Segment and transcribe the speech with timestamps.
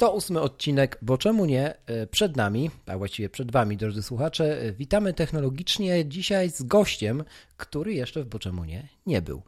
[0.00, 4.62] To ósmy odcinek, bo czemu nie, e, przed nami, a właściwie przed Wami, drodzy słuchacze.
[4.62, 7.24] E, Witamy technologicznie dzisiaj z gościem,
[7.56, 9.42] który jeszcze w Bo czemu nie nie był.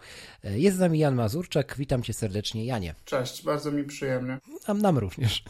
[0.45, 2.95] E, Jest z nami Jan Mazurczak, witam Cię serdecznie, Janie.
[3.05, 4.38] Cześć, bardzo mi przyjemnie.
[4.69, 5.45] Nam, nam również.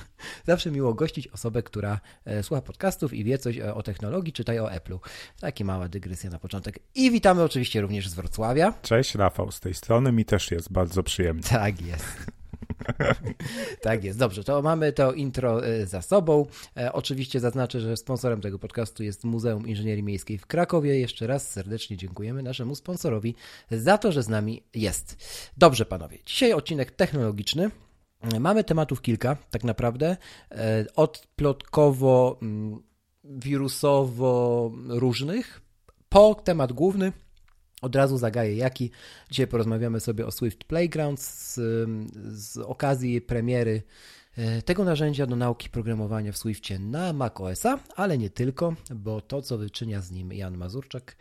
[0.47, 2.01] Zawsze miło gościć osobę, która
[2.43, 4.99] słucha podcastów i wie coś o, o technologii, czytaj o Apple'u.
[5.41, 6.79] Taka mała dygresja na początek.
[6.95, 8.75] I witamy oczywiście również z Wrocławia.
[8.83, 10.13] Cześć, Rafał z tej strony.
[10.13, 11.43] Mi też jest bardzo przyjemnie.
[11.43, 12.07] Tak jest.
[13.83, 16.47] Tak jest, dobrze, to mamy to intro e, za sobą.
[16.77, 20.99] E, oczywiście zaznaczę, że sponsorem tego podcastu jest Muzeum Inżynierii Miejskiej w Krakowie.
[20.99, 23.35] Jeszcze raz serdecznie dziękujemy naszemu sponsorowi
[23.71, 25.17] za to, że z nami jest.
[25.57, 27.71] Dobrze, panowie, dzisiaj odcinek technologiczny.
[28.41, 30.17] Mamy tematów kilka, tak naprawdę.
[30.51, 32.83] E, Od plotkowo, mm,
[33.25, 35.61] wirusowo różnych,
[36.09, 37.13] po temat główny,
[37.83, 38.91] od razu zagaję jaki.
[39.31, 41.55] Dzisiaj porozmawiamy sobie o Swift Playground z,
[42.33, 43.83] z okazji premiery
[44.37, 49.43] e, tego narzędzia do nauki programowania w Swiftie na macOSa, ale nie tylko, bo to,
[49.43, 51.17] co wyczynia z nim Jan Mazurczak,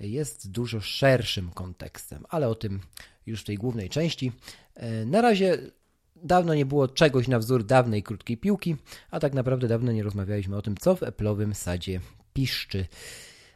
[0.00, 2.80] jest dużo szerszym kontekstem, ale o tym
[3.26, 4.32] już w tej głównej części.
[4.74, 5.58] E, Na razie
[6.16, 8.76] dawno nie było czegoś na wzór dawnej krótkiej piłki,
[9.10, 12.00] a tak naprawdę dawno nie rozmawialiśmy o tym, co w Apple'owym sadzie
[12.32, 12.86] piszczy.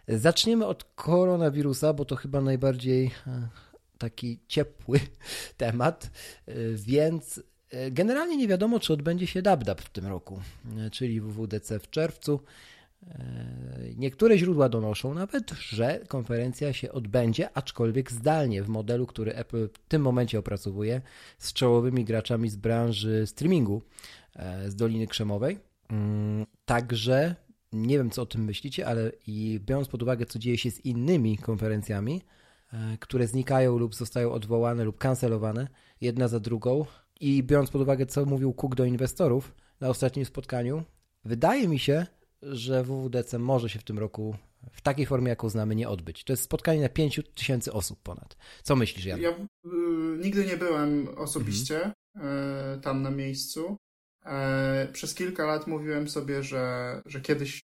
[0.08, 3.48] Zaczniemy od koronawirusa, bo to chyba najbardziej e,
[3.98, 5.00] taki ciepły
[5.56, 6.10] temat,
[6.46, 10.40] e, więc e, generalnie nie wiadomo, czy odbędzie się DabDab w tym roku,
[10.92, 12.40] czyli WWDC w czerwcu.
[13.96, 19.78] Niektóre źródła donoszą nawet, że konferencja się odbędzie, aczkolwiek zdalnie w modelu, który Apple w
[19.88, 21.00] tym momencie opracowuje
[21.38, 23.82] z czołowymi graczami z branży streamingu
[24.68, 25.58] z Doliny Krzemowej.
[25.90, 27.34] Mm, Także
[27.72, 30.84] nie wiem, co o tym myślicie, ale i biorąc pod uwagę, co dzieje się z
[30.84, 32.22] innymi konferencjami,
[32.72, 35.68] e, które znikają lub zostają odwołane lub kancelowane,
[36.00, 36.84] jedna za drugą,
[37.20, 40.82] i biorąc pod uwagę, co mówił Cook do inwestorów na ostatnim spotkaniu,
[41.24, 42.06] wydaje mi się,
[42.42, 44.36] że WWDC może się w tym roku
[44.72, 46.24] w takiej formie, jaką znamy, nie odbyć.
[46.24, 48.36] To jest spotkanie na 5 tysięcy osób ponad.
[48.62, 49.20] Co myślisz, Jan?
[49.20, 49.36] Ja y,
[50.22, 52.20] nigdy nie byłem osobiście y,
[52.80, 53.76] tam na miejscu.
[54.26, 57.60] E, przez kilka lat mówiłem sobie, że, że kiedyś,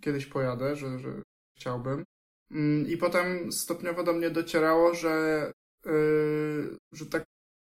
[0.00, 1.22] kiedyś pojadę, że, że
[1.56, 2.04] chciałbym.
[2.50, 5.52] Mm, I potem stopniowo do mnie docierało, że,
[5.86, 5.90] y,
[6.92, 7.24] że tak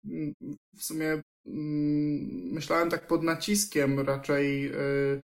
[0.04, 0.34] mm,
[0.76, 5.20] w sumie mm, myślałem tak pod naciskiem raczej y,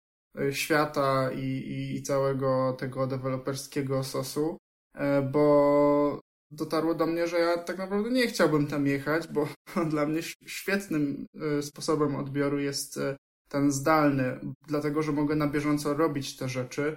[0.52, 4.58] świata i, i, całego tego deweloperskiego sosu,
[4.94, 6.20] e, bo
[6.54, 9.48] dotarło do mnie, że ja tak naprawdę nie chciałbym tam jechać, bo
[9.90, 11.26] dla mnie świetnym
[11.58, 13.16] y, sposobem odbioru jest y,
[13.48, 16.96] ten zdalny, dlatego że mogę na bieżąco robić te rzeczy,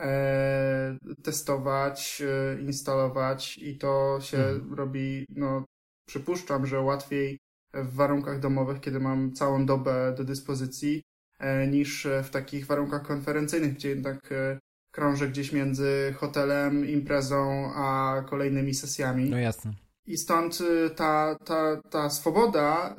[0.00, 2.22] e, testować,
[2.60, 4.74] instalować i to się Mhm.
[4.74, 5.64] robi, no
[6.08, 7.38] przypuszczam, że łatwiej
[7.74, 11.02] w warunkach domowych, kiedy mam całą dobę do dyspozycji,
[11.38, 14.58] e, niż w takich warunkach konferencyjnych, gdzie jednak e,
[14.94, 19.30] krążę gdzieś między hotelem, imprezą, a kolejnymi sesjami.
[19.30, 19.72] No jasne.
[20.06, 22.96] I stąd y, ta, ta, ta swoboda,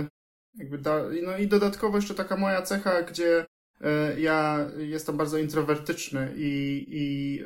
[0.00, 0.06] y,
[0.58, 3.46] jakby da, no i dodatkowo jeszcze taka moja cecha, gdzie
[4.16, 7.40] y, ja jestem bardzo introwertyczny i, i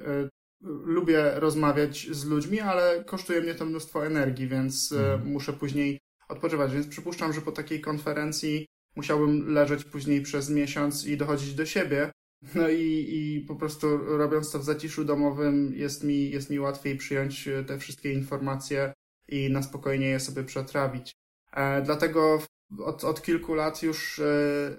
[0.85, 5.27] lubię rozmawiać z ludźmi, ale kosztuje mnie to mnóstwo energii, więc Mhm.
[5.33, 6.73] muszę później odpoczywać.
[6.73, 12.11] Więc przypuszczam, że po takiej konferencji musiałbym leżeć później przez miesiąc i dochodzić do siebie.
[12.55, 16.97] No i, i po prostu robiąc to w zaciszu domowym jest mi, jest mi łatwiej
[16.97, 18.93] przyjąć e, te wszystkie informacje
[19.29, 21.13] i na spokojnie je sobie przetrawić.
[21.53, 22.43] E, dlatego
[22.79, 24.79] od, od kilku lat już e,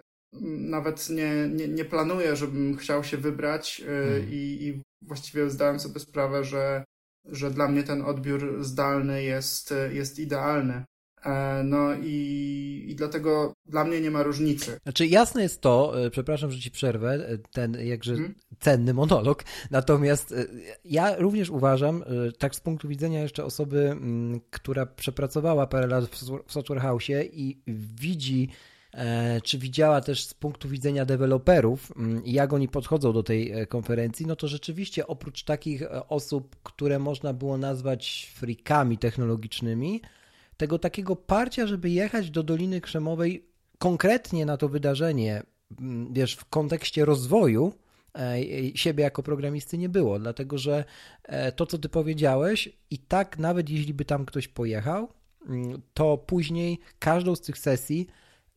[0.71, 4.29] nawet nie, nie, nie planuję, żebym chciał się wybrać Mhm.
[4.29, 6.83] i, i właściwie zdałem sobie sprawę, że,
[7.25, 10.83] że dla mnie ten odbiór zdalny jest, jest idealny.
[11.25, 14.77] E, No i, i dlatego dla mnie nie ma różnicy.
[14.83, 18.35] Znaczy jasne jest to, e, przepraszam, że ci przerwę, e, ten jakże Mhm.
[18.59, 20.33] cenny monolog, natomiast
[20.85, 22.03] ja również uważam,
[22.39, 27.57] tak z punktu widzenia jeszcze osoby, mm, która przepracowała parę lat w Software- House i
[27.67, 28.49] widzi
[29.43, 34.35] czy widziała też z punktu widzenia deweloperów, mm, jak oni podchodzą do tej konferencji, no
[34.35, 40.01] to rzeczywiście oprócz takich osób, które można było nazwać frikami technologicznymi,
[40.59, 43.45] tego takiego parcia, żeby jechać do Doliny Krzemowej
[43.77, 45.43] konkretnie na to wydarzenie,
[45.79, 47.73] mm, wiesz, w kontekście rozwoju,
[48.75, 50.83] siebie jako programisty nie było, dlatego że
[51.55, 55.09] to, co ty powiedziałeś, i tak nawet jeśli by tam ktoś pojechał,
[55.47, 58.07] Mm, to później każdą z tych sesji,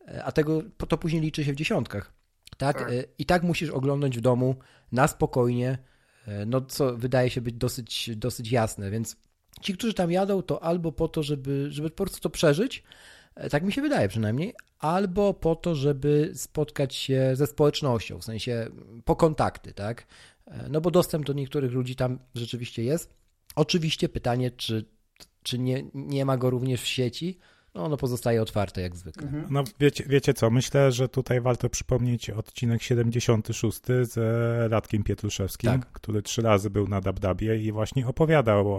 [0.07, 2.13] e, a tego to później liczy się w dziesiątkach,
[2.57, 2.79] tak?
[2.79, 2.91] tak?
[3.17, 4.55] I tak musisz oglądać w domu
[4.91, 5.77] na spokojnie,
[6.27, 9.17] e, no co wydaje się być dosyć, dosyć jasne, więc
[9.61, 12.83] ci, którzy tam jadą, to albo po to, żeby, żeby po prostu to przeżyć,
[13.49, 18.67] tak mi się wydaje przynajmniej, albo po to, żeby spotkać się ze społecznością, w sensie
[19.05, 20.07] po kontakty, tak?
[20.69, 23.13] No bo dostęp do niektórych ludzi tam rzeczywiście jest.
[23.55, 24.85] Oczywiście pytanie, czy
[25.43, 27.37] czy nie, nie ma go również w sieci,
[27.75, 29.27] no ono pozostaje otwarte jak zwykle.
[29.27, 29.45] Mhm.
[29.49, 34.17] No wiecie, wiecie co, myślę, że tutaj warto przypomnieć odcinek 76 z
[34.71, 35.91] Radkiem Pietruszewskim, tak.
[35.91, 38.77] który trzy razy był na Dabdabie i właśnie opowiadał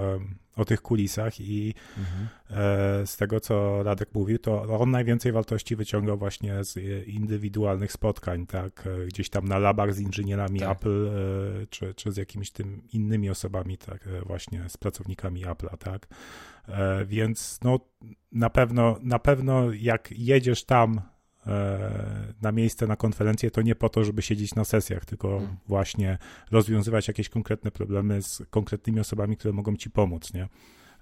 [0.57, 2.29] o, tych kulisach i mhm.
[2.51, 8.47] e, z tego, co Radek mówił, to on najwięcej wartości wyciągał właśnie z indywidualnych spotkań,
[8.47, 10.77] tak, gdzieś tam na labach z inżynierami tak.
[10.77, 15.77] Apple, e, czy, czy z jakimiś tym innymi osobami, tak, e, właśnie z pracownikami Apple'a,
[15.79, 16.07] tak,
[16.69, 17.81] E, więc no,
[18.33, 21.03] na pewno, na pewno jak jedziesz tam e,
[22.43, 25.57] na miejsce na konferencję, to nie po to, żeby siedzieć na sesjach, tylko hmm.
[25.67, 26.19] właśnie
[26.51, 30.49] rozwiązywać jakieś konkretne problemy z konkretnymi osobami, które mogą ci pomóc, nie?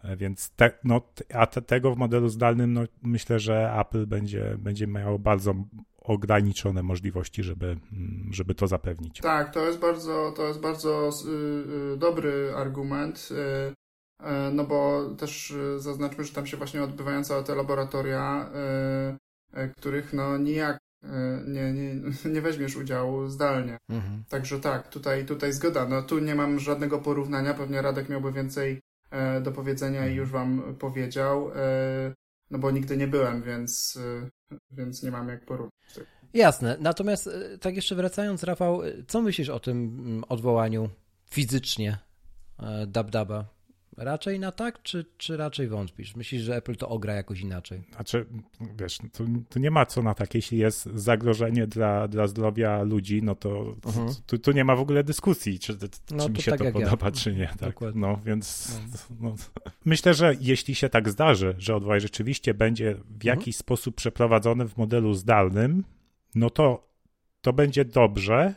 [0.05, 1.01] E, więc te, no,
[1.35, 5.55] a te, tego w modelu zdalnym, no, myślę, że Apple będzie, będzie miało bardzo
[6.01, 9.21] ograniczone możliwości, żeby, mm, żeby to zapewnić.
[9.21, 13.29] Tak, to jest bardzo, to jest bardzo y, y, dobry argument.
[13.31, 13.75] Y,
[14.53, 18.51] no bo też zaznaczmy, że tam się właśnie odbywają całe te laboratoria,
[19.77, 20.79] których no nijak
[21.47, 21.95] nie, nie,
[22.35, 23.79] nie weźmiesz udziału zdalnie.
[23.89, 24.25] Mhm.
[24.29, 25.89] Także tak, tutaj, tutaj zgoda.
[25.89, 28.81] No tu nie mam żadnego porównania, pewnie Radek miałby więcej
[29.43, 30.17] do powiedzenia i mhm.
[30.17, 31.51] już wam powiedział,
[32.51, 33.99] no bo nigdy nie byłem, więc,
[34.71, 35.73] więc nie mam jak porównać.
[36.35, 40.89] Jasne, natomiast tak jeszcze wracając, Rafał, co myślisz o tym mm, odwołaniu
[41.31, 41.99] fizycznie
[42.87, 43.45] Dabdaba?
[43.97, 46.17] Raczej na tak, czy, czy raczej wątpisz?
[46.17, 47.83] Myślisz, że Apple to ogra jakoś inaczej?
[47.95, 48.27] Znaczy,
[48.79, 50.35] wiesz, tu, tu nie ma co na tak.
[50.35, 54.09] Jeśli jest zagrożenie dla, dla zdrowia ludzi, no to mhm.
[54.27, 57.07] tu, tu, nie ma w ogóle dyskusji, czy, czy no, mi się tak to podoba,
[57.07, 57.13] ja.
[57.13, 57.51] czy nie.
[57.61, 57.75] Tak?
[57.95, 58.79] No więc
[59.21, 59.29] no.
[59.31, 59.35] No.
[59.85, 63.21] myślę, że jeśli się tak zdarzy, że odwołaj rzeczywiście będzie w mhm.
[63.23, 65.85] jakiś sposób przeprowadzony w modelu zdalnym,
[66.35, 66.93] no to
[67.41, 68.55] to będzie dobrze,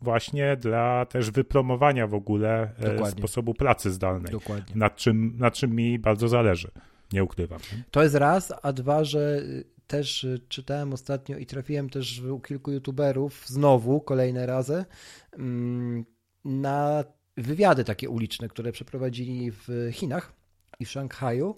[0.00, 3.18] właśnie dla też wypromowania w ogóle e, Dokładnie.
[3.18, 4.76] sposobu pracy zdalnej, Dokładnie.
[4.76, 6.70] Nad, czym, nad czym mi bardzo zależy,
[7.12, 7.58] nie ukrywam.
[7.90, 9.42] To jest raz, a dwa, że
[9.86, 14.84] też czytałem ostatnio i trafiłem też u kilku youtuberów znowu, kolejne razy,
[15.32, 16.04] mm,
[16.44, 17.04] na
[17.36, 20.32] wywiady takie uliczne, które przeprowadzili w Chinach
[20.80, 21.56] i w Szanghaju,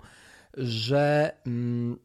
[0.55, 1.99] że mm,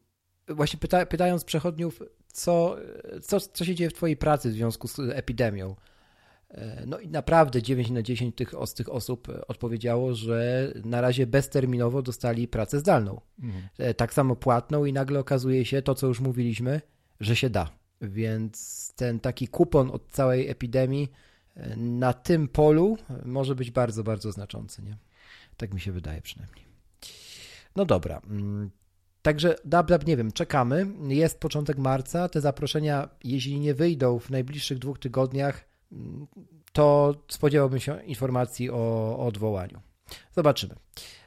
[0.48, 2.76] właśnie pyta, pytając przechodniów, co,
[3.22, 5.76] co, co się dzieje w twojej pracy w związku z epidemią,
[6.86, 11.26] no i naprawdę 9 na 10 tych, z tych osób e, odpowiedziało, że na razie
[11.26, 13.20] bezterminowo dostali pracę zdalną.
[13.42, 13.68] Mhm.
[13.78, 16.80] E, tak samo płatną i nagle okazuje się to, co już mówiliśmy,
[17.20, 17.70] że się da.
[18.00, 21.08] Więc ten taki kupon od całej epidemii
[21.76, 24.82] na tym polu może być bardzo, bardzo znaczący.
[24.82, 24.96] Nie?
[25.56, 26.64] Tak mi się wydaje przynajmniej.
[27.76, 28.20] No dobra.
[28.30, 28.70] Mm,
[29.22, 30.86] także DubDub, nie wiem, czekamy.
[31.08, 32.28] Jest początek marca.
[32.28, 35.64] Te zaproszenia, jeśli nie wyjdą w najbliższych dwóch tygodniach,
[36.72, 38.74] to spodziewałbym się informacji o,
[39.18, 39.80] o odwołaniu.
[40.36, 40.74] Zobaczymy.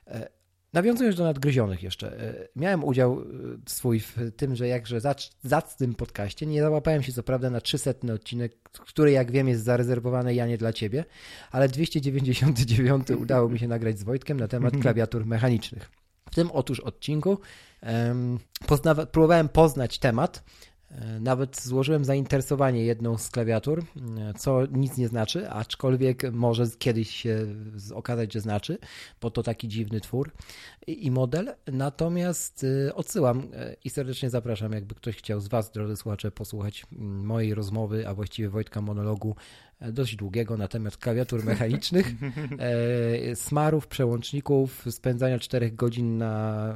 [0.08, 0.30] E,
[0.74, 3.26] nawiązując do nadgryzionych jeszcze, e, miałem udział e,
[3.66, 5.02] swój w tym, że jakże
[5.44, 10.34] zacnym podcaście, nie załapałem się co prawda na 300 odcinek, który jak wiem jest zarezerwowany
[10.34, 11.06] ja nie dla ciebie,
[11.52, 15.92] ale 299 udało mi się nagrać z Wojtkiem na temat klawiatur mechanicznych.
[16.32, 17.40] W tym otóż odcinku
[17.84, 18.40] um,
[19.12, 20.44] próbowałem poznać temat,
[21.20, 23.84] nawet złożyłem zainteresowanie jedną z klawiatur,
[24.18, 27.48] e, co nic nie znaczy, aczkolwiek może kiedyś się
[27.94, 28.78] okazać, że znaczy,
[29.22, 30.32] bo to taki dziwny twór
[30.88, 31.56] i model.
[31.68, 33.48] Natomiast e, odsyłam
[33.84, 36.86] i serdecznie zapraszam, jakby ktoś chciał z Was, drodzy słuchacze, posłuchać
[37.24, 39.36] mojej rozmowy, a właściwie Wojtka monologu
[39.82, 42.08] dość długiego na temat klawiatur mechanicznych,
[43.36, 46.76] smarów, przełączników, spędzania czterech godzin na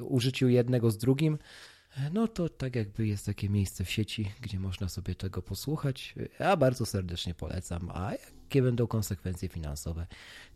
[0.00, 1.38] użyciu jednego z drugim
[2.12, 6.14] no to tak jakby jest takie miejsce w sieci, gdzie można sobie tego posłuchać.
[6.38, 7.90] Ja bardzo serdecznie polecam.
[7.94, 10.06] A jakie będą konsekwencje finansowe,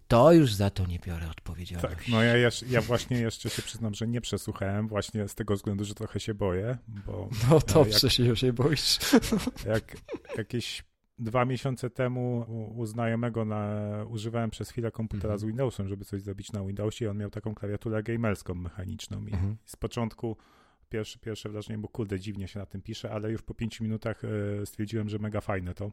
[0.09, 1.97] to już za to nie biorę odpowiedzialności.
[1.97, 5.55] Tak, no ja, jeszcze, ja właśnie jeszcze się przyznam, że nie przesłuchałem właśnie z tego
[5.55, 7.29] względu, że trochę się boję, bo...
[7.51, 8.99] No to jak, się, się boisz.
[9.75, 9.97] Jak
[10.39, 10.85] jakieś
[11.19, 15.39] dwa miesiące temu u, znajomego na, używałem przez chwilę komputera mhm.
[15.39, 19.33] z Windowsem, żeby coś zrobić na Windowsie i on miał taką klawiaturę gamerską mechaniczną i
[19.33, 19.57] mhm.
[19.65, 20.37] z początku
[20.95, 24.23] pierwsze, pierwsze wrażenie, bo kurde, dziwnie się na tym pisze, ale już po pięciu minutach
[24.25, 25.91] e, stwierdziłem, że mega fajne to,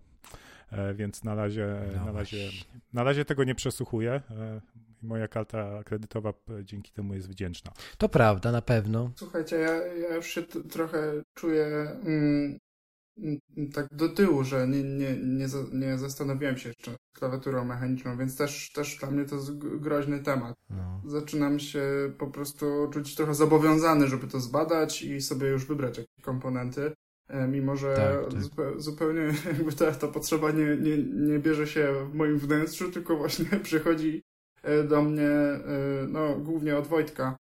[0.72, 2.50] e, więc na razie, no na razie,
[2.94, 4.12] na razie tego nie przesłuchuję.
[4.12, 4.62] E,
[5.04, 7.72] moja karta kredytowa dzięki temu jest wdzięczna.
[7.98, 9.12] To prawda, na pewno.
[9.16, 11.66] Słuchajcie, ja, ja już się trochę czuję
[12.06, 12.60] mm,
[13.74, 18.72] tak do tyłu, że nie, nie, nie, nie zastanowiłem się jeszcze klawiaturą mechaniczną, więc też,
[18.72, 20.56] też dla mnie to jest groźny temat.
[20.70, 21.02] No.
[21.06, 21.84] Zaczynam się
[22.18, 26.92] po prostu czuć trochę zobowiązany, żeby to zbadać i sobie już wybrać jakieś komponenty.
[27.28, 28.82] E, mimo, że tak, tak.
[28.82, 29.22] zupełnie
[29.58, 34.24] jakby ta, ta potrzeba nie, nie, nie bierze się w moim wnętrzu, tylko właśnie przychodzi
[34.64, 35.62] e, do mnie e,
[36.08, 37.38] no, głównie od Wojtka,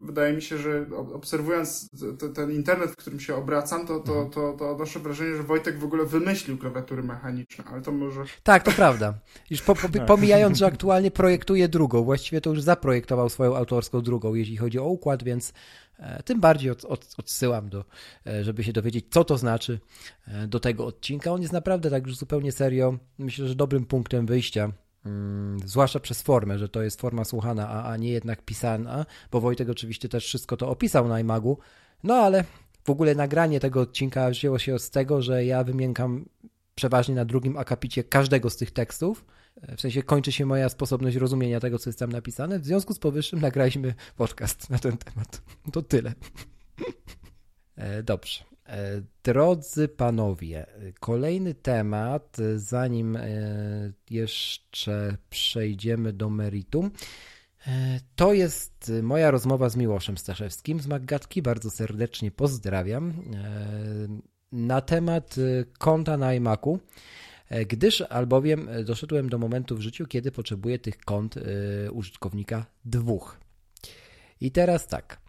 [0.00, 1.88] Wydaje mi się, że obserwując
[2.34, 4.30] ten internet, w którym się obracam, to, to, mhm.
[4.30, 8.24] to, to odnoszę wrażenie, że Wojtek w ogóle wymyślił klawiatury mechaniczne, ale to może...
[8.42, 9.14] Tak, to prawda.
[9.50, 10.06] Już po, po, tak.
[10.06, 14.84] pomijając, że aktualnie projektuje drugą, właściwie to już zaprojektował swoją autorską drugą, jeśli chodzi o
[14.84, 15.52] układ, więc
[15.98, 17.84] e, tym bardziej od, od, odsyłam do,
[18.26, 19.80] e, żeby się dowiedzieć, co to znaczy
[20.28, 21.32] e, do tego odcinka.
[21.32, 24.72] On jest naprawdę tak już zupełnie serio, myślę, że dobrym punktem wyjścia
[25.64, 29.68] zwłaszcza przez formę, że to jest forma słuchana, a, a nie jednak pisana, bo Wojtek
[29.68, 31.58] oczywiście też wszystko to opisał na iMagu,
[32.04, 32.44] no ale
[32.84, 36.24] w ogóle nagranie tego odcinka wzięło się z tego, że ja wymiękam
[36.74, 39.24] przeważnie na drugim akapicie każdego z tych tekstów,
[39.76, 42.58] w sensie kończy się moja sposobność rozumienia tego, co jest tam napisane.
[42.58, 45.42] W związku z powyższym nagraliśmy podcast na ten temat.
[45.72, 46.12] To tyle.
[47.76, 48.55] E, dobrze.
[48.68, 50.66] E, drodzy panowie,
[51.00, 53.28] kolejny temat, zanim e,
[54.10, 56.90] jeszcze przejdziemy do meritum.
[57.66, 61.42] E, to jest moja rozmowa z Miłoszem Staszewskim z Maggatki.
[61.42, 63.12] Bardzo serdecznie pozdrawiam.
[64.52, 65.36] Na temat
[65.78, 66.78] konta na iMacu,
[67.68, 71.34] gdyż albowiem doszedłem do momentu w życiu, kiedy potrzebuję tych kont
[71.92, 73.40] użytkownika dwóch.
[74.40, 75.20] I teraz tak.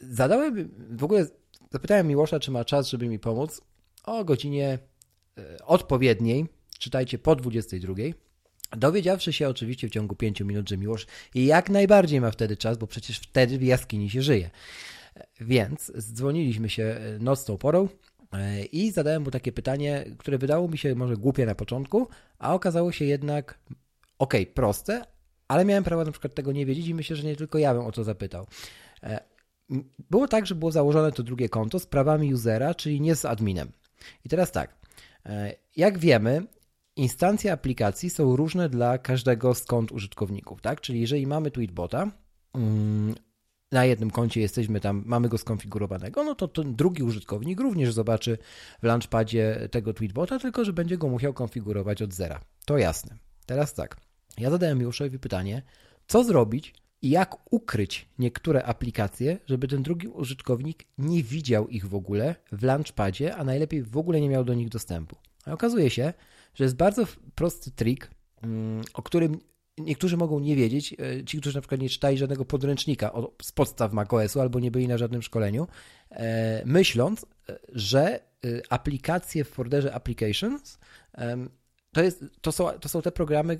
[0.00, 1.26] Zadałem w ogóle
[1.72, 3.60] Zapytałem Miłosza, czy ma czas, żeby mi pomóc
[4.04, 4.78] o godzinie
[5.38, 6.46] e, odpowiedniej,
[6.78, 7.94] czytajcie po 22.
[8.76, 12.86] Dowiedziawszy się oczywiście w ciągu 5 minut, że Miłosz jak najbardziej ma wtedy czas, bo
[12.86, 14.50] przecież wtedy w jaskini się żyje.
[15.40, 17.88] Więc dzwoniliśmy się e, nocną porą
[18.32, 22.08] e, i zadałem mu takie pytanie, które wydało mi się może głupie na początku,
[22.38, 23.58] a okazało się jednak
[24.18, 25.04] ok, proste,
[25.48, 27.86] ale miałem prawo na przykład tego nie wiedzieć i myślę, że nie tylko ja bym
[27.86, 28.46] o to zapytał.
[30.10, 33.72] Było tak, że było założone to drugie konto z prawami usera, czyli nie z adminem.
[34.24, 34.76] I teraz tak,
[35.26, 36.46] e, jak wiemy,
[36.96, 40.80] instancje aplikacji są różne dla każdego z kont użytkowników, tak?
[40.80, 42.10] Czyli jeżeli mamy tweetbota,
[42.54, 43.14] mm,
[43.72, 48.38] na jednym koncie jesteśmy tam, mamy go skonfigurowanego, no to ten drugi użytkownik również zobaczy
[48.82, 52.40] w launchpadzie tego tweetbota, tylko że będzie go musiał konfigurować od zera.
[52.64, 53.16] To jasne.
[53.46, 53.96] Teraz tak,
[54.38, 55.62] ja zadałem Juszowi pytanie,
[56.06, 62.34] co zrobić, jak ukryć niektóre aplikacje, żeby ten drugi użytkownik nie widział ich w ogóle
[62.52, 65.16] w Launchpadzie, a najlepiej w ogóle nie miał do nich dostępu.
[65.46, 66.12] A okazuje się,
[66.54, 68.10] że jest bardzo prosty trik,
[68.42, 69.38] mm, o którym
[69.78, 73.92] niektórzy mogą nie wiedzieć, e, ci, którzy na przykład nie czytali żadnego podręcznika z podstaw
[73.92, 75.66] macOSu albo nie byli na żadnym szkoleniu,
[76.10, 78.30] e, myśląc, e, że
[78.68, 80.78] aplikacje w folderze Applications
[81.92, 83.58] to, jest, to, są, to są te programy,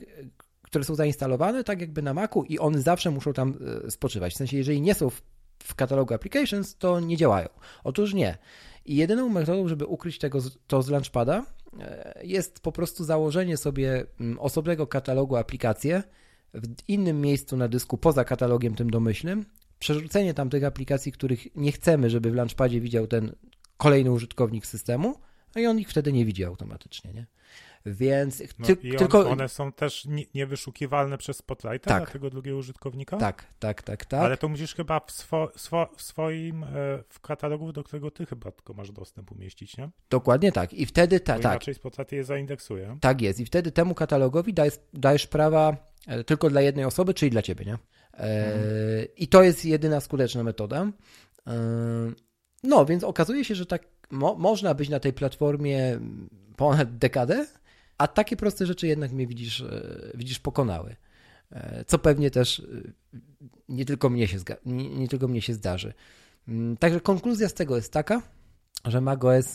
[0.71, 3.55] które są zainstalowane tak jakby na Macu i one zawsze muszą tam
[3.87, 4.35] e, spoczywać.
[4.35, 5.23] W sensie, jeżeli nie są w,
[5.59, 7.49] w katalogu applications, to nie działają.
[7.85, 8.39] Otóż nie.
[8.85, 11.47] I jedyną metodą, żeby ukryć tego, to z Launchpada
[11.81, 16.03] e, jest po prostu założenie sobie mm, osobnego katalogu aplikacje
[16.55, 19.45] w innym miejscu na dysku poza katalogiem tym domyślnym,
[19.79, 23.33] przerzucenie tam tych aplikacji, których nie chcemy, żeby w Launchpadzie widział ten
[23.77, 25.15] kolejny użytkownik systemu,
[25.55, 27.27] no i on ich wtedy nie widzi automatycznie, nie?
[27.87, 29.31] Więc no ty, on, tylko.
[29.31, 32.03] One są też niewyszukiwalne przez Spotlighta tak.
[32.03, 33.17] dla tego drugiego użytkownika?
[33.17, 34.21] Tak, tak, tak, tak.
[34.21, 36.69] Ale to musisz chyba w, swo, swo, w swoim, e,
[37.09, 39.91] w katalogu, do którego ty chyba tylko masz dostęp umieścić, nie?
[40.11, 40.73] Dokładnie tak.
[40.73, 41.53] I wtedy ta, Bo tak.
[41.53, 42.97] Inaczej Spotlight je zaindeksuje.
[43.01, 43.41] Tak jest.
[43.41, 47.65] I wtedy temu katalogowi dajesz, dajesz prawa e, tylko dla jednej osoby, czyli dla ciebie,
[47.65, 47.75] nie?
[47.75, 47.79] E,
[48.15, 49.07] mhm.
[49.17, 50.87] I to jest jedyna skuteczna metoda.
[52.63, 56.01] No, więc okazuje się, że tak mo można być na tej platformie
[56.57, 57.47] ponad dekadę
[58.01, 60.97] a takie proste rzeczy jednak mnie widzisz, e, widzisz pokonały.
[61.51, 62.65] E, co pewnie też e,
[63.69, 65.95] nie tylko mnie się, nie, nie tylko mnie się zdarzy.
[66.49, 68.23] Mm, także konkluzja z tego jest taka,
[68.85, 69.55] że macOS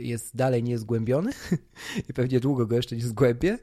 [0.00, 1.30] jest dalej niezgłębiony
[2.08, 3.58] i pewnie długo go jeszcze nie zgłębię.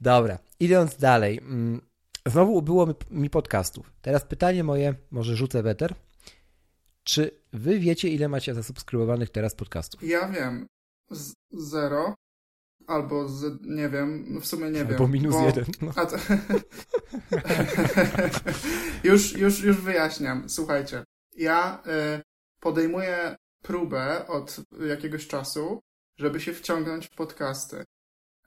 [0.00, 1.38] Dobra, idąc dalej.
[1.38, 1.80] Mm,
[2.26, 3.92] znowu ubyło mi podcastów.
[4.02, 5.94] Teraz pytanie moje, może rzucę weter.
[7.04, 10.02] Czy wy wiecie, ile macie zasubskrybowanych teraz podcastów?
[10.02, 10.66] Ja wiem.
[11.10, 12.14] Z zero.
[12.86, 15.00] Albo z, nie wiem, no w sumie nie albo wiem.
[15.00, 15.46] Albo minus bo...
[15.46, 15.64] jeden.
[15.80, 15.92] No.
[15.92, 16.16] To...
[19.08, 20.48] już, już, już wyjaśniam.
[20.48, 21.04] Słuchajcie,
[21.36, 21.82] ja
[22.18, 22.22] y,
[22.60, 24.56] podejmuję próbę od
[24.88, 25.80] jakiegoś czasu,
[26.18, 27.84] żeby się wciągnąć w podcasty.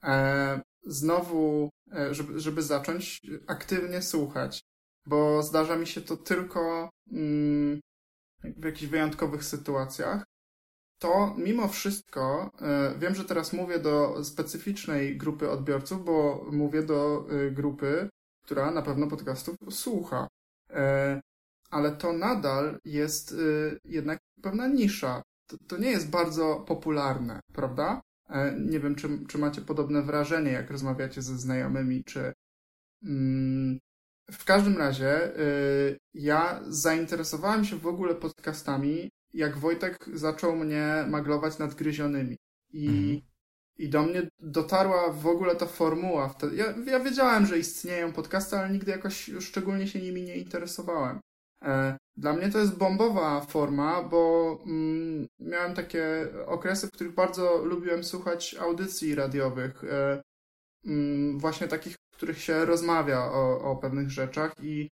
[0.04, 4.62] E, znowu, e, żeby, żeby zacząć aktywnie słuchać,
[5.06, 7.80] bo zdarza mi się to tylko mm,
[8.44, 10.24] w jakichś wyjątkowych sytuacjach.
[11.00, 17.28] To mimo wszystko, e, wiem, że teraz mówię do specyficznej grupy odbiorców, bo mówię do
[17.30, 18.10] e, grupy,
[18.46, 20.28] która na pewno podcastów słucha.
[20.70, 21.22] E,
[21.70, 23.36] ale to nadal jest
[23.86, 25.22] jednak pewna nisza.
[25.68, 28.02] To, nie jest bardzo popularne, prawda?
[28.60, 32.34] Nie wiem, czy, czy macie podobne wrażenie, jak rozmawiacie ze znajomymi, czy.
[33.04, 33.80] Mm,
[34.32, 35.32] w każdym razie,
[36.14, 42.38] ja zainteresowałem się w ogóle podcastami, jak Wojtek zaczął mnie maglować nad gryzionymi.
[42.74, 43.22] I, mhm.
[43.78, 46.30] i do mnie dotarła w ogóle ta formuła.
[46.30, 46.56] Wtedy.
[46.56, 51.20] Ja, ja wiedziałem, że istnieją podcasty, ale nigdy jakoś szczególnie się nimi nie interesowałem.
[51.64, 57.66] E, dla mnie to jest bombowa forma, bo mm, miałem takie okresy, w których bardzo
[57.66, 59.84] lubiłem słuchać audycji radiowych,
[60.86, 64.90] mm, właśnie takich, w których się rozmawia o, o pewnych rzeczach i,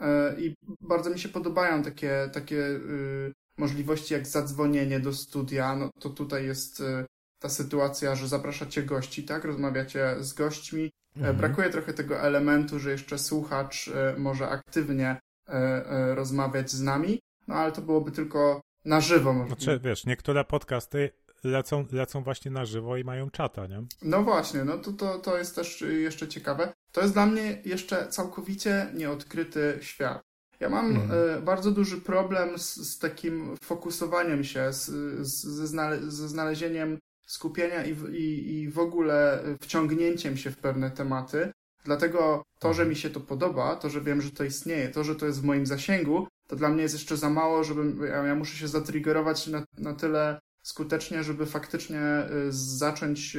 [0.00, 5.76] e, i bardzo mi się podobają takie, takie y, możliwości jak zadzwonienie do studia.
[5.76, 7.06] No to tutaj jest y,
[7.38, 9.44] ta sytuacja, że zapraszacie gości, tak?
[9.44, 10.90] Rozmawiacie z gośćmi.
[11.16, 11.36] Mhm.
[11.36, 15.16] Brakuje trochę tego elementu, że jeszcze słuchacz może aktywnie
[15.48, 19.44] E, e, rozmawiać z nami, no ale to byłoby tylko na żywo.
[19.46, 21.10] Znaczy, wiesz, niektóre podcasty
[21.44, 23.82] lecą, lecą właśnie na żywo i mają czata, nie?
[24.02, 26.72] No właśnie, no to, to, to jest też jeszcze ciekawe.
[26.92, 30.22] To jest dla mnie jeszcze całkowicie nieodkryty świat.
[30.64, 31.10] Ja mam mm.
[31.38, 34.86] y, bardzo duży problem z, z takim fokusowaniem się, z,
[35.26, 40.90] z, ze, znale, ze znalezieniem skupienia i, i, i w ogóle wciągnięciem się w pewne
[40.90, 41.52] tematy.
[41.84, 42.88] Dlatego to, że mhm.
[42.88, 45.44] mi się to podoba, to, że wiem, że to istnieje, to, że to jest w
[45.44, 49.46] moim zasięgu, to dla mnie jest jeszcze za mało, żebym, ja, ja muszę się zatriggerować
[49.46, 52.00] na, na tyle skutecznie, żeby faktycznie
[52.48, 53.36] y, zacząć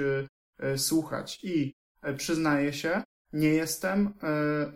[0.78, 1.40] słuchać.
[1.44, 1.74] I
[2.18, 3.04] przyznaję się,
[3.36, 4.14] nie jestem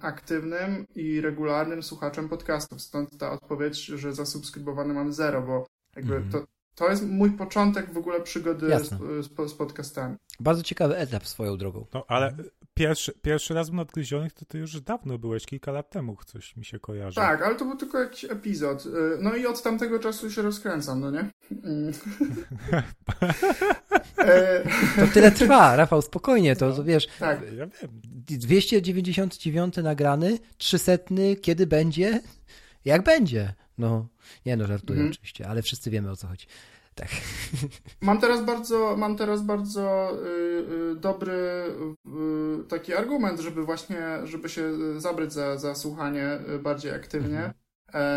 [0.01, 2.81] aktywnym i regularnym słuchaczem podcastów.
[2.81, 6.29] Stąd ta odpowiedź, że zasubskrybowany mam zero, bo jakby mm.
[6.29, 6.45] to,
[6.75, 8.89] to jest mój początek w ogóle przygody z,
[9.25, 10.15] z, z, podcastami.
[10.39, 11.85] Bardzo ciekawy etap swoją drogą.
[11.93, 12.35] No, ale
[12.79, 16.65] pierwszy, pierwszy raz w Nadgryzionych to ty już dawno byłeś, kilka lat temu coś mi
[16.65, 17.15] się kojarzy.
[17.15, 18.85] Tak, ale to był tylko jakiś epizod.
[18.85, 18.89] Y,
[19.21, 21.29] no i od tamtego czasu się rozkręcam, no nie?
[21.63, 21.93] Mm.
[24.95, 27.07] To tyle trwa, Rafał, spokojnie, to, to wiesz.
[27.19, 27.41] Tak.
[27.41, 27.69] Ja wiem.
[28.03, 30.91] 299 nagrany, 300,
[31.41, 32.21] kiedy będzie?
[32.85, 33.53] Jak będzie?
[33.77, 34.07] No,
[34.45, 35.11] nie no, żartuję mhm.
[35.11, 36.47] oczywiście, ale wszyscy wiemy o co chodzi.
[36.99, 37.09] Tak.
[38.01, 44.49] Mam teraz bardzo, mam teraz bardzo y, y, dobry y, taki argument, żeby właśnie, żeby
[44.49, 47.37] się zabrać za, za słuchanie y, bardziej aktywnie.
[47.37, 47.53] Mhm.
[47.93, 48.07] E,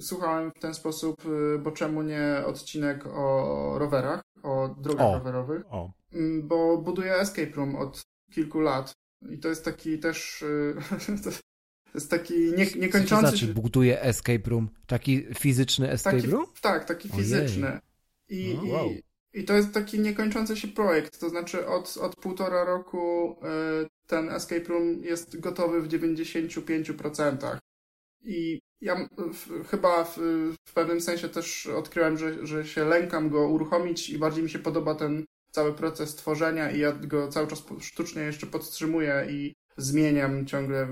[0.00, 5.14] słuchałem w ten sposób, y, bo czemu nie odcinek o rowerach, o drogach o.
[5.14, 5.62] rowerowych?
[5.70, 5.90] O.
[6.12, 8.92] Mm, bo buduję escape room od kilku lat.
[9.30, 10.44] I to jest taki też.
[11.92, 14.68] To jest taki nie, niekończący Co to znaczy buduje escape room?
[14.86, 16.46] Taki fizyczny escape taki, room?
[16.60, 17.80] Tak, taki fizyczny.
[18.28, 18.90] I, no, wow.
[18.90, 19.02] i,
[19.40, 21.20] I to jest taki niekończący się projekt.
[21.20, 23.36] To znaczy od, od półtora roku
[23.84, 27.58] y, ten escape room jest gotowy w 95%.
[28.24, 30.18] I ja w, chyba w,
[30.68, 34.58] w pewnym sensie też odkryłem, że, że się lękam go uruchomić i bardziej mi się
[34.58, 40.46] podoba ten cały proces tworzenia i ja go cały czas sztucznie jeszcze podtrzymuję i zmieniam
[40.46, 40.88] ciągle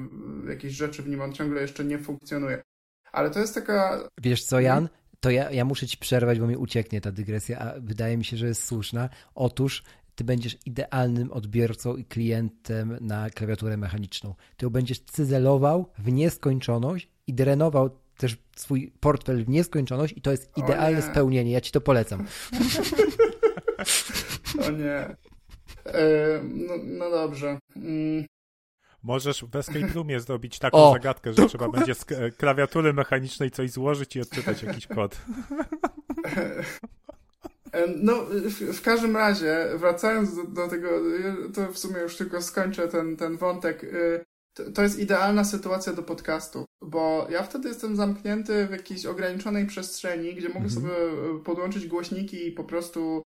[0.49, 2.63] jakieś rzeczy w nim, on ciągle jeszcze nie funkcjonuje.
[3.13, 4.09] Ale to jest taka...
[4.23, 4.89] Wiesz co, Jan?
[5.21, 8.37] To ja, ja muszę ci przerwać, bo mi ucieknie ta dygresja, a wydaje mi się,
[8.37, 9.09] że jest słuszna.
[9.35, 9.83] Otóż
[10.15, 14.35] ty będziesz idealnym odbiorcą i klientem na klawiaturę mechaniczną.
[14.57, 20.31] Ty ją będziesz cyzelował w nieskończoność i drenował też swój portfel w nieskończoność i to
[20.31, 21.53] jest idealne spełnienie.
[21.53, 22.27] Ja ci to polecam.
[24.67, 25.17] o nie.
[25.87, 27.59] E, no, no, dobrze.
[29.03, 32.05] Możesz w Escape Roomie zrobić taką o, zagadkę, że trzeba będzie z
[32.37, 35.17] klawiatury mechanicznej coś złożyć i odczytać jakiś kod.
[37.97, 38.27] No,
[38.73, 40.89] w, każdym razie, wracając do, do, tego,
[41.55, 43.85] to w sumie już tylko skończę ten, ten wątek.
[43.85, 44.25] Y,
[44.57, 49.67] to, to jest idealna sytuacja do podcastu, bo ja wtedy jestem zamknięty w jakiejś ograniczonej
[49.67, 50.75] przestrzeni, gdzie mogę mhm.
[50.75, 53.23] sobie e, podłączyć głośniki i po prostu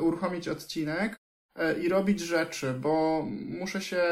[0.00, 1.16] uruchomić odcinek e,
[1.82, 4.02] i robić rzeczy, bo muszę się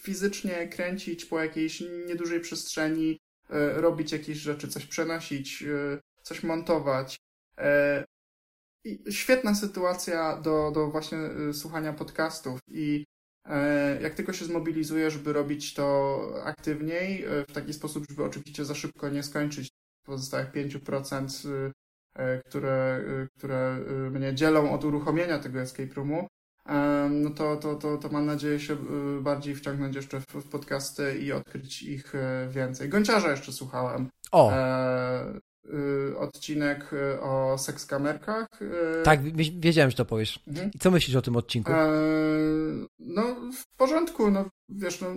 [0.00, 5.64] fizycznie kręcić po jakiejś niedużej przestrzeni, e, robić jakieś rzeczy, coś przenosić,
[6.22, 7.16] coś montować.
[8.84, 11.18] I świetna sytuacja do, do właśnie
[11.52, 13.04] słuchania podcastów i
[13.48, 18.64] E, jak tylko się zmobilizujesz, by robić to aktywniej, e, w taki sposób, żeby oczywiście
[18.64, 19.68] za szybko nie skończyć
[20.04, 21.46] pozostałych 5%,
[22.14, 23.04] e, które,
[23.36, 23.78] które
[24.10, 26.26] mnie dzielą od uruchomienia tego escape roomu,
[27.10, 28.76] no to, to, to, to mam nadzieję się
[29.20, 32.12] bardziej wciągnąć jeszcze w, podcasty i odkryć ich
[32.50, 32.88] więcej.
[32.88, 34.08] Gąciarza jeszcze słuchałem.
[34.32, 34.52] O!
[35.72, 38.46] Y, odcinek y, o sekskamerkach.
[38.62, 39.20] Y, tak,
[39.60, 40.40] wiedziałem, że to powiesz.
[40.48, 40.70] Mhm.
[40.74, 41.72] I co myślisz o tym odcinku?
[41.72, 41.88] E,
[42.98, 43.22] no,
[43.52, 45.08] w porządku, no wiesz, no,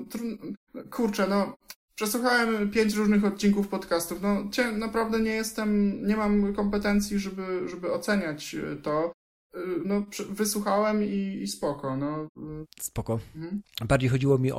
[0.92, 1.58] kurczę, no,
[1.96, 4.44] przesłuchałem pięć różnych odcinków podcastów, no,
[4.78, 9.14] naprawdę nie jestem, nie mam kompetencji, żeby, żeby oceniać to.
[9.56, 11.98] Y, no, wysłuchałem i, i spoko.
[11.98, 12.28] No.
[12.82, 13.20] Spoko.
[13.36, 13.62] Mhm.
[13.88, 14.58] Bardziej chodziło mi o,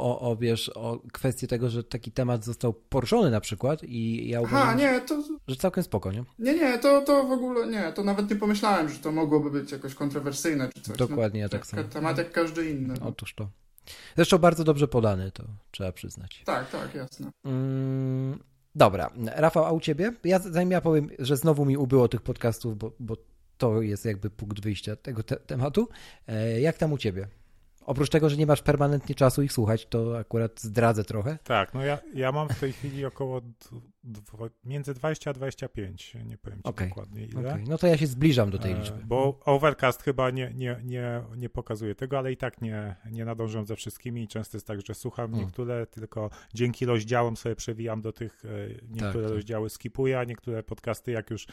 [0.00, 4.40] o, o, wiesz, o kwestię tego, że taki temat został poruszony na przykład i ja
[4.40, 5.22] uważam, Aha, nie, to...
[5.48, 6.24] że całkiem spoko, nie?
[6.38, 9.72] Nie, nie, to, to w ogóle nie, to nawet nie pomyślałem, że to mogłoby być
[9.72, 10.96] jakoś kontrowersyjne czy coś.
[10.96, 11.84] Dokładnie, no, ja tak samo.
[11.84, 12.94] Temat jak każdy inny.
[13.00, 13.08] No.
[13.08, 13.48] Otóż to.
[14.16, 16.42] Zresztą bardzo dobrze podany, to trzeba przyznać.
[16.44, 17.30] Tak, tak, jasne.
[17.44, 18.38] Mm,
[18.74, 20.12] dobra, Rafał, a u ciebie?
[20.24, 23.16] Ja zanim ja powiem, że znowu mi ubyło tych podcastów, bo, bo
[23.58, 25.88] to jest jakby punkt wyjścia tego te tematu.
[26.26, 27.28] E, jak tam u ciebie?
[27.88, 31.38] Oprócz tego, że nie masz permanentnie czasu ich słuchać, to akurat zdradzę trochę.
[31.44, 33.40] Tak, no ja, ja mam w tej chwili około
[34.64, 36.88] między 20 a 25, nie powiem ci okay.
[36.88, 37.40] dokładnie ile.
[37.40, 37.64] Okay.
[37.68, 39.04] No to ja się zbliżam do tej e, liczby.
[39.04, 43.66] Bo Overcast chyba nie, nie, nie, nie pokazuje tego, ale i tak nie, nie nadążam
[43.66, 45.46] ze wszystkimi i często jest tak, że słucham hmm.
[45.46, 49.32] niektóre, tylko dzięki rozdziałom sobie przewijam do tych, e, niektóre tak, tak.
[49.32, 51.46] rozdziały skipuję, a niektóre podcasty jak już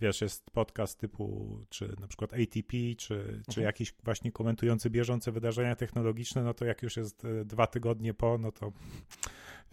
[0.00, 3.42] wiesz, jest podcast typu, czy na przykład ATP, czy, mhm.
[3.50, 8.14] czy jakiś właśnie komentujący bieżące wydarzenia technologiczne, no to jak już jest e, dwa tygodnie
[8.14, 8.72] po, no to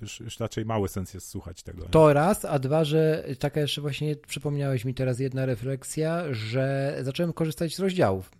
[0.01, 1.85] już, już raczej mały sens jest słuchać tego.
[1.85, 7.33] To raz, a dwa, że taka jeszcze właśnie przypomniałeś mi teraz jedna refleksja, że zacząłem
[7.33, 8.31] korzystać z rozdziałów.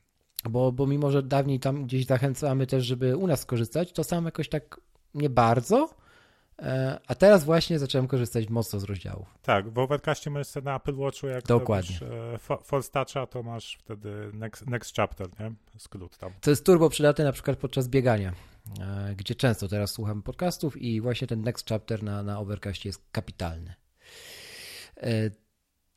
[0.50, 4.26] Bo, bo mimo, że dawniej tam gdzieś zachęcamy też, żeby u nas skorzystać, to sam
[4.26, 4.82] jakoś tak
[5.14, 5.90] nie bardzo,
[7.08, 9.38] a teraz właśnie zacząłem korzystać mocno z rozdziałów.
[9.42, 11.98] Tak, w Overcastie sobie na Apple Watchu, jak Dokładnie.
[12.00, 12.48] robisz
[12.94, 15.52] Toucha, to masz wtedy next, next Chapter, nie?
[15.78, 16.32] Skrót tam.
[16.42, 18.34] To jest turbo przydatne na przykład podczas biegania,
[18.82, 23.02] e, gdzie często teraz słucham podcastów i właśnie ten next chapter na, na Overcastie jest
[23.12, 23.74] kapitalny.
[24.98, 25.32] E,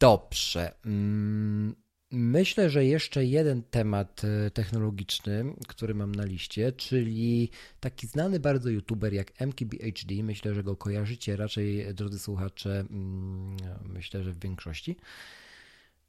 [0.00, 0.74] dobrze.
[0.86, 1.74] Mm,
[2.10, 8.70] Myślę, że jeszcze jeden temat e, technologiczny, który mam na liście, czyli taki znany bardzo
[8.70, 10.22] youtuber jak MKBHD.
[10.22, 13.56] Myślę, że go kojarzycie raczej, drodzy słuchacze, mm,
[13.88, 14.96] myślę, że w większości.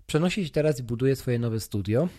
[0.08, 2.10] Przenosi się teraz i buduje swoje nowe studio.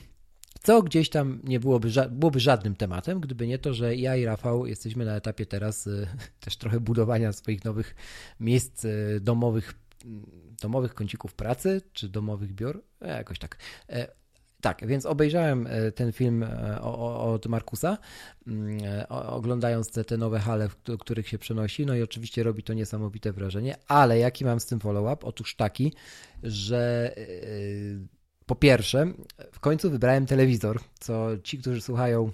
[0.62, 4.66] Co gdzieś tam nie byłoby, byłoby żadnym tematem, gdyby nie to, że ja i Rafał
[4.66, 6.06] jesteśmy na etapie teraz e,
[6.40, 7.94] też trochę budowania swoich nowych
[8.40, 9.74] miejsc e, domowych
[10.62, 13.56] domowych kącików pracy, czy domowych biur, e, jakoś tak.
[13.88, 14.08] E,
[14.60, 16.44] tak, więc obejrzałem e, ten film
[17.12, 17.98] od Markusa,
[18.46, 21.86] mm, oglądając te, te nowe hale, do których się przenosi.
[21.86, 25.26] No i oczywiście robi to niesamowite wrażenie, ale jaki mam z tym follow-up?
[25.26, 25.92] Otóż taki,
[26.42, 27.14] że
[28.46, 29.12] po pierwsze,
[29.52, 32.32] w końcu wybrałem telewizor, co ci, którzy słuchają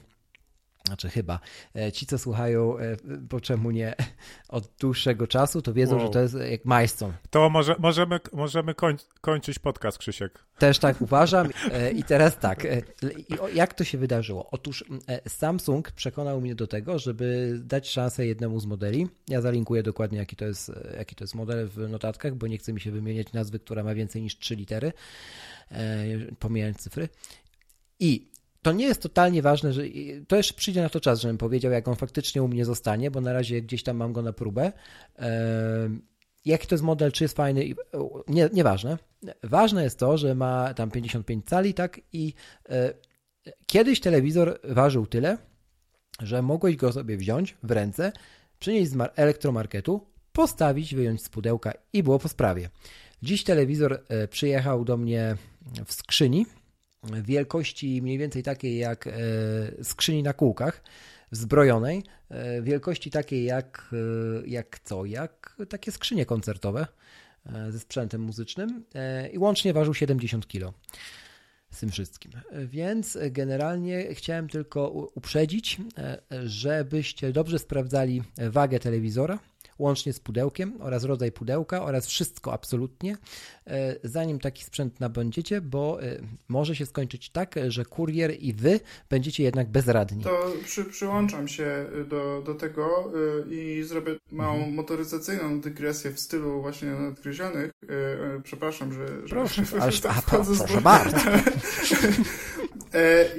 [0.87, 1.41] znaczy chyba.
[1.77, 2.97] E, ci, co słuchają, e,
[3.29, 3.95] po czemu nie,
[4.49, 6.07] od dłuższego czasu, to wiedzą, wow.
[6.07, 7.13] że to jest jak majstą.
[7.31, 10.45] To może, możemy, możemy koń, kończyć podcast, Krzysiek.
[10.59, 11.49] Też tak uważam.
[11.73, 12.67] E, I teraz tak.
[13.55, 14.51] Jak to się wydarzyło?
[14.51, 14.85] Otóż
[15.29, 19.09] Samsung przekonał mnie do tego, żeby dać szansę jednemu z modeli.
[19.29, 22.73] Ja zalinkuję dokładnie, jaki to jest, jaki to jest model w notatkach, bo nie chcę
[22.73, 24.93] mi się wymieniać nazwy, która ma więcej niż trzy litery,
[26.39, 27.09] pomijając cyfry.
[28.01, 28.29] I
[28.67, 29.83] to nie jest totalnie ważne, że
[30.29, 33.21] to jeszcze przyjdzie na to czas, żebym powiedział, jak on faktycznie u mnie zostanie, bo
[33.21, 34.73] na razie gdzieś tam mam go na próbę.
[36.45, 37.75] Jaki to jest model, czy jest fajny,
[38.29, 38.99] nie, nieważne.
[39.43, 42.35] Ważne jest to, że ma tam 55 cali, tak, i
[42.69, 42.95] e,
[43.67, 45.39] kiedyś telewizor ważył tyle,
[46.23, 48.13] że mogłeś go sobie wziąć w ręce,
[48.59, 52.71] przynieść z elektromarketu, postawić, wyjąć z pudełka i było po sprawie.
[53.23, 55.37] Dziś telewizor e, przyjechał do mnie
[55.87, 56.47] w skrzyni,
[57.05, 59.11] wielkości mniej więcej takiej jak e,
[59.85, 60.83] skrzyni na kółkach,
[61.31, 66.87] zbrojonej, e, wielkości takiej jak, e, jak co, jak takie skrzynie koncertowe
[67.71, 68.85] ze sprzętem muzycznym
[69.33, 70.73] i łącznie ważył 70 kg
[71.71, 72.33] z tym wszystkim.
[72.65, 75.79] Więc generalnie chciałem tylko uprzedzić,
[76.45, 79.39] żebyście dobrze sprawdzali wagę telewizora,
[79.79, 83.17] łącznie z pudełkiem oraz rodzaj pudełka oraz wszystko absolutnie,
[83.67, 88.81] e, zanim taki sprzęt nabędziecie, bo e, może się skończyć tak, że kurier i wy
[89.11, 90.25] będziecie jednak bezradni.
[90.25, 93.13] To przy, przyłączam się do, do tego
[93.51, 94.75] i zrobię małą mhm.
[94.75, 97.71] motoryzacyjną dygresję w stylu właśnie nadgryzionych.
[98.43, 99.07] Przepraszam, że...
[99.25, 101.17] że proszę, aż, a, proszę bardzo.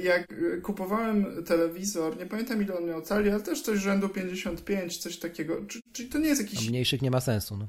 [0.02, 5.18] Jak kupowałem telewizor, nie pamiętam ile on miał cali, ale też coś rzędu 55, coś
[5.18, 5.56] takiego.
[5.92, 6.66] Czyli to nie jest jakiś...
[6.66, 7.68] A mniejszych nie ma sensu, no.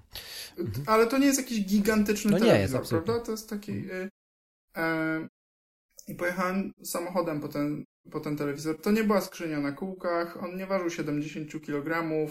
[0.57, 0.85] Mhm.
[0.87, 3.19] Ale to nie jest jakiś gigantyczny no telewizor, jest, prawda?
[3.19, 3.71] To jest taki...
[3.71, 4.09] Y,
[4.77, 5.27] e,
[6.07, 8.81] I pojechałem samochodem po ten, po ten telewizor.
[8.81, 12.03] To nie była skrzynia na kółkach, on nie ważył 70 kg.
[12.03, 12.29] E,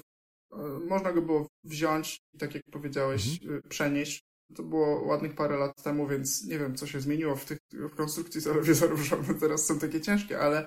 [0.89, 3.59] można go było wziąć i tak jak powiedziałeś, mhm.
[3.59, 4.28] Y, przenieść.
[4.57, 7.95] To było ładnych parę lat temu, więc nie wiem, co się zmieniło w tych w
[7.95, 10.67] konstrukcji telewizorów, że one teraz są takie ciężkie, ale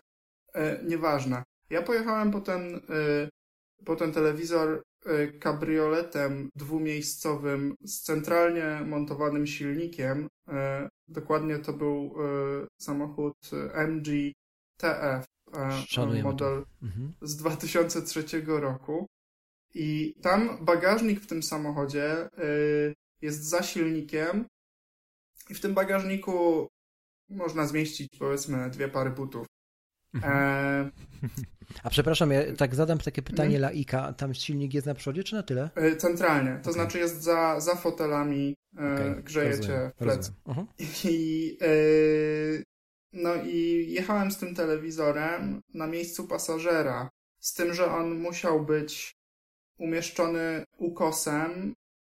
[0.53, 1.43] e, nieważne.
[1.71, 3.29] Ja pojechałem po ten, y,
[3.85, 10.27] po ten telewizor y, kabrioletem dwumiejscowym z centralnie montowanym silnikiem.
[10.49, 10.51] Y,
[11.07, 12.15] dokładnie to był
[12.81, 13.33] samochód
[13.73, 14.31] MG
[14.77, 15.25] TF,
[16.23, 17.13] model mhm.
[17.21, 19.07] z 2003 roku.
[19.73, 22.29] I tam bagażnik w tym samochodzie
[23.21, 24.45] jest za silnikiem
[25.49, 26.67] i w tym bagażniku
[27.29, 29.47] można zmieścić powiedzmy dwie pary butów.
[30.13, 30.33] Mhm.
[30.33, 30.91] E...
[31.83, 33.61] A przepraszam, ja tak zadam takie pytanie hmm.
[33.61, 34.13] laika.
[34.13, 35.69] Tam silnik jest na przodzie, czy na tyle?
[35.75, 36.51] E, centralnie.
[36.51, 36.73] To okay.
[36.73, 39.23] znaczy jest za, za fotelami, e, okay.
[39.23, 40.31] grzejecie w plec.
[40.45, 40.65] Uh-huh.
[41.05, 41.67] I, e,
[43.13, 47.09] no i jechałem z tym telewizorem na miejscu pasażera.
[47.39, 49.11] Z tym, że on musiał być
[49.77, 51.73] umieszczony ukosem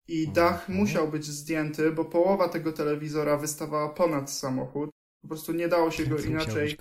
[0.09, 0.75] i dach uh-huh.
[0.75, 4.91] musiał być zdjęty, bo połowa tego telewizora wystawała ponad samochód.
[5.23, 6.77] Po prostu nie dało się go inaczej.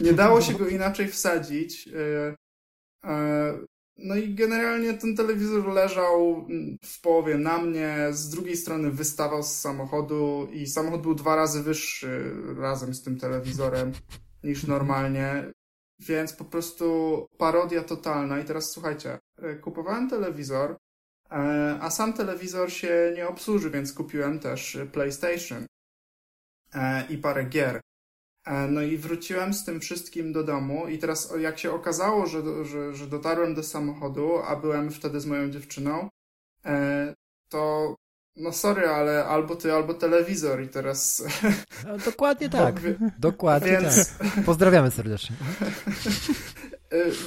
[0.00, 1.88] nie, nie dało się go inaczej wsadzić.
[1.88, 2.36] E,
[3.04, 3.58] e,
[3.96, 6.46] no i generalnie ten telewizor leżał
[6.84, 11.62] w połowie na mnie, z drugiej strony wystawał z samochodu i samochód był dwa razy
[11.62, 13.92] wyższy razem z tym telewizorem
[14.44, 15.52] niż normalnie.
[16.00, 18.40] Więc po prostu parodia totalna.
[18.40, 20.76] I teraz słuchajcie, e, kupowałem telewizor,
[21.80, 25.66] a sam telewizor się nie obsłuży, więc kupiłem też PlayStation.
[26.74, 27.80] E, i parę gier.
[28.46, 32.64] E, no i wróciłem z tym wszystkim do domu i teraz jak się okazało, że,
[32.64, 36.08] że, że dotarłem do samochodu, a byłem wtedy z moją dziewczyną,
[36.64, 37.14] e,
[37.48, 37.94] to
[38.36, 41.24] no sorry, ale albo ty, albo telewizor i teraz...
[41.86, 42.80] No, dokładnie tak,
[43.18, 44.18] dokładnie więc...
[44.18, 44.44] tak.
[44.44, 45.36] Pozdrawiamy serdecznie.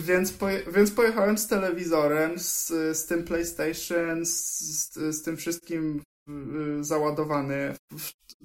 [0.01, 0.63] więc, poje...
[0.71, 6.01] więc pojechałem z telewizorem, z, z tym PlayStation, z, z tym wszystkim
[6.81, 7.75] załadowany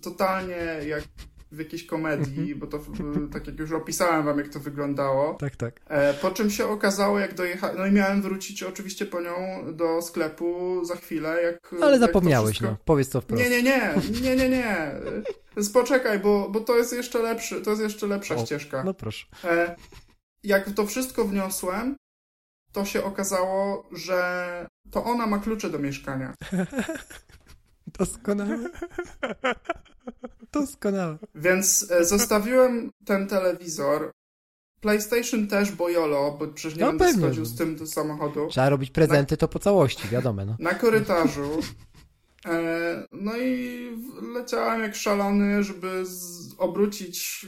[0.03, 1.05] totalnie jak
[1.53, 2.59] w jakiejś komedii, mhm.
[2.59, 2.81] bo to
[3.33, 5.35] tak jak już opisałem wam, jak to wyglądało.
[5.35, 5.81] Tak, tak.
[5.89, 9.33] E, po czym się okazało, jak dojechałem, no i miałem wrócić oczywiście po nią
[9.73, 11.75] do sklepu za chwilę, jak...
[11.83, 12.71] Ale jak zapomniałeś, wszystko...
[12.71, 12.77] no.
[12.85, 13.43] Powiedz to wprost.
[13.43, 14.93] Nie, nie, nie, nie, nie, nie.
[15.73, 18.85] Poczekaj, bo, bo to jest jeszcze lepszy, to jest jeszcze lepsza o, ścieżka.
[18.85, 19.27] No proszę.
[20.43, 21.97] Jak to wszystko wniosłem,
[22.73, 26.35] to się okazało, że to ona ma klucze do mieszkania.
[27.99, 28.59] Doskonałe.
[30.53, 31.19] Doskonałe.
[31.35, 34.11] Więc e, zostawiłem ten telewizor.
[34.81, 37.23] PlayStation też, bo jolo, bo przecież nie no będę pewnie.
[37.23, 38.49] schodził z tym do samochodu.
[38.51, 40.45] Trzeba robić prezenty, na, to po całości, wiadomo.
[40.45, 40.57] No.
[40.59, 41.61] Na korytarzu.
[42.47, 43.81] E, no i
[44.35, 47.47] leciałem jak szalony, żeby z, obrócić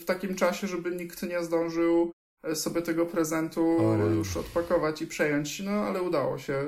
[0.00, 2.12] w takim czasie, żeby nikt nie zdążył
[2.54, 3.78] sobie tego prezentu
[4.14, 6.64] już odpakować i przejąć, no ale udało się.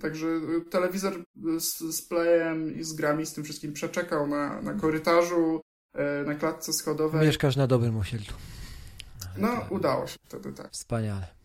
[0.00, 0.26] Także
[0.70, 1.22] telewizor
[1.58, 5.60] z, z playem i z grami, z tym wszystkim przeczekał na, na korytarzu,
[5.94, 7.26] e, na klatce schodowej.
[7.26, 8.36] Mieszkasz na dobrym osiedlu.
[9.38, 10.70] No, udało się wtedy, tak.
[10.70, 11.39] Wspaniale.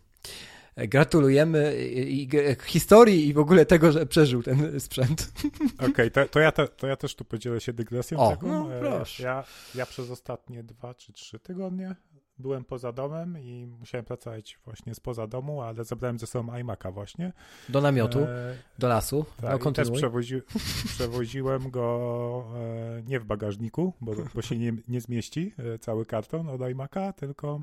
[0.77, 2.29] Gratulujemy i,
[2.63, 5.31] historii i w ogóle tego, że przeżył ten sprzęt.
[5.75, 8.19] Okej, okay, to, to, ja te, to ja też tu podzielę się dygresją.
[8.19, 8.47] O, taką.
[8.47, 9.23] No, e, proszę.
[9.23, 9.43] Ja,
[9.75, 11.95] ja przez ostatnie dwa czy trzy tygodnie
[12.37, 17.33] byłem poza domem i musiałem pracować właśnie spoza domu, ale zabrałem ze sobą iMac'a właśnie.
[17.69, 19.25] Do namiotu, e, do lasu.
[19.41, 20.41] Tak, no, też przewozi,
[20.85, 26.49] przewoziłem go e, nie w bagażniku, bo, bo się nie, nie zmieści e, cały karton
[26.49, 27.61] od iMac'a, tylko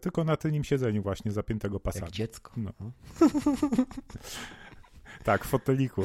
[0.00, 2.04] tylko na tylnym siedzeniu właśnie zapiętego pasami.
[2.04, 2.52] Jak dziecko.
[2.56, 2.72] No.
[5.24, 6.02] tak, w foteliku.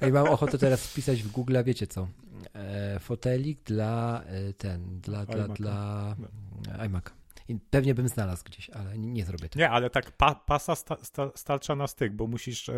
[0.00, 2.08] Ej, mam ochotę teraz wpisać w Google, wiecie co?
[2.54, 6.84] E, fotelik dla e, ten, dla, dla, dla no.
[6.84, 7.04] iMac.
[7.48, 9.58] I pewnie bym znalazł gdzieś, ale nie, nie zrobię tego.
[9.58, 12.74] Nie, ale tak pa, pasa sta, sta, starcza na styk, bo musisz e,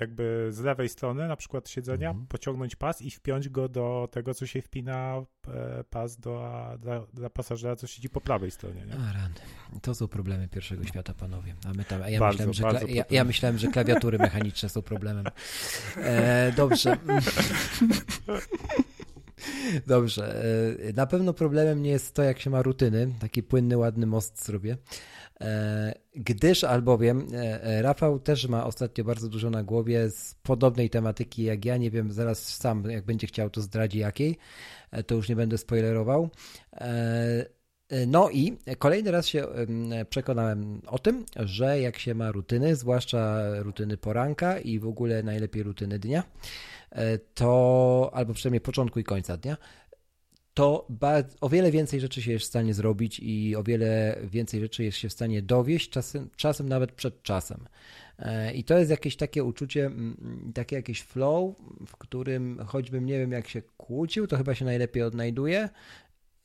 [0.00, 2.26] jakby z lewej strony, na przykład siedzenia, mhm.
[2.26, 7.30] pociągnąć pas i wpiąć go do tego, co się wpina e, pas do, dla, dla
[7.30, 8.86] pasażera, co siedzi po prawej stronie.
[8.86, 8.94] Nie?
[8.94, 9.34] A, rany.
[9.82, 11.54] To są problemy pierwszego świata, panowie.
[11.66, 14.82] A my tam, a ja, bardzo, myślałem, że ja, ja, myślałem, że klawiatury mechaniczne są
[14.82, 15.26] problemem.
[15.96, 16.96] E, dobrze.
[19.86, 20.42] Dobrze.
[20.88, 23.08] E, na pewno problemem nie jest to, jak się ma rutyny.
[23.20, 24.76] Taki płynny, ładny most zrobię.
[25.40, 31.42] E, gdyż albowiem e, Rafał też ma ostatnio bardzo dużo na głowie z podobnej tematyki
[31.42, 31.76] jak ja.
[31.76, 34.38] Nie wiem, zaraz sam, jak będzie chciał, to zdradzi jakiej.
[35.06, 36.30] To już nie będę spoilerował.
[38.06, 39.46] No i kolejny raz się
[40.10, 45.62] przekonałem o tym, że jak się ma rutyny, zwłaszcza rutyny poranka i w ogóle najlepiej
[45.62, 46.22] rutyny dnia,
[46.96, 49.56] E, to albo przynajmniej początku i końca dnia,
[50.56, 50.88] to
[51.40, 54.98] o wiele więcej rzeczy się jest w stanie zrobić i o wiele więcej rzeczy jest
[54.98, 57.68] się w stanie dowieść, czasem, czasem nawet przed czasem.
[58.18, 59.90] E, I to jest jakieś takie uczucie,
[60.54, 65.02] takie jakieś flow, w którym choćbym nie wiem jak się kłócił, to chyba się najlepiej
[65.02, 65.68] odnajduje.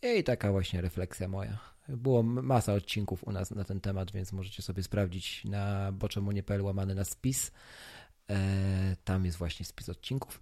[0.02, 1.60] I taka właśnie refleksja moja.
[1.90, 6.96] Było masa odcinków u nas na ten temat, więc możecie sobie sprawdzić na boczemu.pl łamany
[6.96, 7.52] na spis.
[8.30, 10.40] E, tam jest właśnie spis odcinków.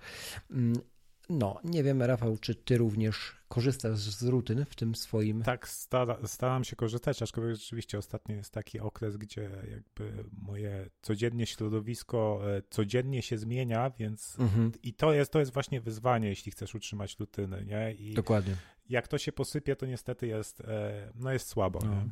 [1.30, 5.44] No, nie wiem, Rafał, czy ty również korzystasz z rutyn w tym swoim.
[5.44, 11.46] Tak, stara, staram się korzystać, aczkolwiek rzeczywiście ostatnio jest taki okres, gdzie jakby moje codziennie
[11.46, 14.72] środowisko e, codziennie się zmienia, więc mhm.
[14.84, 17.94] i to jest, to jest właśnie wyzwanie, jeśli chcesz utrzymać rutyny, nie?
[17.94, 18.56] I Dokładnie.
[18.90, 21.80] Jak to się posypie, to niestety jest, e, no jest słabo.
[21.86, 22.04] No.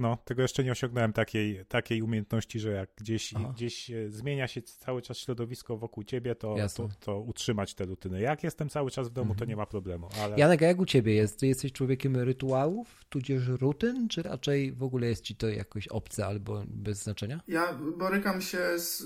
[0.00, 4.62] No, tego jeszcze nie osiągnąłem takiej, takiej umiejętności, że jak gdzieś, gdzieś e, zmienia się
[4.62, 8.20] cały czas środowisko wokół ciebie, to, to, to, utrzymać te rutyny.
[8.20, 9.38] Jak jestem cały czas w domu, mhm.
[9.38, 10.08] to nie ma problemu.
[10.22, 10.36] Ale...
[10.38, 11.40] Janek, a jak u ciebie jest?
[11.40, 16.26] Ty jesteś człowiekiem rytuałów, tudzież rutyn, czy raczej w ogóle jest ci to jakoś obce
[16.26, 17.40] albo bez znaczenia?
[17.48, 19.02] Ja borykam się z,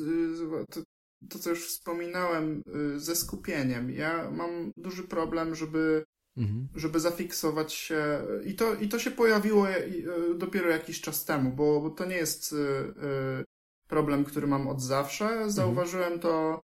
[0.70, 0.80] to,
[1.28, 2.62] to co już wspominałem,
[2.96, 3.90] y, ze skupieniem.
[3.90, 6.04] Ja mam duży problem, żeby
[6.36, 6.68] Mhm.
[6.74, 8.26] żeby zafiksować się.
[8.44, 9.88] I to, I to się pojawiło e,
[10.34, 13.44] dopiero jakiś czas temu, bo, bo to nie jest e, e,
[13.88, 15.24] problem, który mam od zawsze.
[15.24, 15.50] Mhm.
[15.50, 16.20] Zauważyłem mhm.
[16.20, 16.60] to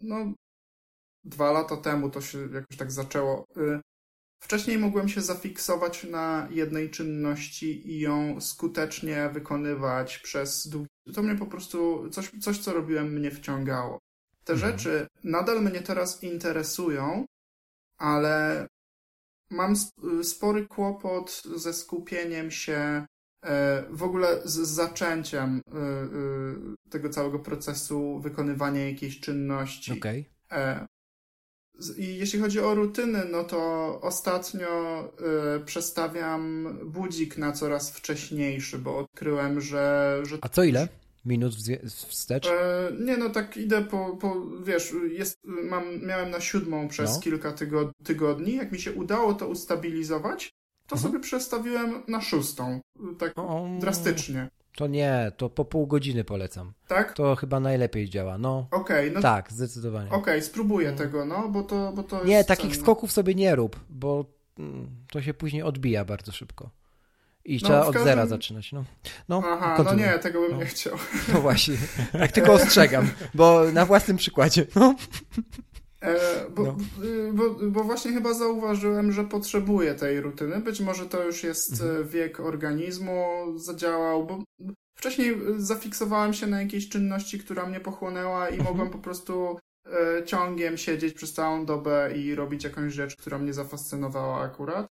[0.00, 0.32] no,
[1.24, 3.44] dwa lata temu, to się jakoś tak zaczęło.
[4.42, 10.88] Wcześniej mogłem się zafiksować na jednej czynności i ją skutecznie wykonywać przez długi.
[11.14, 13.98] To mnie po prostu, coś, coś co robiłem, mnie wciągało.
[14.44, 14.72] Te mhm.
[14.72, 17.24] rzeczy nadal mnie teraz interesują,
[17.98, 18.66] ale
[19.50, 19.74] mam
[20.22, 23.06] spory kłopot ze skupieniem się
[23.44, 29.92] e, w ogóle z zaczęciem e, e, tego całego procesu wykonywania jakiejś czynności.
[29.92, 30.24] Okay.
[31.96, 34.68] I jeśli chodzi o rutyny, no to ostatnio
[35.64, 40.18] przestawiam budzik na coraz wcześniejszy, bo odkryłem, że.
[40.22, 40.88] że A co ile?
[41.28, 41.54] Minut
[42.08, 42.46] wstecz?
[42.46, 47.20] E, nie, no tak idę po, po wiesz, jest, mam, miałem na siódmą przez no.
[47.20, 48.54] kilka tygod tygodni.
[48.54, 50.50] Jak mi się udało to ustabilizować,
[50.86, 51.12] to mhm.
[51.12, 52.80] sobie przestawiłem na szóstą.
[53.18, 54.48] Tak o, drastycznie.
[54.76, 56.72] To nie, to po pół godziny polecam.
[56.88, 57.12] Tak?
[57.12, 58.68] To chyba najlepiej działa, no.
[58.70, 59.20] Okej, okay, no.
[59.20, 60.08] Tak, zdecydowanie.
[60.08, 60.98] Okej, okay, spróbuję no.
[60.98, 62.82] tego, no, bo to, bo to Nie, takich cenne.
[62.82, 64.24] skoków sobie nie rób, bo
[64.58, 66.70] mm, to się później odbija bardzo szybko.
[67.48, 68.72] I no, trzeba od zera zaczynać.
[68.72, 68.84] No,
[69.28, 70.56] no, Aha, no nie, tego bym no.
[70.56, 70.96] nie chciał.
[71.34, 71.76] No właśnie,
[72.12, 74.66] tak tylko ostrzegam, bo na własnym przykładzie.
[74.74, 74.94] No.
[76.02, 76.16] E,
[76.50, 76.76] bo, no.
[77.32, 80.60] Bo, bo, właśnie chyba zauważyłem, że potrzebuję tej rutyny.
[80.60, 82.02] Być może to już jest mhm.
[82.02, 83.24] E, wiek organizmu,
[83.56, 84.42] zadziałał, bo
[84.98, 88.70] wcześniej zafiksowałem się na jakiejś czynności, która mnie pochłonęła i mhm.
[88.70, 93.52] mogłem po prostu e, ciągiem siedzieć przez całą dobę i robić jakąś rzecz, która mnie
[93.52, 94.86] zafascynowała akurat.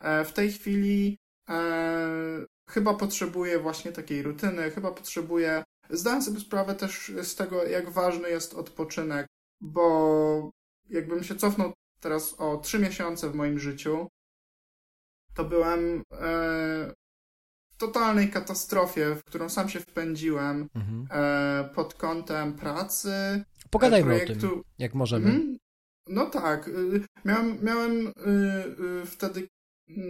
[0.00, 5.64] E, w tej chwili E, chyba potrzebuję właśnie takiej rutyny, chyba potrzebuję.
[5.90, 9.26] Zdałem sobie sprawę też z tego, jak ważny jest odpoczynek,
[9.60, 10.50] bo
[10.90, 14.08] jakbym się cofnął teraz o trzy miesiące w moim życiu,
[15.34, 16.94] to byłem e,
[17.70, 21.06] w totalnej katastrofie, w którą sam się wpędziłem mhm.
[21.10, 23.44] e, pod kątem pracy.
[23.70, 24.46] Pogadajmy projektu.
[24.46, 25.26] o tym, jak możemy.
[25.30, 25.58] Mhm.
[26.06, 26.68] No tak.
[26.68, 28.10] Y, miałem, miałem y,
[29.02, 29.48] y, wtedy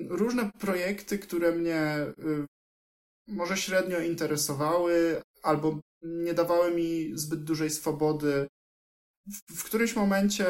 [0.08, 2.46] różne projekty, które mnie y,
[3.28, 8.46] może średnio interesowały albo nie dawały mi zbyt dużej swobody.
[9.26, 10.46] W, w którymś momencie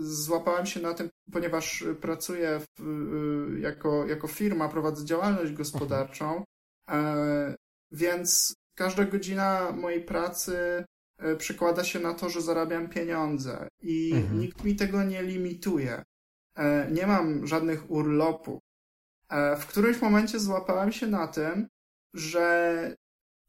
[0.00, 2.80] złapałem się na tym, ponieważ pracuję w,
[3.56, 6.44] y, jako, jako firma, prowadzę działalność gospodarczą,
[6.90, 7.54] e,
[7.92, 10.84] więc każda godzina mojej pracy
[11.18, 14.40] e, przekłada się na to, że zarabiam pieniądze i mhm.
[14.40, 16.02] nikt mi tego nie limituje.
[16.56, 18.60] E, nie mam żadnych urlopów.
[19.28, 21.68] E, w którymś momencie złapałem się na tym,
[22.14, 22.96] że,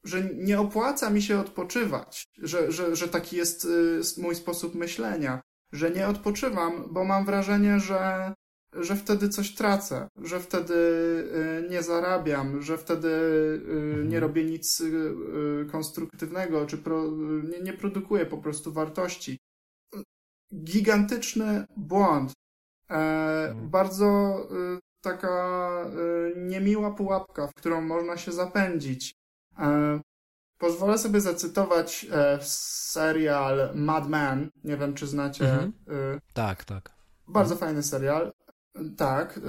[0.03, 5.41] że nie opłaca mi się odpoczywać, że, że, że taki jest y, mój sposób myślenia,
[5.71, 8.33] że nie odpoczywam, bo mam wrażenie, że,
[8.73, 10.73] że wtedy coś tracę, że wtedy
[11.65, 14.23] y, nie zarabiam, że wtedy y, nie mhm.
[14.23, 14.83] robię nic
[15.71, 17.11] konstruktywnego, czy pro,
[17.43, 19.39] nie, nie produkuję po prostu wartości.
[20.53, 22.33] Gigantyczny błąd.
[22.89, 23.69] E, mhm.
[23.69, 24.39] Bardzo
[25.13, 25.85] taka
[26.35, 29.15] niemiła pułapka, w którą można się zapędzić.
[29.59, 29.99] E,
[30.57, 34.49] pozwolę sobie zacytować e, serial Mad Men.
[34.63, 35.51] Nie wiem, czy znacie.
[35.51, 35.73] Mhm.
[35.87, 36.91] E, tak, tak.
[37.27, 37.69] Bardzo mhm.
[37.69, 38.31] fajny serial.
[38.97, 39.39] Tak,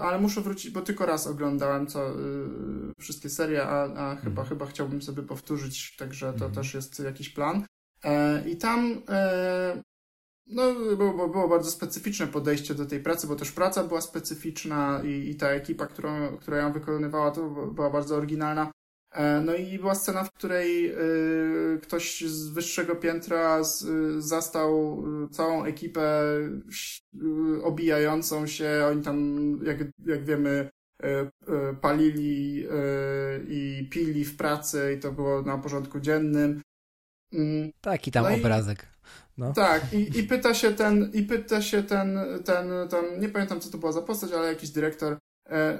[0.00, 2.10] ale muszę wrócić, bo tylko raz oglądałem co,
[2.98, 4.48] wszystkie serie, a, a chyba, mhm.
[4.48, 6.52] chyba chciałbym sobie powtórzyć, także to mhm.
[6.52, 7.66] też jest jakiś plan.
[8.46, 9.02] I tam
[10.48, 15.30] no, było, było bardzo specyficzne podejście do tej pracy, bo też praca była specyficzna i,
[15.30, 18.72] i ta ekipa, którą, która ją wykonywała, to była bardzo oryginalna.
[19.12, 20.96] E, no i była scena, w której e,
[21.82, 23.58] ktoś z wyższego piętra
[24.18, 26.22] zastał e, całą ekipę
[27.62, 28.86] obijającą się.
[28.90, 30.68] Oni tam, jak, jak wiemy,
[31.80, 32.66] palili
[33.48, 36.62] i pili w pracy i to było na porządku dziennym.
[37.32, 37.70] Mm.
[37.80, 38.86] Taki tam no obrazek.
[39.38, 39.52] No.
[39.52, 43.70] Tak, i, i pyta się ten, i pyta się ten, ten, ten, nie pamiętam co
[43.70, 45.18] to była za postać, ale jakiś dyrektor,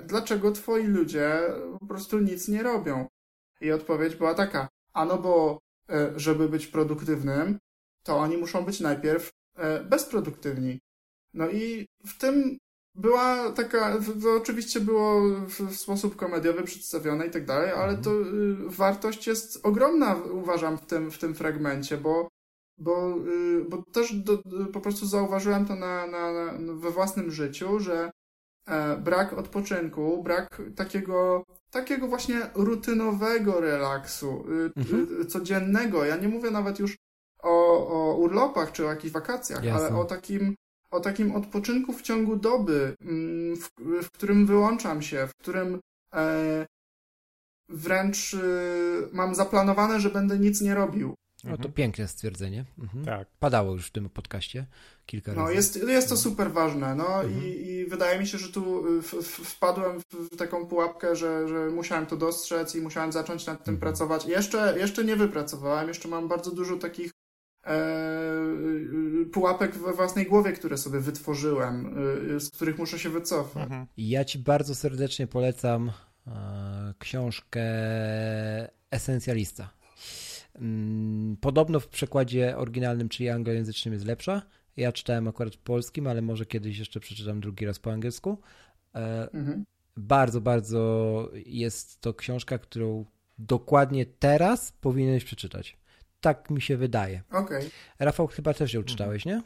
[0.07, 1.41] dlaczego twoi ludzie
[1.81, 3.07] po prostu nic nie robią?
[3.61, 5.59] I odpowiedź była taka, a no bo
[5.91, 7.59] e, żeby być produktywnym,
[8.03, 10.81] to oni muszą być najpierw e, bezproduktywni.
[11.35, 12.59] No i w tym
[12.95, 18.03] była taka, to oczywiście było w, sposób komediowy przedstawione i tak dalej, ale mhm.
[18.03, 22.29] to y, wartość jest ogromna, uważam, w tym, w tym fragmencie, bo,
[22.79, 24.39] bo, y, bo też do,
[24.73, 28.11] po prostu zauważyłem to na, na, na, we własnym życiu, że
[28.67, 35.27] e, brak odpoczynku, brak takiego takiego właśnie rutynowego relaksu, y, mhm.
[35.27, 36.05] codziennego.
[36.05, 36.97] Ja nie mówię nawet już
[37.43, 39.87] o, o urlopach czy o jakichś wakacjach, Jasne.
[39.89, 40.55] ale o takim,
[40.91, 43.71] o takim odpoczynku w ciągu doby, mm, w,
[44.03, 45.81] w którym wyłączam się, w którym
[46.15, 46.67] e,
[47.69, 48.39] wręcz e,
[49.13, 51.15] mam zaplanowane, że będę nic nie robił.
[51.45, 52.65] No to piękne stwierdzenie.
[52.79, 53.05] Mhm.
[53.05, 53.29] Tak.
[53.41, 54.67] Padało już w tym podcaście
[55.07, 55.55] kilka no, razy.
[55.55, 57.45] Jest, jest to super ważne, no mhm.
[57.45, 60.01] i, i, wydaje mi się, że tu w, w, wpadłem
[60.33, 63.81] w taką pułapkę, że, że musiałem to dostrzec i musiałem zacząć nad tym mhm.
[63.81, 64.27] pracować.
[64.27, 67.11] Jeszcze, jeszcze nie wypracowałem, jeszcze mam bardzo dużo takich
[67.67, 67.83] e,
[69.33, 71.99] pułapek we własnej głowie, które sobie wytworzyłem,
[72.37, 73.63] e, z których muszę się wycofać.
[73.63, 73.87] Mhm.
[73.97, 75.93] Ja ci bardzo serdecznie polecam
[76.27, 77.63] e, książkę
[78.91, 79.78] Esencjalista
[81.41, 84.43] podobno w przekładzie oryginalnym, czyli anglojęzycznym jest lepsza.
[84.77, 88.39] Ja czytałem akurat w polskim, ale może kiedyś jeszcze przeczytam drugi raz po angielsku.
[88.95, 89.65] E, mhm.
[89.97, 93.05] Bardzo, bardzo jest to książka, którą
[93.39, 95.77] dokładnie teraz powinieneś przeczytać.
[96.21, 97.23] Tak mi się wydaje.
[97.31, 97.71] Okay.
[97.99, 99.43] Rafał, chyba też ją czytałeś, nie?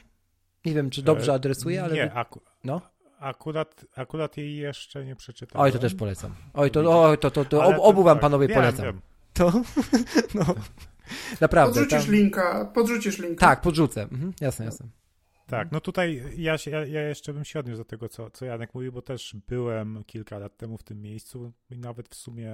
[0.64, 1.94] Nie wiem, czy dobrze e, adresuję, ale...
[1.94, 2.80] Nie, aku no?
[3.22, 5.64] akurat, akurat jej jeszcze nie przeczytałem.
[5.64, 6.34] Oj, to też polecam.
[6.54, 8.84] Oj, to, oj, to, to, to, to obu wam tak, panowie polecam.
[8.84, 9.00] Wiem.
[9.32, 9.52] To?
[10.34, 10.54] No.
[11.40, 11.80] Naprawdę.
[11.80, 12.14] Podrzucisz tam...
[12.14, 13.46] linka, podrzucisz linka.
[13.46, 14.02] Tak, podrzucę.
[14.02, 14.88] Mhm, jasne, jasne.
[15.46, 18.44] Tak, no tutaj ja, się, ja, ja, jeszcze bym się odniósł do tego, co, co
[18.44, 22.52] Janek mówił, bo też byłem kilka lat temu w tym miejscu i nawet w sumie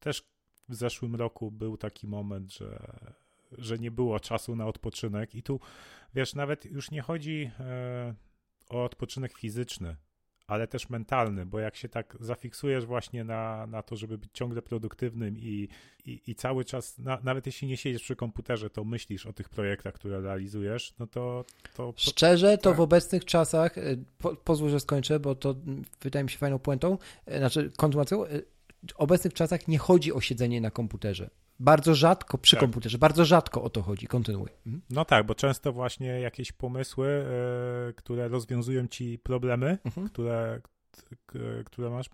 [0.00, 0.22] też
[0.68, 2.98] w zeszłym roku był taki moment, że,
[3.52, 5.60] że nie było czasu na odpoczynek i tu,
[6.14, 8.14] wiesz, nawet już nie chodzi e,
[8.68, 9.96] o odpoczynek fizyczny,
[10.46, 14.62] ale też mentalny, bo jak się tak zafiksujesz właśnie na, na to, żeby być ciągle
[14.62, 15.68] produktywnym i,
[16.04, 19.48] i, i cały czas, na, nawet jeśli nie siedzisz przy komputerze, to myślisz o tych
[19.48, 21.44] projektach, które realizujesz, no to...
[21.74, 22.76] to Szczerze, to tak.
[22.76, 25.54] w obecnych czasach, y, po, pozwól, że skończę, bo to
[26.00, 28.44] wydaje mi się fajną puentą, y, znaczy kontynuacją, y,
[28.92, 31.30] w obecnych czasach nie chodzi o siedzenie na komputerze.
[31.60, 32.60] Bardzo rzadko przy tak.
[32.60, 34.06] komputerze, bardzo rzadko o to chodzi.
[34.06, 34.48] Kontynuuj.
[34.66, 34.82] Mhm.
[34.90, 37.26] No tak, bo często właśnie jakieś pomysły,
[37.90, 40.08] y, które rozwiązują ci problemy, mhm.
[40.08, 40.60] które,
[41.64, 42.10] które masz,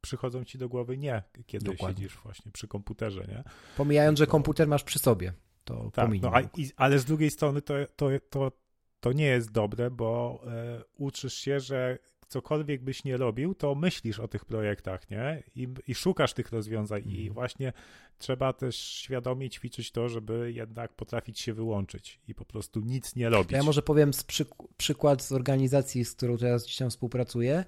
[0.00, 1.96] przychodzą ci do głowy nie, kiedy Dokładnie.
[1.96, 3.44] siedzisz właśnie przy komputerze, nie?
[3.76, 5.32] Pomijając, że komputer masz przy sobie,
[5.64, 8.52] to tak, no, a, i, ale z drugiej strony to, to, to,
[9.00, 10.40] to nie jest dobre, bo
[10.78, 11.98] y, uczysz się, że
[12.32, 15.42] cokolwiek byś nie robił, to myślisz o tych projektach, nie?
[15.56, 17.34] I, i szukasz tych rozwiązań i mhm.
[17.34, 17.72] właśnie
[18.18, 23.28] trzeba też świadomie ćwiczyć to, żeby jednak potrafić się wyłączyć i po prostu nic nie
[23.28, 23.52] robić.
[23.52, 27.64] Ja może powiem z przyk przykład z organizacji, z którą teraz dzisiaj współpracuję,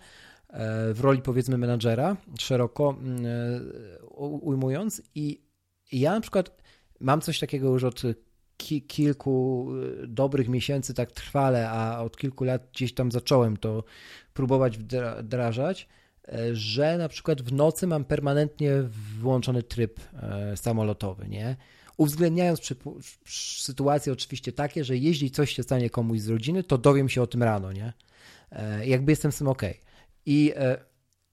[0.49, 5.45] e, w roli powiedzmy menadżera, szeroko mm, e, ujmując i
[5.93, 6.63] ja na przykład
[7.01, 8.03] mam coś takiego już od
[8.57, 9.69] ki kilku
[10.03, 13.85] y, dobrych miesięcy tak trwale, a od kilku lat gdzieś tam zacząłem to
[14.35, 15.89] próbować wdrażać,
[16.53, 18.71] że na przykład w nocy mam permanentnie
[19.21, 20.01] włączony tryb
[20.55, 21.57] samolotowy, nie?
[21.97, 22.77] Uwzględniając przy,
[23.25, 27.23] przy, sytuacje oczywiście takie, że jeśli coś się stanie komuś z rodziny, to dowiem się
[27.23, 27.93] o tym rano, nie?
[28.85, 29.63] Jakby jestem z tym ok.
[30.27, 30.53] I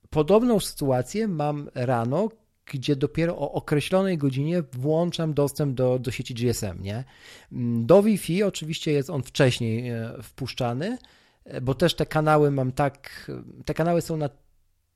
[0.09, 2.29] podobną sytuację mam rano,
[2.65, 7.03] gdzie dopiero o określonej godzinie włączam dostęp do, do sieci GSM, nie?
[7.51, 10.97] Mm, do Wi-Fi oczywiście jest on wcześniej e, wpuszczany,
[11.45, 13.31] e, bo też te kanały mam tak,
[13.65, 14.29] te kanały są na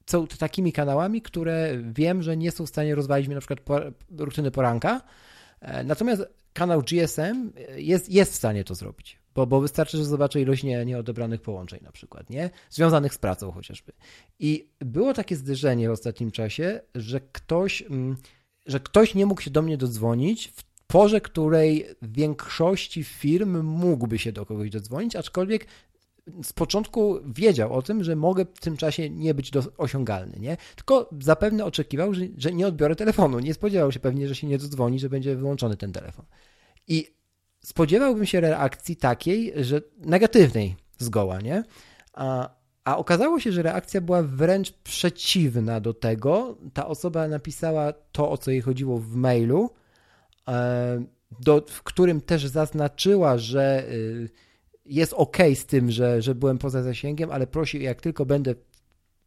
[0.05, 3.59] są takimi kanałami, które wiem, że nie są w stanie rozwalić mi na przykład
[4.17, 5.01] rutyny poranka,
[5.61, 10.41] e, natomiast kanał GSM jest, jest w stanie to zrobić, bo, bo wystarczy, że zobaczę
[10.41, 12.49] ilość nie, nieodebranych połączeń na przykład, nie?
[12.69, 13.91] Związanych z pracą chociażby.
[14.39, 18.17] I było takie zderzenie w ostatnim czasie, że ktoś, mm,
[18.65, 24.19] że ktoś nie mógł się do mnie dodzwonić w porze, której w większości firm mógłby
[24.19, 25.67] się do kogoś dodzwonić, aczkolwiek
[26.43, 30.57] z początku wiedział o tym, że mogę w tym czasie nie być do, osiągalny, nie?
[30.75, 33.39] Tylko zapewne oczekiwał, że, że nie odbiorę telefonu.
[33.39, 36.25] Nie spodziewał się pewnie, że się nie dodzwoni, że będzie wyłączony ten telefon.
[36.87, 37.14] I
[37.65, 41.63] spodziewałbym się reakcji takiej, że negatywnej zgoła, nie?
[42.13, 46.57] A, a okazało się, że reakcja była wręcz przeciwna do tego.
[46.73, 49.69] Ta osoba napisała to, o co jej chodziło w mailu,
[50.47, 51.05] e,
[51.39, 54.29] do, w którym też zaznaczyła, że y,
[54.85, 58.55] jest ok z tym, że, że byłem poza zasięgiem, ale prosi, jak tylko będę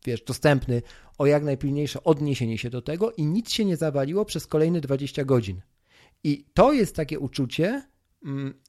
[0.06, 0.82] wiesz, dostępny,
[1.18, 5.24] o jak najpilniejsze odniesienie się do tego i nic się nie zawaliło przez kolejne 20
[5.24, 5.60] godzin.
[6.24, 7.82] I to jest takie uczucie,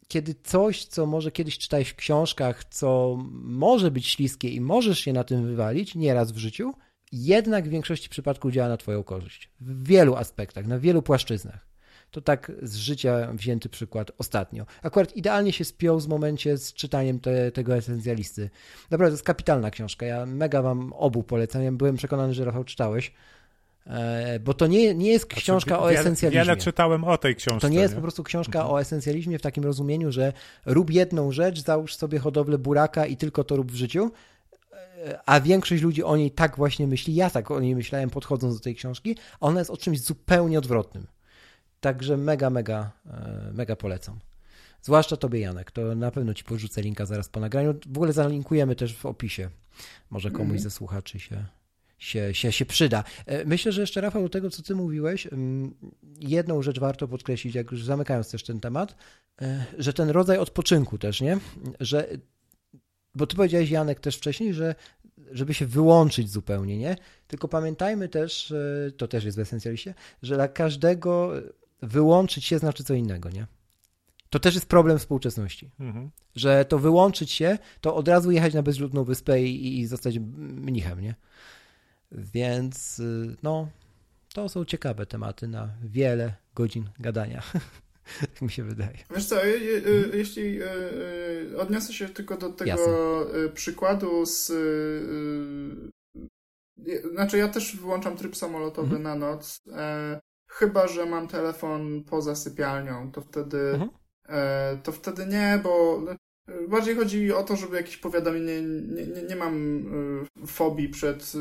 [0.08, 5.14] kiedy coś, co może kiedyś czytałeś w książkach, co może być śliskie i możesz się
[5.14, 6.74] na tym wywalić nieraz w życiu,
[7.12, 9.50] jednak w większości przypadków działa na Twoją korzyść.
[9.60, 11.70] W wielu aspektach, na wielu płaszczyznach.
[12.12, 14.66] To tak z życia wzięty przykład ostatnio.
[14.82, 18.50] Akurat idealnie się spiął z momencie z czytaniem te, tego esencjalisty.
[18.92, 20.06] Naprawdę, to jest kapitalna książka.
[20.06, 21.64] Ja mega Wam obu polecam.
[21.64, 23.14] Ja byłem przekonany, że Rafał czytałeś.
[23.88, 26.46] E, bo to nie, nie jest książka znaczy, o esencjalizmie.
[26.46, 27.60] Wiele czytałem o tej książce.
[27.60, 27.96] To nie jest nie?
[27.96, 28.76] po prostu książka mhm.
[28.76, 30.34] o esencjalizmie w takim rozumieniu, że
[30.66, 34.12] rób jedną rzecz, załóż sobie hodowlę buraka i tylko to rób w życiu,
[34.74, 37.16] e, a większość ludzi o niej tak właśnie myśli.
[37.16, 39.16] Ja tak o niej myślałem podchodząc do tej książki.
[39.40, 41.08] Ona jest o czymś zupełnie odwrotnym.
[41.82, 44.20] Także mega, mega, e, mega polecam.
[44.82, 45.72] Zwłaszcza tobie, Janek.
[45.72, 47.74] To na pewno ci porzucę linka zaraz po nagraniu.
[47.88, 49.50] W ogóle zalinkujemy też w opisie.
[50.10, 50.60] Może komuś mm.
[50.60, 51.46] ze słuchaczy się
[52.00, 53.04] się, się, się przyda.
[53.26, 55.74] E, myślę, że jeszcze Rafał, do tego, co ty mówiłeś, mm,
[56.20, 58.96] jedną rzecz warto podkreślić, jak już zamykając też ten temat,
[59.42, 61.38] e, że ten rodzaj odpoczynku też, nie?
[61.80, 62.08] Że,
[63.16, 64.76] bo ty powiedziałeś, Janek, też wcześniej, że
[65.32, 66.96] żeby się wyłączyć zupełnie, nie?
[67.28, 68.54] Tylko pamiętajmy też,
[68.98, 71.32] to też jest w esencjaliście, że dla każdego
[71.82, 73.48] wyłączyć się znaczy co innego, nie?
[74.30, 75.72] To też jest problem współczesności.
[75.80, 76.10] Mhm.
[76.36, 81.02] Że to wyłączyć się, to od razu jechać na bezludną wyspę i, i zostać mnichem,
[81.02, 81.16] nie?
[82.12, 83.70] Więc y, no,
[84.34, 87.44] to są ciekawe tematy na wiele godzin gadania.
[88.22, 88.98] tak mi się wydaje.
[89.16, 90.12] Wiesz co, mhm.
[90.14, 90.60] jeśli
[91.58, 92.94] odniosę się tylko do tego Jasne.
[93.54, 94.52] przykładu z.
[97.12, 99.04] Znaczy, ja też wyłączam tryb samolotowy mhm.
[99.04, 99.62] na noc.
[99.74, 103.58] E, chyba, że mam telefon poza sypialnią, to wtedy.
[103.58, 103.90] Mhm.
[104.30, 106.02] E, to wtedy nie, bo
[106.68, 109.78] Bardziej chodzi o to, żeby jakieś powiadomienie, nie, nie, nie mam
[110.44, 111.38] y, fobii przed y,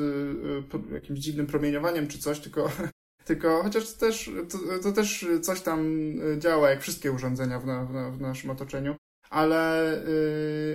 [0.91, 2.71] y, jakimś dziwnym promieniowaniem czy coś, tylko,
[3.25, 6.01] tylko chociaż to też, to, to też coś tam
[6.39, 8.97] działa, jak wszystkie urządzenia w, na, w, naszym otoczeniu,
[9.31, 10.03] ale,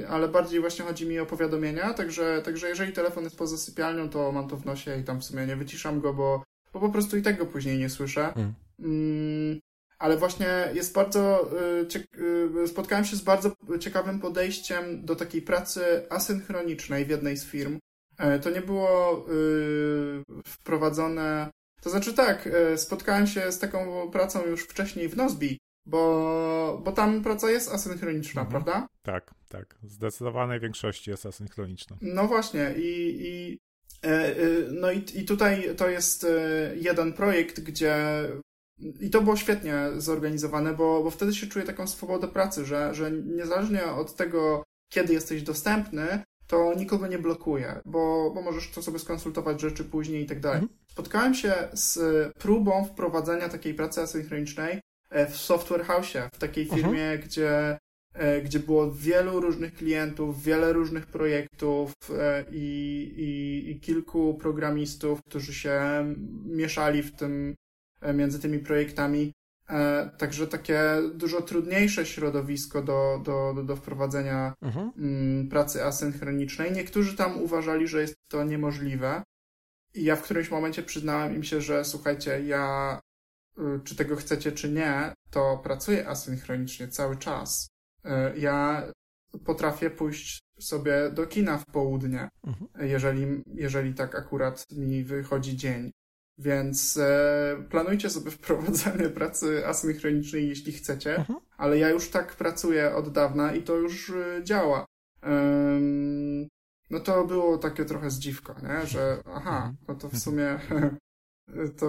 [0.09, 4.31] ale bardziej właśnie chodzi mi o powiadomienia, także, także jeżeli telefon jest poza sypialnią, to
[4.31, 7.17] mam to w nosie i tam w sumie nie wyciszam go, bo, bo po prostu
[7.17, 8.33] i tak go później nie słyszę.
[8.35, 8.53] Mm.
[8.79, 9.59] Mm,
[10.03, 11.51] ale właśnie jest bardzo.
[11.95, 17.45] Y, y, spotkałem się z bardzo ciekawym podejściem do takiej pracy asynchronicznej w jednej z
[17.45, 17.79] firm.
[18.17, 21.49] E, to nie było y, wprowadzone.
[21.81, 26.91] To znaczy tak, e, spotkałem się z taką pracą już wcześniej w Nozbi, bo, bo
[26.91, 28.63] tam praca jest asynchroniczna, mhm.
[28.63, 28.87] prawda?
[29.01, 29.75] Tak, tak.
[29.83, 31.97] W zdecydowanej większości jest asynchroniczna.
[32.01, 33.57] No właśnie i, i
[34.01, 34.35] e,
[34.71, 36.25] no i, i tutaj to jest
[36.75, 37.95] jeden projekt, gdzie
[38.77, 43.11] i to było świetnie zorganizowane, bo, bo wtedy się czuję taką swobodę pracy, że, że
[43.11, 48.99] niezależnie od tego, kiedy jesteś dostępny, to nikogo nie blokuje, bo, bo możesz to sobie
[48.99, 50.61] skonsultować rzeczy później i tak dalej.
[50.61, 50.79] Mhm.
[50.91, 51.97] Spotkałem się z
[52.33, 56.81] próbą wprowadzenia takiej pracy asynchronicznej e, w Software House, w takiej mhm.
[56.81, 57.77] firmie, gdzie,
[58.13, 65.19] e, gdzie było wielu różnych klientów, wiele różnych projektów e, i, i, i kilku programistów,
[65.29, 65.81] którzy się
[66.45, 67.55] mieszali w tym
[68.13, 69.33] między tymi projektami.
[69.69, 70.79] E, także takie
[71.13, 74.91] dużo trudniejsze środowisko do, do, do wprowadzenia mhm.
[74.97, 76.71] Mm, pracy asynchronicznej.
[76.71, 79.23] Niektórzy tam uważali, że jest to niemożliwe.
[79.93, 82.99] I ja w którymś momencie przyznałem im się, że słuchajcie, ja
[83.57, 87.67] y, czy tego chcecie, czy nie, to pracuję asynchronicznie cały czas.
[88.05, 88.83] Y, ja
[89.45, 92.89] potrafię pójść sobie do kina w południe, mhm.
[92.89, 95.91] jeżeli, jeżeli tak akurat mi wychodzi dzień.
[96.37, 101.39] Więc e, planujcie sobie wprowadzanie pracy asynchronicznej, jeśli chcecie, mhm.
[101.57, 104.85] ale ja już tak pracuję od dawna i to już e, działa.
[105.21, 106.47] Ehm,
[106.89, 108.85] no to było takie trochę zdziwko, nie?
[108.85, 109.75] że aha, mhm.
[109.87, 110.59] no to w sumie
[111.79, 111.87] to,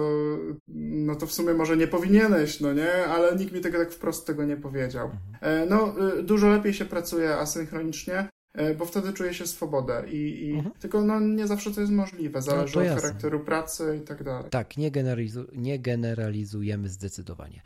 [0.67, 3.05] no to w sumie może nie powinieneś, no nie?
[3.05, 5.05] Ale nikt mi tego tak wprost tego nie powiedział.
[5.05, 5.35] Mhm.
[5.41, 8.29] E, no, y, dużo lepiej się pracuje asynchronicznie, e,
[8.77, 10.75] bo wtedy czuję się swobodę i, i mhm.
[10.79, 14.49] tylko no nie zawsze to jest możliwe, zależy no od charakteru pracy i tak dalej.
[14.49, 17.61] Tak, nie, generalizu nie generalizujemy zdecydowanie.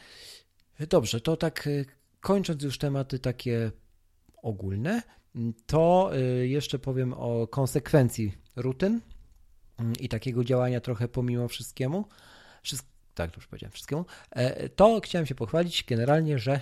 [0.89, 1.85] Dobrze, to tak y,
[2.19, 3.71] kończąc już tematy takie
[4.41, 5.01] ogólne,
[5.65, 9.01] to y, jeszcze powiem o konsekwencji rutyn
[9.99, 12.05] i takiego działania trochę pomimo wszystkiemu.
[13.13, 14.05] Tak, już powiedziałem wszystkiemu.
[14.31, 16.61] E, to chciałem się pochwalić generalnie, że e,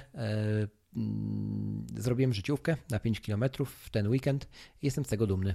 [1.96, 4.48] zrobiłem życiówkę na 5 km w ten weekend
[4.82, 5.54] i jestem z tego dumny.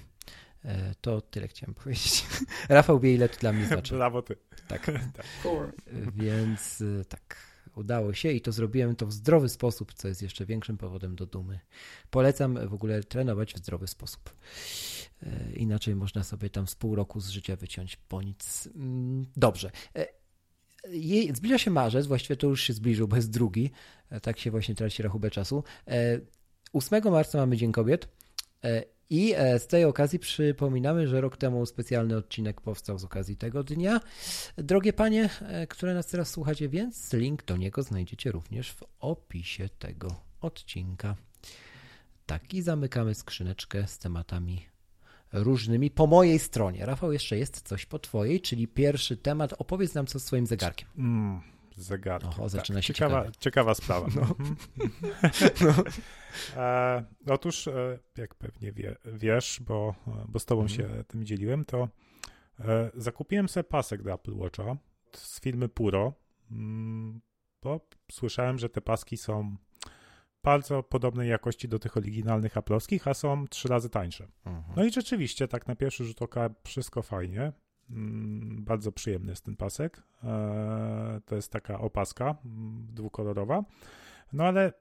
[0.64, 2.26] E, to tyle chciałem powiedzieć.
[2.68, 3.94] Rafał wie, ile to dla mnie znaczy.
[3.94, 4.36] Brawo ty.
[4.68, 4.86] Tak.
[5.16, 5.26] tak.
[6.14, 10.78] Więc tak udało się i to zrobiłem to w zdrowy sposób, co jest jeszcze większym
[10.78, 11.60] powodem do dumy.
[12.10, 14.34] Polecam w ogóle trenować w zdrowy sposób.
[15.22, 18.68] E, inaczej można sobie tam z pół roku z życia wyciąć po nic.
[18.74, 19.70] Mm, dobrze.
[20.84, 23.70] E, zbliża się marzec, właściwie to już się zbliżył, bo jest drugi.
[24.10, 25.64] E, tak się właśnie traci rachubę czasu.
[26.72, 28.08] 8 marca mamy Dzień Kobiet
[29.12, 33.64] i e, z tej okazji przypominamy, że rok temu specjalny odcinek powstał z okazji tego
[33.64, 34.00] dnia.
[34.56, 39.68] Drogie panie, e, które nas teraz słuchacie, więc link do niego znajdziecie również w opisie
[39.78, 41.16] tego odcinka.
[42.26, 44.71] Tak, i zamykamy skrzyneczkę z tematami
[45.32, 46.86] różnymi po mojej stronie.
[46.86, 49.54] Rafał, jeszcze jest coś po twojej, czyli pierwszy temat.
[49.58, 50.88] Opowiedz nam co z swoim zegarkiem.
[50.98, 51.40] Mm,
[51.76, 52.30] zegarkiem.
[52.30, 54.06] Oho, zaczyna tak, się ciekawa, ciekawa sprawa.
[54.14, 54.22] No.
[54.22, 54.56] Mhm.
[55.66, 55.74] no.
[56.62, 59.94] E, otóż, e, jak pewnie wie, wiesz, bo,
[60.28, 60.80] bo z tobą mhm.
[60.80, 61.88] się tym dzieliłem, to
[62.60, 64.76] e, zakupiłem sobie pasek do Apple Watcha
[65.12, 66.12] z firmy Puro,
[66.50, 67.20] mm,
[67.62, 67.80] bo
[68.12, 69.56] słyszałem, że te paski są
[70.42, 74.26] bardzo podobnej jakości do tych oryginalnych aplowskich, a są trzy razy tańsze.
[74.46, 74.74] Mhm.
[74.76, 77.52] No i rzeczywiście, tak na pierwszy rzut oka wszystko fajnie.
[77.90, 80.02] Mm, bardzo przyjemny jest ten pasek.
[80.24, 83.64] E, to jest taka opaska mm, dwukolorowa.
[84.32, 84.72] No ale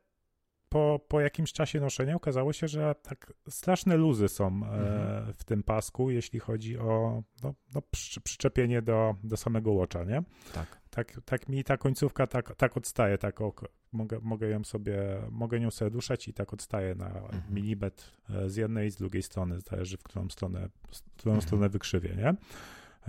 [0.71, 5.33] po, po jakimś czasie noszenia okazało się, że tak straszne luzy są e, mhm.
[5.33, 7.81] w tym pasku, jeśli chodzi o no, no
[8.23, 10.23] przyczepienie do, do samego watcha, nie?
[10.53, 10.81] Tak.
[10.89, 13.53] Tak, tak mi ta końcówka tak, tak odstaje, tak o,
[13.91, 17.43] mogę, mogę ją sobie, mogę nią sobie duszać i tak odstaje na mhm.
[17.49, 21.41] milimetr e, z jednej i z drugiej strony, zależy w którą stronę, w którą mhm.
[21.41, 22.35] stronę wykrzywię, nie?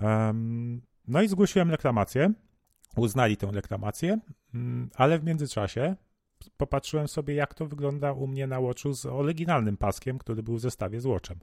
[0.06, 2.32] Um, no i zgłosiłem reklamację,
[2.96, 4.18] uznali tę reklamację,
[4.54, 5.96] mm, ale w międzyczasie
[6.56, 10.60] popatrzyłem sobie, jak to wygląda u mnie na Watchu z oryginalnym paskiem, który był w
[10.60, 11.38] zestawie z Watchem.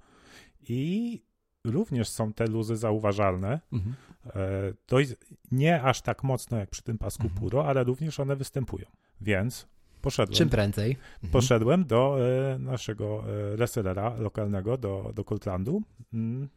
[0.69, 1.21] I
[1.63, 3.59] również są te luzy zauważalne.
[3.71, 3.95] Mhm.
[4.35, 5.03] E,
[5.51, 7.39] nie aż tak mocno jak przy tym pasku mhm.
[7.39, 8.85] Puro, ale również one występują.
[9.21, 9.67] Więc
[10.01, 10.37] poszedłem.
[10.37, 10.91] Czym prędzej.
[10.91, 11.31] Mhm.
[11.31, 12.17] Poszedłem do
[12.53, 15.81] e, naszego e, resellera lokalnego, do, do Cortlandu.
[16.13, 16.49] Mm,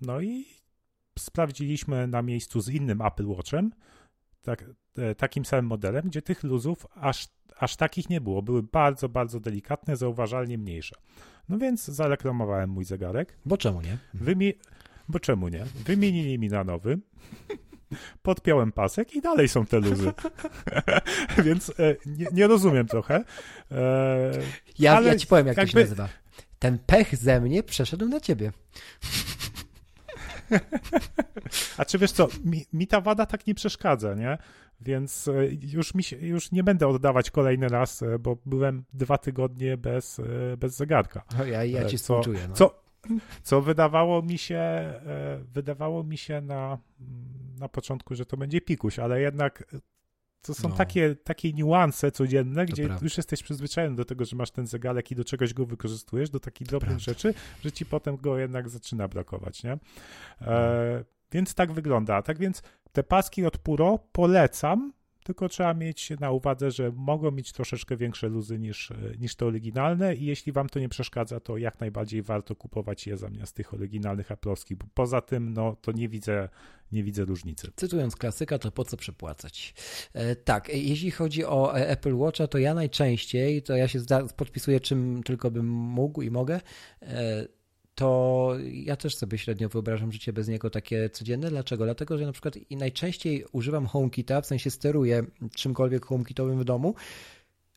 [0.00, 0.46] no i
[1.18, 3.72] sprawdziliśmy na miejscu z innym Apple Watchem,
[4.42, 4.64] tak,
[5.16, 7.28] takim samym modelem, gdzie tych luzów aż
[7.58, 8.42] aż takich nie było.
[8.42, 10.96] Były bardzo, bardzo delikatne, zauważalnie mniejsze.
[11.48, 13.38] No więc zareklamowałem mój zegarek.
[13.46, 13.98] Bo czemu nie?
[14.14, 14.52] Wymie...
[15.08, 15.64] Bo czemu nie?
[15.84, 16.98] Wymienili mi na nowy.
[18.22, 20.12] Podpiąłem pasek i dalej są te luzy.
[21.44, 23.24] więc e, nie, nie, rozumiem trochę.
[23.70, 24.30] E,
[24.78, 25.72] ja, ale ja ci powiem, jak jakby...
[25.72, 26.08] to się nazywa.
[26.58, 28.52] Ten pech ze mnie przeszedł na ciebie.
[31.78, 34.38] A czy wiesz co, mi, mi, ta wada tak nie przeszkadza, nie?
[34.80, 35.32] Więc e,
[35.62, 40.18] już, mi się, już nie będę oddawać kolejny raz, e, bo byłem dwa tygodnie bez,
[40.18, 41.24] e, bez zegarka.
[41.38, 42.40] No ja, ja ci współczuję.
[42.48, 42.54] No.
[42.54, 42.82] Co,
[43.42, 44.92] co wydawało mi się,
[45.52, 46.78] wydawało mi się na,
[47.58, 49.64] na początku, że to będzie pikuś, ale jednak
[50.42, 50.76] to są no.
[50.76, 53.04] takie, takie niuanse codzienne, to gdzie prawda.
[53.04, 56.40] już jesteś przyzwyczajony do tego, że masz ten zegarek i do czegoś go wykorzystujesz, do
[56.40, 57.34] takich drobnych rzeczy,
[57.64, 59.78] że ci potem go jednak zaczyna brakować, nie?
[60.40, 62.22] E, więc tak wygląda.
[62.22, 62.62] Tak więc
[62.92, 64.92] te paski od Puro polecam,
[65.28, 70.14] tylko trzeba mieć na uwadze, że mogą mieć troszeczkę większe luzy niż, niż te oryginalne
[70.14, 74.28] i jeśli wam to nie przeszkadza, to jak najbardziej warto kupować je zamiast tych oryginalnych
[74.28, 76.48] Apple'owskich, bo poza tym, no, to nie widzę,
[76.92, 77.72] nie widzę różnicy.
[77.76, 79.74] Cytując klasyka, to po co przepłacać?
[80.12, 83.98] E, tak, e, jeśli chodzi o e, Apple Watcha, to ja najczęściej, to ja się
[84.36, 86.60] podpisuję czym tylko bym mógł i mogę,
[87.02, 87.57] e,
[87.98, 91.50] to ja też sobie średnio wyobrażam życie bez niego takie codzienne.
[91.50, 91.84] Dlaczego?
[91.84, 95.22] Dlatego, że na przykład i najczęściej używam HomeKita, w sensie steruję
[95.54, 96.94] czymkolwiek HomeKitowym w domu,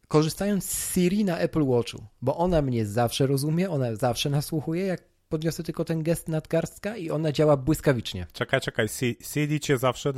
[0.07, 5.03] korzystając z Siri na Apple Watchu, bo ona mnie zawsze rozumie, ona zawsze nasłuchuje, jak
[5.29, 8.27] podniosę tylko ten gest nadgarstka i ona działa błyskawicznie.
[8.33, 8.87] Czekaj, czekaj,
[9.21, 10.13] Siri cię zawsze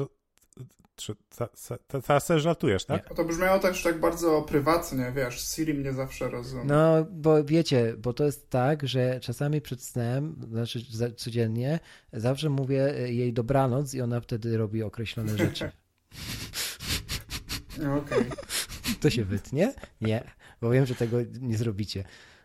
[2.04, 3.10] teraz też żartujesz, tak?
[3.10, 3.16] Nie.
[3.16, 6.64] To brzmiało też tak bardzo prywatnie, wiesz, Siri mnie zawsze rozumie.
[6.66, 10.80] No, bo wiecie, bo to jest tak, że czasami przed snem, znaczy
[11.18, 11.80] codziennie,
[12.14, 15.72] zawsze mówię jej dobranoc i ona wtedy robi określone rzeczy.
[18.04, 18.20] Okej.
[18.20, 18.30] Okay.
[19.02, 19.74] To się wytnie?
[20.02, 20.24] Nie,
[20.62, 22.04] bo wiem, że tego nie zrobicie.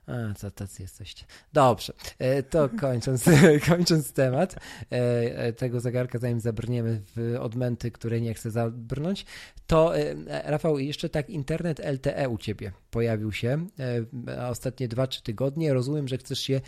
[0.09, 1.25] A, co tacy jesteście.
[1.53, 3.25] Dobrze, e, to kończąc,
[3.69, 4.59] kończąc temat e,
[5.39, 9.27] e, tego zegarka, zanim zabrniemy w odmęty, które nie chcę zabrnąć,
[9.67, 9.93] to
[10.45, 13.67] Rafał, jeszcze tak internet LTE u ciebie pojawił się
[14.51, 15.75] ostatnie 2-3 tygodnie.
[15.75, 16.61] Rozumiem, że chcesz się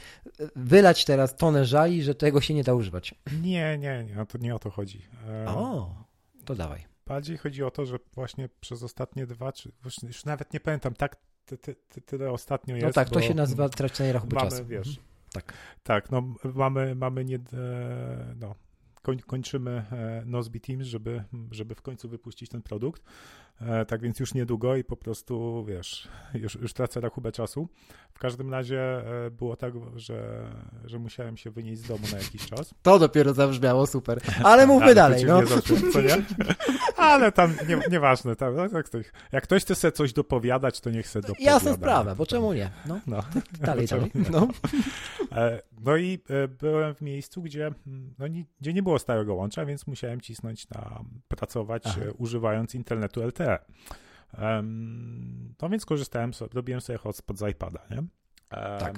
[0.56, 3.14] wylać teraz tonę żali, że tego się nie da używać.
[3.42, 5.02] Nie, nie, nie, to nie o to chodzi.
[5.46, 5.94] O,
[6.44, 6.84] to dawaj.
[7.06, 9.72] Bardziej chodzi o to, że właśnie przez ostatnie dwa, czy
[10.02, 11.16] już nawet nie pamiętam, tak
[11.50, 12.86] ty, ty, ty, tyle ostatnio no jest.
[12.86, 14.66] No tak, to się nazywa tracenie rachunku mamy, czasu.
[14.66, 15.06] Wiesz, mhm.
[15.32, 15.54] tak.
[15.82, 18.54] tak, no mamy, mamy nie, e, no,
[19.26, 23.02] kończymy e, Nozbe Teams, żeby, żeby w końcu wypuścić ten produkt.
[23.60, 27.68] E, tak więc już niedługo i po prostu, wiesz, już, już tracę rachubę czasu.
[28.14, 28.80] W każdym razie
[29.26, 30.50] e, było tak, że,
[30.84, 32.74] że musiałem się wynieść z domu na jakiś czas.
[32.82, 34.20] To dopiero zabrzmiało super.
[34.44, 35.40] Ale mówmy dalej, no.
[35.92, 36.16] co nie?
[36.96, 38.36] Ale tam nie, nieważne.
[38.36, 41.52] Tam, no, jak, ktoś, jak ktoś chce sobie coś dopowiadać, to niech chce dopowiada.
[41.52, 42.70] Jasna sprawa, bo czemu nie?
[42.86, 43.22] No, no.
[43.60, 44.10] Dalej, dalej.
[44.30, 44.48] No.
[45.84, 46.18] no i
[46.60, 47.70] byłem w miejscu, gdzie,
[48.18, 48.26] no,
[48.60, 52.00] gdzie nie było stałego łącza, więc musiałem cisnąć na pracować, Aha.
[52.18, 53.49] używając internetu LTE.
[54.38, 57.96] Um, no więc korzystałem, sobie, robiłem sobie hotspot z iPada, nie?
[57.96, 58.08] Um,
[58.50, 58.94] tak.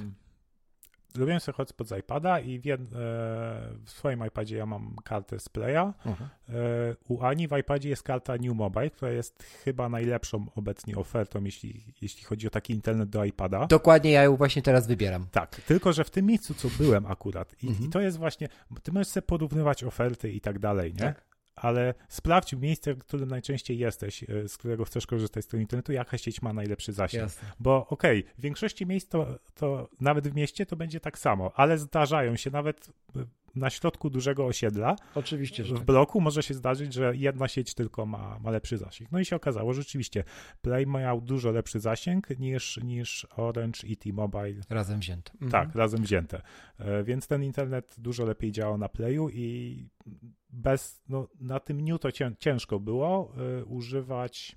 [1.17, 2.87] Robiłem sobie hotspot z iPada i w, jed, e,
[3.85, 5.93] w swoim iPadzie ja mam kartę Playa.
[6.07, 6.27] Uh-huh.
[6.49, 11.45] E, u Ani w iPadzie jest karta New Mobile, która jest chyba najlepszą obecnie ofertą,
[11.45, 13.67] jeśli, jeśli chodzi o taki internet do iPada.
[13.67, 15.27] Dokładnie, ja ją właśnie teraz wybieram.
[15.33, 17.91] Tak, tylko że w tym miejscu, co byłem akurat, i, i mhm.
[17.91, 18.49] to jest właśnie,
[18.83, 20.99] ty możesz sobie porównywać oferty i tak dalej, nie?
[20.99, 25.61] Tak ale sprawdź miejsce, w którym najczęściej jesteś, e, z którego chcesz korzystać z tego
[25.61, 27.23] internetu, jaka sieć ma najlepszy zasięg.
[27.23, 27.49] Jasne.
[27.61, 31.53] Bo okej, okay, w większości miejsc to, to nawet w mieście to będzie tak samo,
[31.55, 33.25] ale zdarzają się nawet e,
[33.55, 34.97] na środku dużego osiedla.
[35.15, 35.85] Oczywiście, W tak.
[35.85, 39.13] bloku może się zdarzyć, że jedna sieć tylko ma, ma lepszy zasięg.
[39.13, 40.25] No i się okazało, że rzeczywiście
[40.63, 44.61] Play miał dużo lepszy zasięg niż, niż Orange i T-Mobile.
[44.71, 45.33] Razem wzięte.
[45.33, 45.51] Mhm.
[45.51, 46.43] Tak, razem wzięte.
[46.79, 49.77] E, więc ten internet dużo lepiej działał na Playu i
[50.53, 54.57] bez, no, na tym dniu to ciężko było y, używać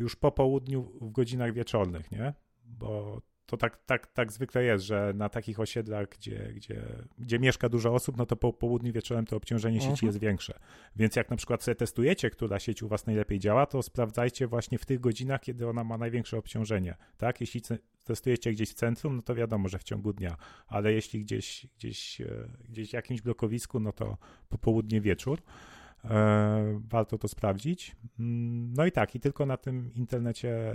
[0.00, 2.34] już po południu w godzinach wieczornych, nie?
[2.64, 6.82] Bo to tak, tak, tak zwykle jest, że na takich osiedlach, gdzie, gdzie,
[7.18, 10.06] gdzie mieszka dużo osób, no to po południu wieczorem to obciążenie sieci uh-huh.
[10.06, 10.58] jest większe.
[10.96, 14.78] Więc jak na przykład sobie testujecie, która sieć u was najlepiej działa, to sprawdzajcie właśnie
[14.78, 16.94] w tych godzinach, kiedy ona ma największe obciążenie.
[17.16, 17.40] Tak?
[17.40, 17.60] Jeśli
[18.04, 20.36] testujecie gdzieś w centrum, no to wiadomo, że w ciągu dnia,
[20.66, 24.16] ale jeśli gdzieś, gdzieś, e, gdzieś w jakimś blokowisku, no to
[24.48, 25.42] popołudnie wieczór.
[26.04, 27.96] E, warto to sprawdzić.
[28.18, 30.74] Mm, no i tak, i tylko na tym internecie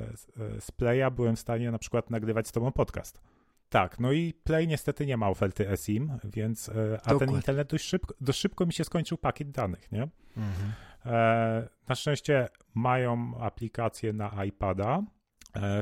[0.59, 3.21] z Playa byłem w stanie na przykład nagrywać z tobą podcast.
[3.69, 7.85] Tak, no i Play niestety nie ma oferty eSIM, więc, e, a ten internet dość
[7.85, 10.07] szybko, dość szybko mi się skończył pakiet danych, nie?
[10.37, 10.71] Mhm.
[11.05, 15.03] E, na szczęście mają aplikację na iPada,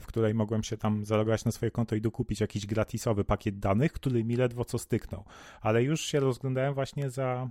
[0.02, 3.94] w której mogłem się tam zalogować na swoje konto i dokupić jakiś gratisowy pakiet danych,
[3.94, 5.24] który mi ledwo co styknął.
[5.62, 7.50] Ale już się rozglądałem właśnie za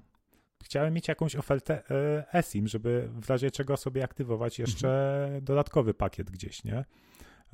[0.63, 5.45] chciałem mieć jakąś ofertę e, eSIM, żeby w razie czego sobie aktywować jeszcze mhm.
[5.45, 6.85] dodatkowy pakiet gdzieś, nie?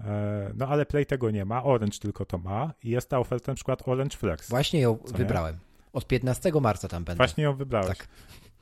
[0.00, 3.52] E, no ale Play tego nie ma, Orange tylko to ma i jest ta oferta
[3.52, 4.48] na przykład Orange Flex.
[4.48, 5.54] Właśnie ją wybrałem.
[5.54, 5.60] Nie?
[5.92, 7.16] Od 15 marca tam będę.
[7.16, 7.88] Właśnie ją wybrałeś.
[7.98, 8.08] Tak.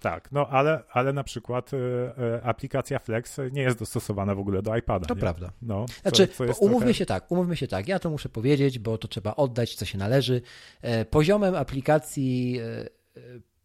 [0.01, 4.63] Tak, no ale, ale na przykład y, y, aplikacja Flex nie jest dostosowana w ogóle
[4.63, 5.07] do iPada.
[5.07, 5.21] To nie?
[5.21, 5.53] prawda.
[5.63, 6.95] No, znaczy, co, co umówmy trochę...
[6.95, 9.99] się tak, umówmy się tak, ja to muszę powiedzieć, bo to trzeba oddać, co się
[9.99, 10.43] należy.
[11.11, 12.61] Poziomem aplikacji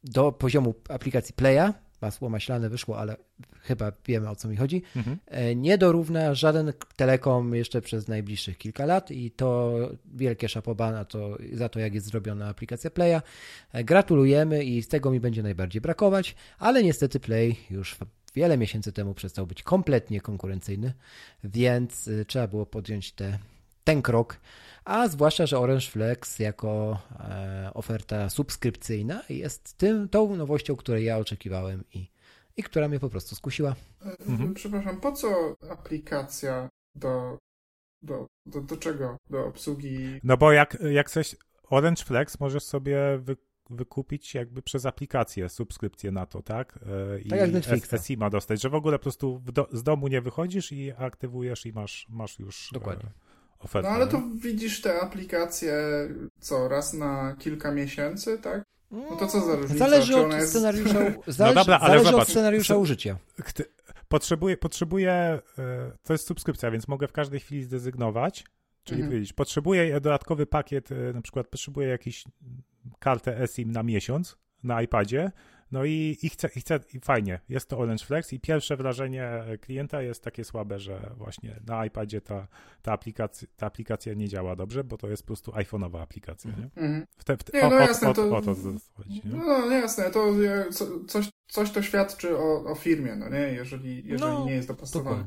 [0.04, 3.16] do poziomu aplikacji Playa, masło maślane wyszło, ale
[3.62, 5.18] chyba wiemy o co mi chodzi, mhm.
[5.26, 9.74] E, nie dorówna żaden telekom jeszcze przez najbliższych kilka lat i to
[10.06, 13.22] wielkie szapoba to, za to, jak jest zrobiona aplikacja Playa.
[13.74, 17.98] E, gratulujemy i z tego mi będzie najbardziej brakować, ale niestety Play już
[18.36, 20.94] wiele miesięcy temu przestał być kompletnie konkurencyjny,
[21.44, 23.40] więc e, trzeba było podjąć te,
[23.84, 24.40] ten krok
[24.86, 31.18] a zwłaszcza, że Orange Flex jako e, oferta subskrypcyjna jest tym, tą nowością, której ja
[31.18, 32.08] oczekiwałem i,
[32.58, 33.76] i która mnie po prostu skusiła.
[34.28, 34.54] Mhm.
[34.54, 37.38] Przepraszam, po co aplikacja do,
[38.02, 39.18] do, do, do czego?
[39.30, 40.20] Do obsługi?
[40.24, 43.38] No bo jak, jak coś Orange Flex możesz sobie wy,
[43.70, 46.80] wykupić jakby przez aplikację, subskrypcję na to, tak?
[47.26, 47.96] I tak jak Netflixa.
[48.04, 51.74] SIMA dostać, że w ogóle po prostu do, z domu nie wychodzisz i aktywujesz i
[51.74, 53.10] masz, masz już Dokładnie.
[53.64, 53.90] Ofertę.
[53.90, 55.74] No ale to widzisz te aplikacje
[56.40, 58.64] co, raz na kilka miesięcy, tak?
[58.92, 59.78] No to co za różnica?
[59.78, 60.50] Zależy od jest...
[60.50, 60.94] scenariusza,
[61.28, 63.18] zależy, no dobra, ale zależy zobacz, od scenariusza użycia.
[64.08, 65.42] Potrzebuję, potrzebuję, e,
[66.04, 68.46] to jest subskrypcja, więc mogę w każdej chwili zdezygnować,
[68.84, 69.12] czyli mhm.
[69.12, 72.24] powiedzieć, potrzebuję dodatkowy pakiet, e, na przykład potrzebuję jakiś
[73.00, 75.32] kartę eSIM na miesiąc na iPadzie,
[75.72, 79.30] no i, i, chcę, i chcę, i fajnie, jest to Orange Flex i pierwsze wrażenie
[79.62, 82.48] klienta jest takie słabe, że właśnie na iPadzie ta,
[82.82, 86.70] ta, aplikacja, ta aplikacja nie działa dobrze, bo to jest po prostu iPhone'owa aplikacja, nie?
[86.84, 87.06] Mm.
[87.18, 88.56] W te, w te, nie, no o, jasne, o, to, o to
[88.94, 89.32] chodzi, nie?
[89.32, 90.34] No, no jasne, to
[91.08, 93.40] coś, coś to świadczy o, o firmie, no nie?
[93.40, 95.26] Jeżeli, jeżeli no, nie jest dopasowane.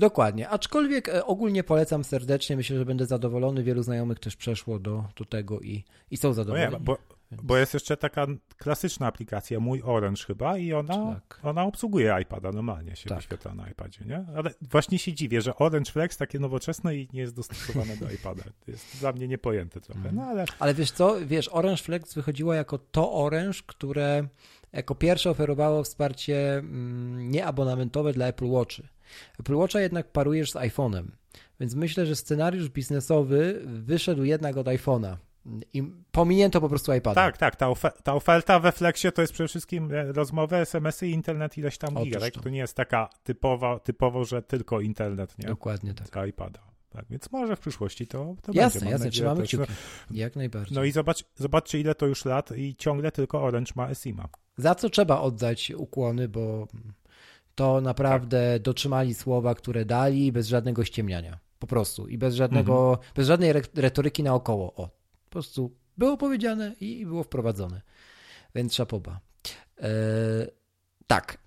[0.00, 5.04] Dokładnie, aczkolwiek e, ogólnie polecam serdecznie, myślę, że będę zadowolony, wielu znajomych też przeszło do,
[5.16, 6.72] do tego i, i są zadowoleni.
[6.72, 6.98] No ja, bo,
[7.42, 8.26] bo jest jeszcze taka
[8.56, 11.40] klasyczna aplikacja, mój Orange chyba i ona, tak.
[11.42, 13.18] ona obsługuje iPada, normalnie się tak.
[13.18, 14.24] wyświetla na iPadzie, nie?
[14.36, 18.42] Ale właśnie się dziwię, że Orange Flex takie nowoczesne i nie jest dostosowane do iPada.
[18.42, 20.44] To jest dla mnie niepojęte trochę, no ale...
[20.58, 24.28] Ale wiesz co, wiesz, Orange Flex wychodziło jako to Orange, które
[24.72, 28.88] jako pierwsze oferowało wsparcie mm, nieabonamentowe dla Apple Watchy.
[29.40, 31.04] Apple Watcha jednak parujesz z iPhone'em,
[31.60, 35.16] więc myślę, że scenariusz biznesowy wyszedł jednak od iPhone'a.
[35.74, 35.82] I
[36.12, 37.14] pominięto po prostu iPada.
[37.14, 37.56] Tak, tak.
[37.56, 41.58] Ta, ofer ta oferta we Flexie to jest przede wszystkim e, rozmowy, SMS-y i internet
[41.58, 42.20] ileś tam giga.
[42.20, 42.32] Tak?
[42.32, 45.48] To nie jest taka typowa, typowo, że tylko internet, nie?
[45.48, 46.28] Dokładnie tak.
[46.28, 46.60] iPada.
[46.90, 48.92] Tak, więc może w przyszłości to, to jasne, będzie.
[48.92, 49.72] Jasne, trzymamy kciuki.
[50.10, 50.74] No, Jak najbardziej.
[50.74, 54.28] No i zobacz, zobaczcie, ile to już lat i ciągle tylko Orange ma SIMA.
[54.56, 56.68] Za co trzeba oddać ukłony, bo
[57.54, 58.62] to naprawdę tak.
[58.62, 61.38] dotrzymali słowa, które dali bez żadnego ściemniania.
[61.58, 62.08] Po prostu.
[62.08, 63.08] I bez żadnego, mhm.
[63.14, 64.74] bez żadnej retoryki naokoło.
[64.74, 64.88] O,
[65.24, 67.80] po prostu było powiedziane i było wprowadzone.
[68.54, 69.20] Więc szapoba.
[69.80, 69.90] E,
[71.06, 71.38] tak.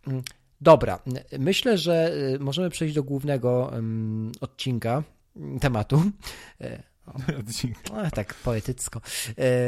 [0.62, 0.99] Dobra.
[1.39, 3.72] Myślę, że e, możemy przejść do głównego
[4.41, 5.04] odcinka
[5.62, 6.04] tematu.
[6.62, 9.01] E, o, tak poetycko.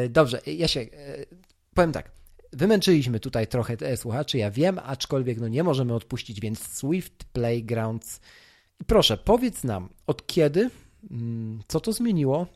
[0.09, 0.85] Dobrze, ja się
[1.73, 2.11] powiem tak.
[2.55, 8.19] Wymęczyliśmy tutaj trochę słuchaczy, ja wiem, aczkolwiek no nie możemy odpuścić, więc Swift Playgrounds.
[8.87, 10.69] Proszę, powiedz nam, od kiedy,
[11.11, 12.47] mm, co to zmieniło,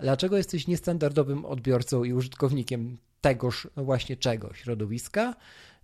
[0.00, 4.54] dlaczego jesteś niestandardowym odbiorcą i użytkownikiem tegoż właśnie czego?
[4.54, 5.34] Środowiska,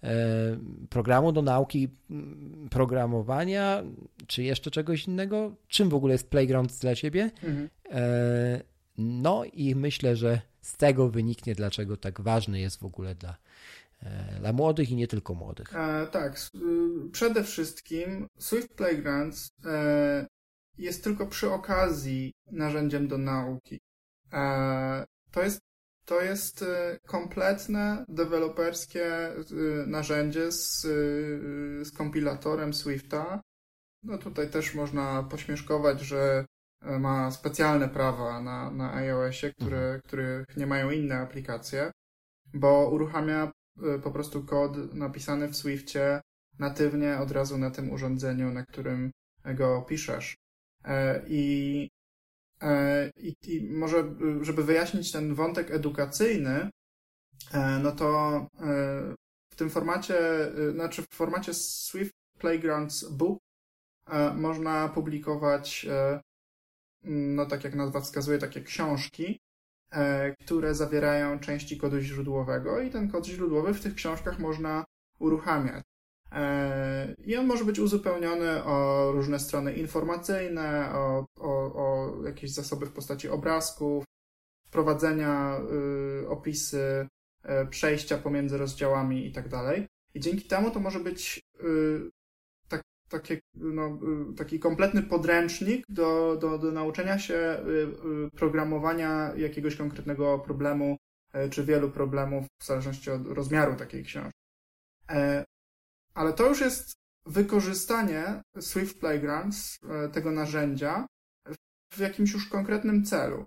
[0.03, 0.11] e,
[0.91, 3.83] programu do nauki mm, programowania,
[4.27, 5.55] czy jeszcze czegoś innego?
[5.69, 7.31] Czym w ogóle jest Playground dla ciebie?
[7.43, 7.69] Mhm.
[7.91, 8.63] E,
[8.99, 13.37] no i myślę, że z tego wyniknie, dlaczego tak ważny jest w ogóle dla,
[14.41, 15.77] dla młodych i nie tylko młodych.
[15.77, 20.27] E, tak, y, przede wszystkim Swift Playgrounds e,
[20.79, 23.81] jest tylko przy okazji narzędziem do nauki.
[24.33, 25.61] E, to jest
[26.05, 29.35] to jest e, kompletne deweloperskie e,
[29.87, 30.81] narzędzie z,
[31.87, 33.41] z kompilatorem Swifta.
[34.03, 36.45] No tutaj też można pośmieszkować, że
[36.99, 40.01] ma specjalne prawa na, na iOSie, które, mhm.
[40.03, 41.91] których nie mają inne aplikacje,
[42.55, 43.53] bo uruchamia
[44.03, 46.21] po prostu kod napisany w Swiftie
[46.59, 49.11] natywnie od razu na tym urządzeniu, na którym
[49.45, 50.37] go piszesz.
[51.27, 51.89] I
[52.61, 56.71] E, I, I, może, żeby wyjaśnić ten wątek edukacyjny,
[57.53, 59.15] e, no to e,
[59.53, 60.19] w tym formacie,
[60.73, 63.39] znaczy w formacie Swift Playgrounds Book
[64.35, 65.87] można publikować,
[67.05, 69.41] no tak jak nazwa wskazuje, takie książki,
[70.41, 74.85] które zawierają części kodu źródłowego i ten kod źródłowy w tych książkach można
[75.19, 75.85] uruchamiać.
[76.33, 82.87] E, I on może być uzupełniony o różne strony informacyjne, o, o, o jakieś zasoby
[82.87, 84.05] w postaci obrazków,
[84.69, 85.61] wprowadzenia,
[86.23, 87.09] y, opisy,
[87.45, 89.45] y, przejścia pomiędzy rozdziałami i tak.
[90.15, 92.11] I dzięki temu to może być y,
[93.09, 93.99] takie, no,
[94.33, 97.71] y, taki kompletny podręcznik do, do, do nauczenia się y,
[98.27, 100.97] y, programowania jakiegoś konkretnego problemu,
[101.51, 104.39] czy wielu problemów, w zależności od rozmiaru takiej książki.
[105.11, 105.45] E,
[106.15, 106.93] ale to już jest
[107.27, 111.07] wykorzystanie Swift Playgrounds, e, tego narzędzia,
[111.93, 113.47] w jakimś już konkretnym celu.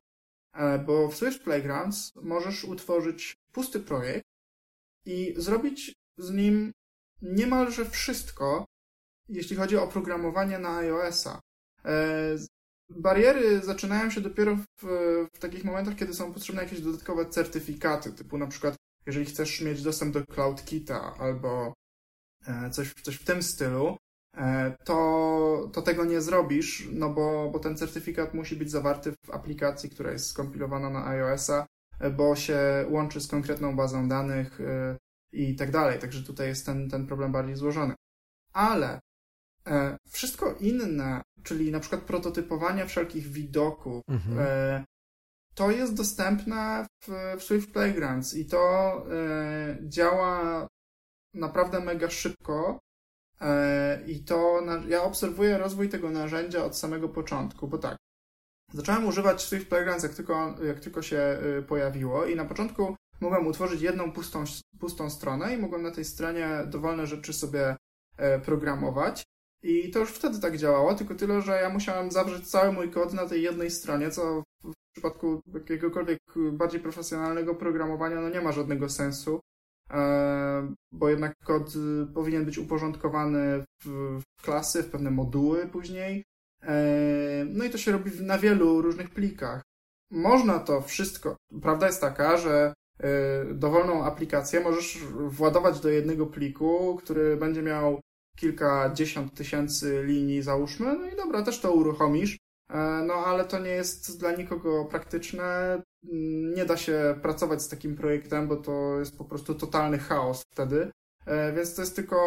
[0.53, 4.25] E, bo w Swift Playgrounds możesz utworzyć pusty projekt
[5.05, 6.71] i zrobić z nim
[7.21, 8.65] niemalże wszystko,
[9.31, 11.39] jeśli chodzi o programowanie na iOS-a.
[11.85, 12.35] E,
[12.89, 14.65] bariery zaczynają się dopiero w,
[15.33, 18.75] w, takich momentach, kiedy są potrzebne jakieś dodatkowe certyfikaty, typu na przykład,
[19.05, 21.73] jeżeli chcesz mieć dostęp do CloudKita albo
[22.47, 23.97] E, coś, coś w tym stylu,
[24.83, 29.89] to, to tego nie zrobisz, no bo, bo ten certyfikat musi być zawarty w aplikacji,
[29.89, 31.65] która jest skompilowana na iOS-a,
[32.17, 32.59] bo się
[32.89, 34.59] łączy z konkretną bazą danych
[35.31, 35.99] i tak dalej.
[35.99, 37.93] Także tutaj jest ten, ten problem bardziej złożony.
[38.53, 38.99] Ale e,
[40.09, 44.39] wszystko inne, czyli na przykład prototypowanie wszelkich widoków, mhm.
[44.39, 44.85] e,
[45.55, 50.67] to jest dostępne w, w Swift Playgrounds i to e, działa
[51.33, 52.79] naprawdę mega szybko.
[53.41, 57.97] E, I to ja obserwuję rozwój tego narzędzia od samego początku, bo tak.
[58.73, 63.47] Zacząłem używać Swift Playgrounds, jak tylko, jak tylko się y, pojawiło, i na początku mogłem
[63.47, 64.43] utworzyć jedną pustą,
[64.79, 67.75] pustą stronę i mogłem na tej stronie dowolne rzeczy sobie
[68.17, 69.23] e, programować.
[69.63, 73.13] I to już wtedy tak działało, tylko tyle, że ja musiałem zawrzeć cały mój kod
[73.13, 76.19] na tej jednej stronie, co w przypadku jakiegokolwiek
[76.51, 79.39] bardziej profesjonalnego programowania no nie ma żadnego sensu,
[79.91, 81.73] e, bo jednak kod
[82.13, 86.23] powinien być uporządkowany w klasy, w pewne moduły później.
[86.63, 89.61] E, no i to się robi na wielu różnych plikach.
[90.11, 91.35] Można to wszystko.
[91.61, 94.97] Prawda jest taka, że Y, dowolną aplikację możesz
[95.27, 97.99] władować do jednego pliku, który będzie miał
[98.35, 102.37] kilkadziesiąt tysięcy linii, załóżmy, no i dobra, też to uruchomisz,
[102.69, 102.77] e,
[103.07, 105.81] no ale to nie jest dla nikogo praktyczne.
[106.03, 110.43] Mm, nie da się pracować z takim projektem, bo to jest po prostu totalny chaos
[110.53, 110.91] wtedy.
[111.25, 112.17] E, więc to jest tylko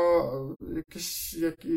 [0.77, 1.71] jakiś, jakiś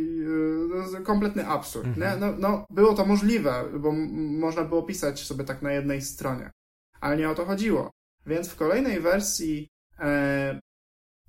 [0.98, 1.88] e, kompletny absurd.
[1.88, 2.20] Mhm.
[2.20, 6.52] No, no, było to możliwe, bo można było pisać sobie tak na jednej stronie,
[7.02, 7.92] ale nie o to chodziło.
[8.26, 9.68] Więc w kolejnej wersji,
[10.00, 10.60] e,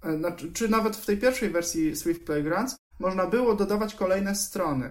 [0.03, 4.90] e, znaczy, czy nawet w tej pierwszej wersji Swift Playgrounds, można było dodawać kolejne strony.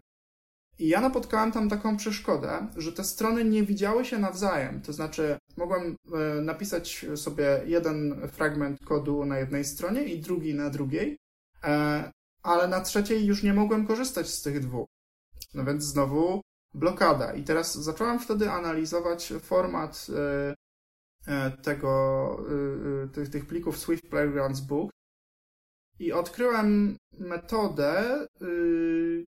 [0.79, 4.81] I ja napotkałem tam taką przeszkodę, że te strony nie widziały się nawzajem.
[4.81, 10.69] To znaczy, mogłem e, napisać sobie jeden fragment kodu na jednej stronie i drugi na
[10.69, 11.17] drugiej,
[11.63, 12.11] e,
[12.43, 14.87] ale na trzeciej już nie mogłem korzystać z tych dwóch.
[15.53, 16.41] No więc znowu
[16.73, 17.33] blokada.
[17.33, 20.55] I teraz zacząłem wtedy analizować format e,
[21.51, 22.45] tego,
[23.31, 24.91] tych plików Swift Playgrounds Book
[25.99, 28.25] i odkryłem metodę,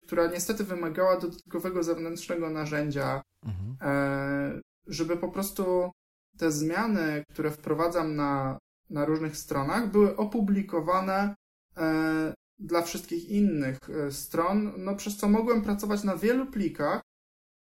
[0.08, 4.62] która niestety wymagała dodatkowego zewnętrznego narzędzia, mhm.
[4.88, 5.92] żeby po prostu
[6.38, 8.58] te zmiany, które wprowadzam na,
[8.90, 11.36] na różnych stronach, były opublikowane
[12.60, 13.80] dla wszystkich innych
[14.12, 17.02] stron, no przez co mogłem pracować na wielu plikach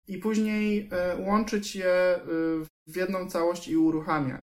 [0.07, 0.89] i później
[1.19, 2.19] łączyć je
[2.87, 4.39] w jedną całość i uruchamia.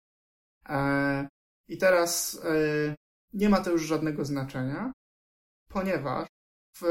[0.70, 1.28] E,
[1.68, 2.96] I teraz e,
[3.34, 4.92] nie ma to już żadnego znaczenia,
[5.68, 6.28] ponieważ
[6.78, 6.84] w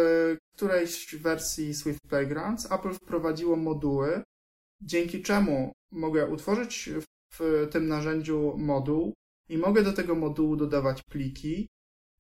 [0.56, 4.22] którejś wersji Swift Playgrounds Apple wprowadziło moduły,
[4.80, 6.90] dzięki czemu mogę utworzyć
[7.32, 9.14] w tym narzędziu moduł
[9.48, 11.68] i mogę do tego modułu dodawać pliki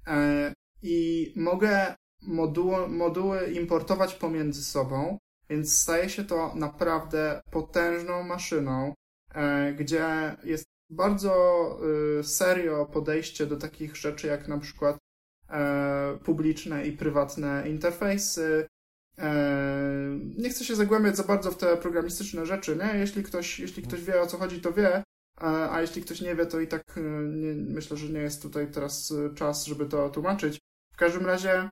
[0.06, 0.52] e,
[0.82, 5.18] i mogę moduły, moduły importować pomiędzy sobą,
[5.48, 8.94] więc staje się to naprawdę potężną maszyną,
[9.34, 11.34] E, gdzie jest bardzo
[12.20, 14.98] y, serio podejście do takich rzeczy jak na przykład
[15.48, 18.66] e, publiczne i prywatne interfejsy.
[19.18, 19.34] E,
[20.38, 22.98] nie chcę się zagłębiać za bardzo w te programistyczne rzeczy, nie?
[22.98, 25.02] Jeśli ktoś, jeśli ktoś wie o co chodzi, to wie,
[25.70, 26.82] a jeśli ktoś nie wie, to i tak
[27.32, 30.58] nie, myślę, że nie jest tutaj teraz czas, żeby to tłumaczyć.
[30.92, 31.68] W każdym razie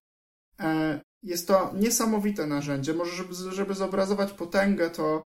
[1.22, 2.94] jest to niesamowite narzędzie.
[2.94, 5.22] Może, żeby, żeby zobrazować potęgę, to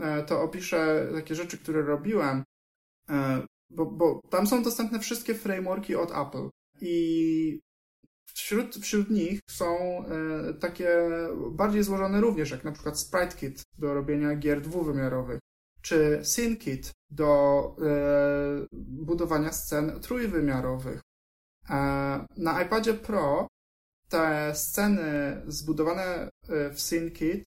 [0.00, 2.44] E, to opiszę takie rzeczy, które robiłem, e,
[3.70, 6.48] bo, bo tam są dostępne wszystkie frameworki od Apple
[6.80, 7.60] i
[8.34, 10.88] wśród, wśród nich są e, takie
[11.50, 15.40] bardziej złożone również, jak na przykład SpriteKit do robienia gier dwuwymiarowych,
[15.82, 17.76] czy SceneKit do
[18.72, 21.00] budowania scen trójwymiarowych.
[22.36, 23.48] Na iPadzie Pro
[24.08, 27.44] te sceny zbudowane w SceneKit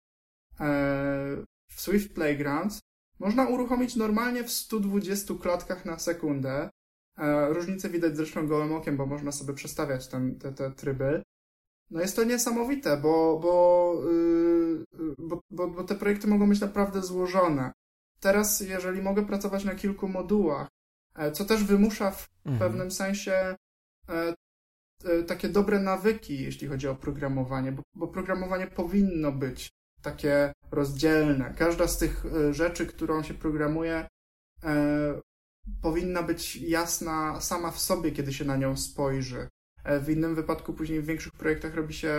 [1.70, 2.80] w Swift Playgrounds
[3.20, 6.70] można uruchomić normalnie w 120 klatkach na sekundę.
[7.18, 11.24] E, różnicę widać zresztą gołym okiem, bo można sobie przestawiać ten, te, te tryby.
[11.92, 17.02] No jest to niesamowite, bo, bo, yy, bo, bo, bo te projekty mogą być naprawdę
[17.02, 17.72] złożone.
[18.20, 20.68] Teraz, jeżeli mogę pracować na kilku modułach,
[21.16, 22.60] e, co też wymusza w mhm.
[22.60, 23.56] pewnym sensie
[24.10, 24.34] e,
[25.28, 29.70] takie dobre nawyki, jeśli chodzi o programowanie, bo, bo programowanie powinno być
[30.06, 31.54] takie rozdzielne.
[31.58, 34.08] Każda z tych e, rzeczy, którą się programuje,
[34.64, 35.22] e,
[35.82, 39.48] powinna być jasna sama w sobie, kiedy się na nią spojrzy.
[39.84, 42.14] E, w innym wypadku później w większych projektach robi się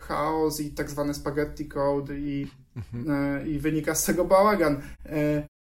[0.00, 3.48] chaos i tak zwany spaghetti code i, mhm.
[3.48, 4.82] i wynika z tego bałagan.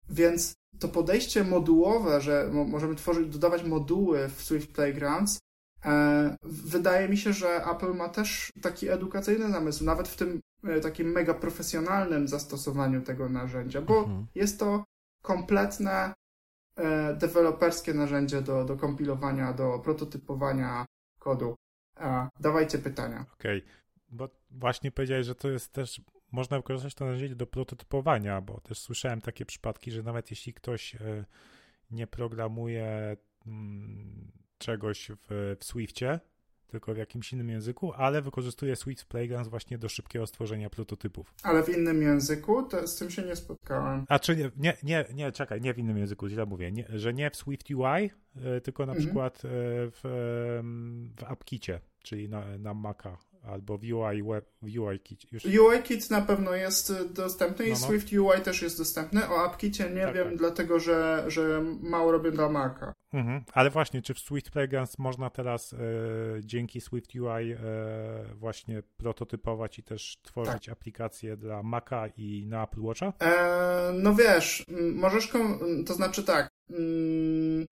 [0.08, 5.38] Więc to podejście modułowe, że możemy tworzyć, dodawać moduły w Swift Playgrounds,
[6.42, 10.40] Wydaje mi się, że Apple ma też taki edukacyjny zamysł, nawet w tym
[10.82, 14.26] takim mega profesjonalnym zastosowaniu tego narzędzia, bo mhm.
[14.34, 14.84] jest to
[15.22, 16.14] kompletne
[17.18, 20.86] deweloperskie narzędzie do, do kompilowania, do prototypowania
[21.18, 21.54] kodu.
[22.40, 23.26] Dawajcie pytania.
[23.34, 23.70] Okej, okay.
[24.08, 26.00] bo właśnie powiedziałeś, że to jest też
[26.34, 30.94] można wykorzystać to narzędzie do prototypowania, bo też słyszałem takie przypadki, że nawet jeśli ktoś
[30.94, 31.24] e,
[31.90, 36.20] nie programuje mm, czegoś w, w Swiftie,
[36.74, 41.34] tylko w jakimś innym języku, ale wykorzystuje Swift Playgrounds właśnie do szybkiego stworzenia prototypów.
[41.42, 42.62] Ale w innym języku?
[42.62, 44.04] To z tym się nie spotkałem.
[44.08, 47.14] A czy nie, nie, nie, nie czekaj, nie w innym języku, źle mówię, nie, że
[47.14, 49.06] nie w Swift UI, e, tylko na mhm.
[49.06, 49.48] przykład e,
[49.90, 50.00] w,
[51.16, 55.32] w AppKicie, czyli na, na Maca albo w UI, web, UI Kit.
[55.32, 55.44] Już...
[55.44, 57.86] UI Kit na pewno jest dostępny i no, no.
[57.86, 59.28] Swift UI też jest dostępny.
[59.28, 60.36] O AppKicie nie tak, wiem, tak.
[60.36, 62.92] dlatego że, że mało robię dla Maca.
[63.12, 63.44] Mhm.
[63.52, 65.76] Ale właśnie, czy w Swift Playgrounds można teraz e,
[66.40, 67.56] dzięki Swift UI e,
[68.34, 70.72] właśnie prototypować i też tworzyć tak.
[70.72, 73.12] aplikacje dla Maca i na Apple Watcha?
[73.22, 74.64] E, no wiesz,
[74.94, 75.32] możesz,
[75.86, 77.66] to znaczy tak, mm,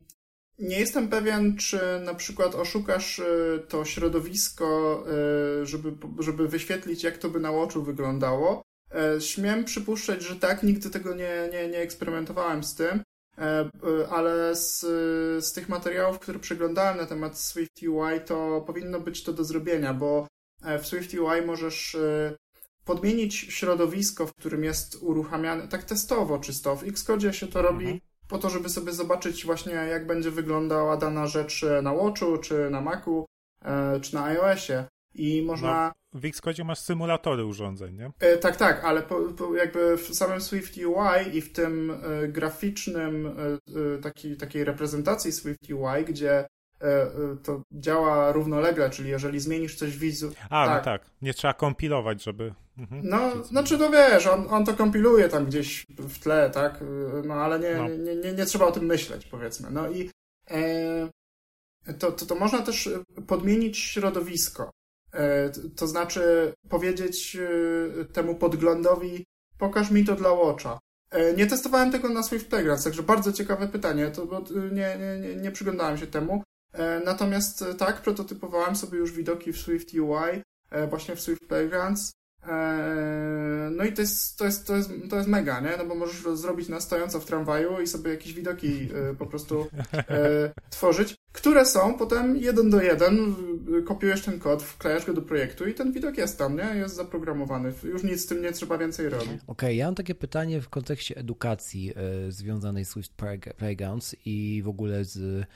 [0.59, 5.05] nie jestem pewien, czy na przykład oszukasz y, to środowisko,
[5.63, 8.63] y, żeby, żeby wyświetlić, jak to by na łoczu wyglądało.
[8.95, 13.03] E, śmiem przypuszczać, że tak, nigdy tego nie, nie, nie eksperymentowałem z tym,
[13.39, 14.81] e, y, ale z,
[15.45, 19.95] z tych materiałów, które przeglądałem na temat Swift UI, to powinno być to do zrobienia,
[19.95, 20.27] bo
[20.65, 21.97] e, w Swift UI możesz
[22.85, 26.77] podmienić środowisko, w którym jest uruchamiane, tak testowo czysto.
[26.77, 30.97] W Xcode się to robi mhm po to, żeby sobie zobaczyć właśnie, jak będzie wyglądała
[30.97, 33.27] dana rzecz na Watchu, czy na Macu,
[33.65, 34.85] e, czy na iOSie.
[35.15, 35.93] I można.
[36.15, 38.11] No, w Xcode masz symulatory urządzeń, nie?
[38.21, 42.29] E, tak, tak, ale po, po jakby w samym Swift UI i w tym e,
[42.29, 46.47] graficznym e, taki, takiej reprezentacji Swift UI, gdzie
[46.83, 50.33] E, e, to działa równolegle, czyli jeżeli zmienisz coś wizu...
[50.51, 50.77] A, tak.
[50.77, 52.55] no tak, nie trzeba kompilować, żeby...
[52.79, 53.01] Mhm.
[53.05, 56.85] No, znaczy to wiesz, on, on to kompiluje tam gdzieś w tle, tak, e,
[57.27, 57.89] no ale nie, no.
[57.89, 59.71] Nie, nie, nie trzeba o tym myśleć, powiedzmy.
[59.71, 60.11] No i
[60.51, 61.09] e,
[61.99, 62.89] to, to, to można też
[63.27, 64.71] podmienić środowisko.
[65.15, 67.37] E, to znaczy powiedzieć
[68.13, 69.25] temu podglądowi
[69.59, 70.79] pokaż mi to dla Watcha.
[71.37, 75.51] Nie testowałem tego na Swift Playgrounds, także bardzo ciekawe pytanie, to, bo nie, nie, nie
[75.51, 76.43] przyglądałem się temu.
[76.73, 81.47] E, natomiast e, tak, prototypowałem sobie już widoki w Swift UI, e, właśnie w Swift
[81.47, 82.13] Playgrounds.
[83.71, 85.77] No i to jest, to jest, to jest, to jest mega, nie?
[85.79, 88.89] No bo możesz zrobić na stojąco w tramwaju i sobie jakieś widoki
[89.19, 89.67] po prostu
[90.71, 93.35] tworzyć, które są potem jeden do jeden,
[93.85, 96.77] kopiujesz ten kod, wklejasz go do projektu i ten widok jest tam, nie?
[96.77, 97.73] Jest zaprogramowany.
[97.85, 99.29] Już nic z tym nie trzeba więcej robić.
[99.29, 101.95] Okej, okay, ja mam takie pytanie w kontekście edukacji
[102.29, 103.13] związanej z Swift
[103.57, 105.47] Playgrounds i w ogóle z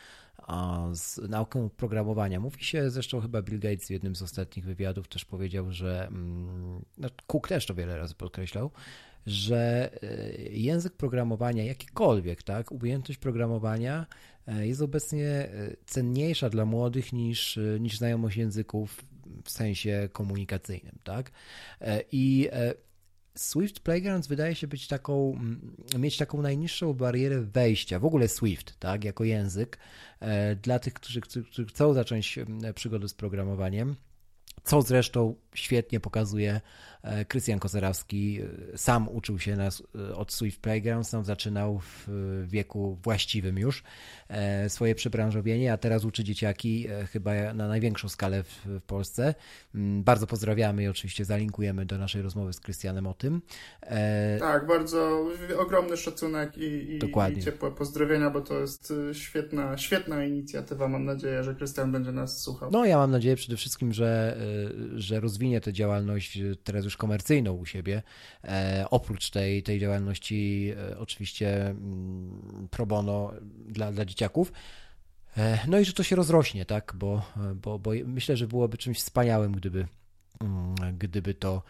[0.92, 2.40] z nauką programowania.
[2.40, 6.84] Mówi się, zresztą chyba Bill Gates w jednym z ostatnich wywiadów też powiedział, że mm,
[6.98, 8.70] no, Cook też to wiele razy podkreślał,
[9.26, 14.06] że e, język programowania, jakikolwiek, tak, umiejętność programowania
[14.46, 19.04] e, jest obecnie e, cenniejsza dla młodych niż, niż znajomość języków
[19.44, 21.30] w sensie komunikacyjnym, tak?
[22.12, 22.48] I
[23.36, 28.78] Swift Playgrounds wydaje się być taką, mm, mieć taką najniższą barierę wejścia, w ogóle Swift,
[28.78, 29.78] tak, jako język,
[30.20, 32.38] e, dla tych, którzy, którzy chcą zacząć
[32.74, 33.96] przygodę z programowaniem,
[34.64, 36.60] co zresztą świetnie pokazuje
[37.28, 38.40] Krystian Kozerawski
[38.72, 42.08] e, sam uczył się na, e, od Swift Playground, sam zaczynał w
[42.46, 43.82] wieku właściwym już
[44.25, 44.25] e,
[44.68, 49.34] swoje przebranżowienie, a teraz uczy dzieciaki chyba na największą skalę w, w Polsce.
[49.74, 53.42] Mm, bardzo pozdrawiamy i oczywiście zalinkujemy do naszej rozmowy z Krystianem o tym.
[54.40, 55.26] Tak, bardzo
[55.58, 56.98] ogromny szacunek i, i,
[57.32, 60.88] i ciepłe pozdrowienia, bo to jest świetna, świetna inicjatywa.
[60.88, 62.70] Mam nadzieję, że Krystian będzie nas słuchał.
[62.70, 64.38] No, ja mam nadzieję przede wszystkim, że,
[64.94, 68.02] że rozwinie tę działalność teraz już komercyjną u siebie.
[68.44, 73.32] E, oprócz tej, tej działalności, e, oczywiście mm, pro bono
[73.68, 74.52] dla, dla dzieciaków.
[75.36, 77.22] E, no i że to się rozrośnie, tak, bo,
[77.54, 79.86] bo, bo myślę, że byłoby czymś wspaniałym, gdyby,
[80.40, 81.62] mm, gdyby to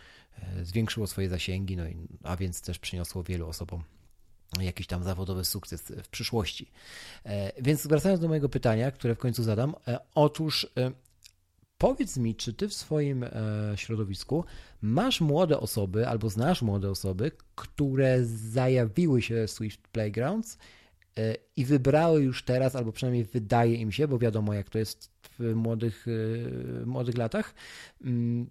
[0.63, 3.83] zwiększyło swoje zasięgi, no i, a więc też przyniosło wielu osobom
[4.61, 6.71] jakiś tam zawodowy sukces w przyszłości.
[7.63, 9.75] Więc wracając do mojego pytania, które w końcu zadam,
[10.15, 10.67] otóż
[11.79, 13.31] Powiedz mi, czy ty w swoim e,
[13.77, 14.45] środowisku
[14.83, 20.59] masz młode osoby albo znasz młode osoby, które zajawiły się w Swift Playgrounds e,
[21.57, 25.55] i wybrały już teraz, albo przynajmniej wydaje im się, bo wiadomo jak to jest w
[25.55, 26.07] młodych,
[26.83, 27.55] e, młodych latach,
[28.05, 28.51] mm,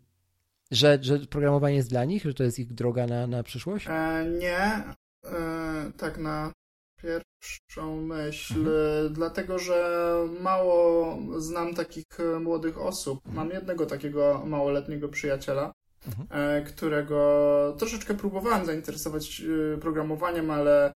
[0.71, 3.87] że, że programowanie jest dla nich, że to jest ich droga na, na przyszłość?
[3.89, 4.83] E, nie.
[5.25, 6.51] E, tak na
[7.01, 9.13] pierwszą myśl, mhm.
[9.13, 10.09] dlatego że
[10.41, 12.05] mało znam takich
[12.39, 13.19] młodych osób.
[13.25, 13.35] Mhm.
[13.35, 15.71] Mam jednego takiego małoletniego przyjaciela,
[16.07, 16.27] mhm.
[16.31, 19.41] E, którego troszeczkę próbowałem zainteresować
[19.75, 20.93] e, programowaniem, ale e,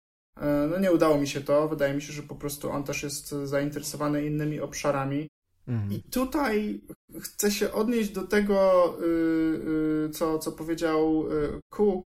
[0.70, 1.68] no nie udało mi się to.
[1.68, 5.28] Wydaje mi się, że po prostu on też jest zainteresowany innymi obszarami.
[5.68, 5.92] Mhm.
[5.92, 6.80] I tutaj
[7.20, 12.02] chcę się odnieść do tego, y, y, co, co powiedział y, Ku.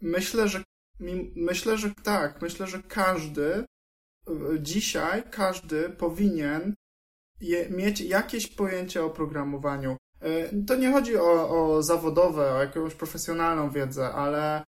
[0.00, 0.64] Myślę, że
[1.36, 2.42] myślę, że tak.
[2.42, 3.64] Myślę, że każdy
[4.60, 6.74] dzisiaj każdy powinien
[7.40, 9.96] je, mieć jakieś pojęcie o programowaniu.
[10.66, 14.64] To nie chodzi o, o zawodowe, o jakąś profesjonalną wiedzę, ale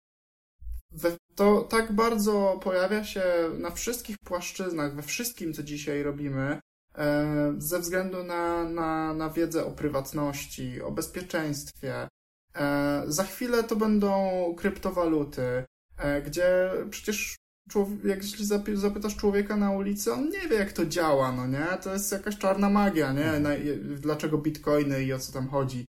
[1.34, 3.22] to tak bardzo pojawia się
[3.58, 6.60] na wszystkich płaszczyznach, we wszystkim, co dzisiaj robimy,
[6.98, 12.08] E, ze względu na, na, na wiedzę o prywatności, o bezpieczeństwie.
[12.54, 15.64] E, za chwilę to będą kryptowaluty,
[15.98, 17.36] e, gdzie przecież
[17.70, 18.46] człowiek, jeśli
[18.76, 21.66] zapytasz człowieka na ulicy, on nie wie, jak to działa, no nie?
[21.82, 23.32] To jest jakaś czarna magia, nie?
[23.32, 23.60] Mhm.
[24.00, 25.86] Dlaczego bitcoiny i o co tam chodzi.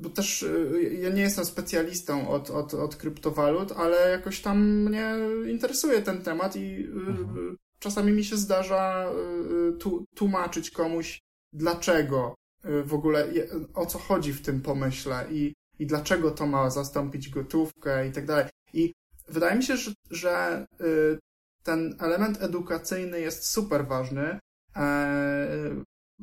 [0.00, 0.44] Bo też
[1.00, 5.14] ja nie jestem specjalistą od, od, od kryptowalut, ale jakoś tam mnie
[5.46, 11.20] interesuje ten temat i mhm czasami mi się zdarza y, y, tłumaczyć komuś,
[11.52, 13.28] dlaczego y, w ogóle,
[13.74, 18.26] o co chodzi w tym pomyśle i, i dlaczego to ma zastąpić gotówkę i tak
[18.26, 18.44] dalej.
[18.72, 18.92] I
[19.28, 20.66] wydaje mi się, że, że
[21.62, 24.38] ten element edukacyjny jest super ważny.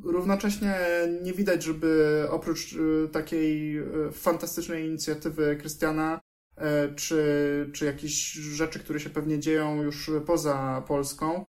[0.03, 0.75] Równocześnie
[1.23, 2.75] nie widać, żeby oprócz
[3.11, 6.19] takiej fantastycznej inicjatywy Krystiana
[6.57, 11.45] E, czy, czy jakieś rzeczy, które się pewnie dzieją już poza Polską,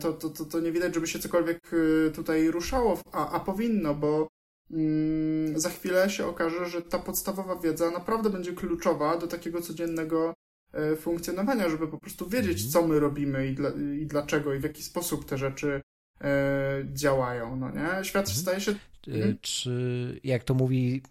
[0.00, 1.70] to, to, to, to nie widać, żeby się cokolwiek
[2.14, 4.28] tutaj ruszało, a, a powinno, bo
[4.70, 10.34] mm, za chwilę się okaże, że ta podstawowa wiedza naprawdę będzie kluczowa do takiego codziennego
[11.00, 12.70] funkcjonowania, żeby po prostu wiedzieć, mhm.
[12.72, 13.70] co my robimy i, dla,
[14.00, 15.80] i dlaczego i w jaki sposób te rzeczy
[16.92, 18.04] działają, no nie?
[18.04, 18.38] Świat mhm.
[18.38, 18.74] staje się...
[19.40, 21.02] Czy, jak to mówi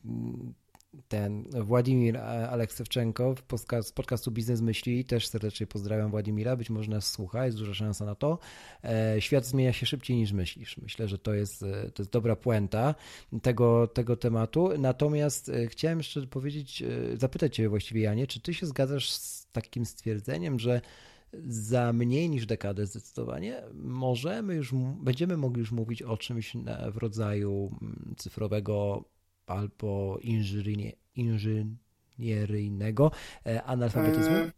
[1.07, 3.35] ten Władimir Aleksewczenko
[3.81, 8.05] z podcastu Biznes Myśli, też serdecznie pozdrawiam Władimira, być może nas słucha, jest duża szansa
[8.05, 8.39] na to.
[8.83, 10.77] E, świat zmienia się szybciej niż myślisz.
[10.77, 12.95] Myślę, że to jest, e, to jest dobra puenta
[13.41, 14.69] tego, tego tematu.
[14.77, 16.83] Natomiast e, chciałem jeszcze powiedzieć,
[17.13, 20.81] zapytać Cię właściwie, Janie, czy Ty się zgadzasz z takim stwierdzeniem, że
[21.47, 26.57] za mniej niż dekadę zdecydowanie możemy już, będziemy mogli już mówić o czymś
[26.91, 29.03] w rodzaju mm, cyfrowego
[29.45, 30.19] albo
[31.15, 33.11] inżynieryjnego
[33.45, 34.35] e, analfabetyzmu?
[34.35, 34.51] E,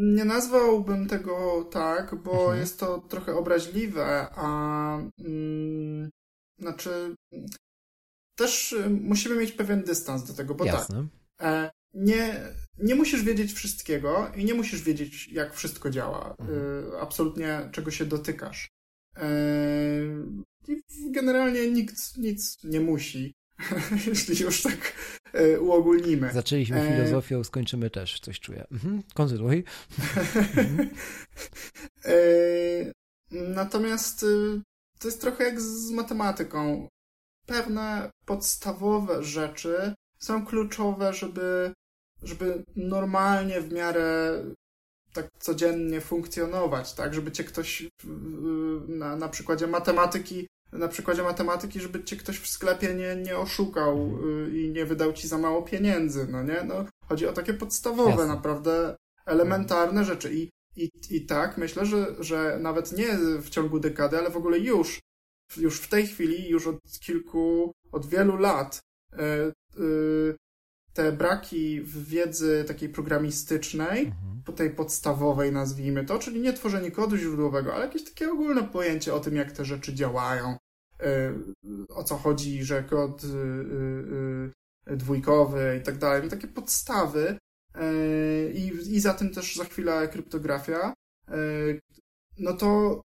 [0.00, 2.60] nie nazwałbym tego tak, bo mhm.
[2.60, 6.10] jest to trochę obraźliwe, a mm,
[6.58, 7.16] znaczy
[8.34, 11.06] też musimy mieć pewien dystans do tego, bo tak, Jasne.
[11.36, 11.74] tak.
[11.94, 12.40] nie,
[12.78, 16.34] nie musisz wiedzieć wszystkiego i nie musisz wiedzieć, jak wszystko działa.
[16.38, 16.92] Mhm.
[17.00, 18.68] absolutnie czego się dotykasz.
[20.68, 23.34] I generalnie nikt nic nie musi.
[24.06, 24.92] jeśli już tak
[25.32, 26.32] e, uogólnimy.
[26.32, 26.96] Zaczęliśmy e...
[26.96, 28.64] filozofią, skończymy też, coś czuję.
[28.72, 29.64] Mhm, kontynuuj.
[32.04, 32.14] e...
[33.30, 34.62] Natomiast y,
[34.98, 36.88] to jest trochę jak z matematyką.
[37.46, 41.72] Pewne podstawowe rzeczy są kluczowe, żeby,
[42.24, 44.32] żeby normalnie w miarę
[45.12, 47.14] tak codziennie funkcjonować, tak?
[47.14, 47.88] Żeby cię ktoś
[48.88, 54.10] na, na przykładzie matematyki na przykładzie matematyki, żeby cię ktoś w sklepie nie, nie oszukał
[54.46, 56.64] y, i nie wydał ci za mało pieniędzy, no nie?
[56.64, 58.26] No, chodzi o takie podstawowe, Jasne.
[58.26, 58.96] naprawdę
[59.26, 60.34] elementarne rzeczy.
[60.34, 63.08] I, i, I tak, myślę, że, że nawet nie
[63.42, 65.00] w ciągu dekady, ale w ogóle już,
[65.56, 68.80] już w tej chwili, już od kilku, od wielu lat,
[69.12, 69.16] y,
[69.80, 70.36] y,
[70.94, 74.42] te braki w wiedzy takiej programistycznej, mhm.
[74.44, 79.14] po tej podstawowej nazwijmy to, czyli nie tworzenie kodu źródłowego, ale jakieś takie ogólne pojęcie
[79.14, 80.56] o tym, jak te rzeczy działają,
[81.88, 87.38] o co chodzi, że kod y, y, y, dwójkowy i tak dalej, no takie podstawy.
[88.54, 90.94] I, i za tym też za chwilę kryptografia,
[92.38, 93.00] no to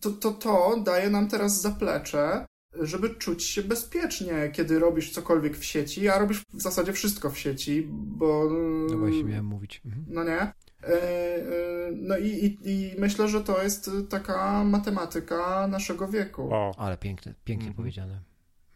[0.00, 5.64] to, to to daje nam teraz zaplecze, żeby czuć się bezpiecznie, kiedy robisz cokolwiek w
[5.64, 8.50] sieci, a robisz w zasadzie wszystko w sieci, bo...
[8.90, 9.82] No właśnie miałem mówić.
[9.84, 10.04] Mhm.
[10.08, 10.40] No nie?
[10.40, 16.48] E, e, no i, i, i, myślę, że to jest taka matematyka naszego wieku.
[16.52, 16.74] O.
[16.78, 17.76] Ale piękne, pięknie mhm.
[17.76, 18.22] powiedziane.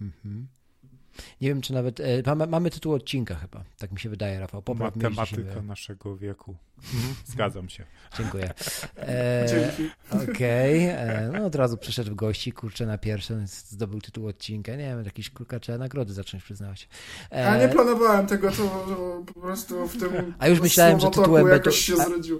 [0.00, 0.48] Mhm.
[1.40, 2.00] Nie wiem, czy nawet.
[2.00, 3.64] E, mamy, mamy, tytuł odcinka chyba.
[3.78, 4.62] Tak mi się wydaje, Rafał.
[4.62, 6.56] Popraw Matematyka naszego wieku.
[6.94, 7.84] Mhm, zgadzam się.
[8.18, 8.50] Dziękuję.
[8.98, 9.72] E,
[10.10, 10.90] Okej.
[10.90, 10.98] Okay.
[10.98, 14.72] E, no od razu przyszedł w gości, kurczę, na pierwszy, zdobył tytuł odcinka.
[14.72, 16.88] Nie wiem, jakieś kurka trzeba nagrody zacząć przyznawać.
[17.32, 20.34] E, a nie planowałem tego, to, to, po prostu w tym.
[20.38, 21.70] A już myślałem, że tytułem będzie.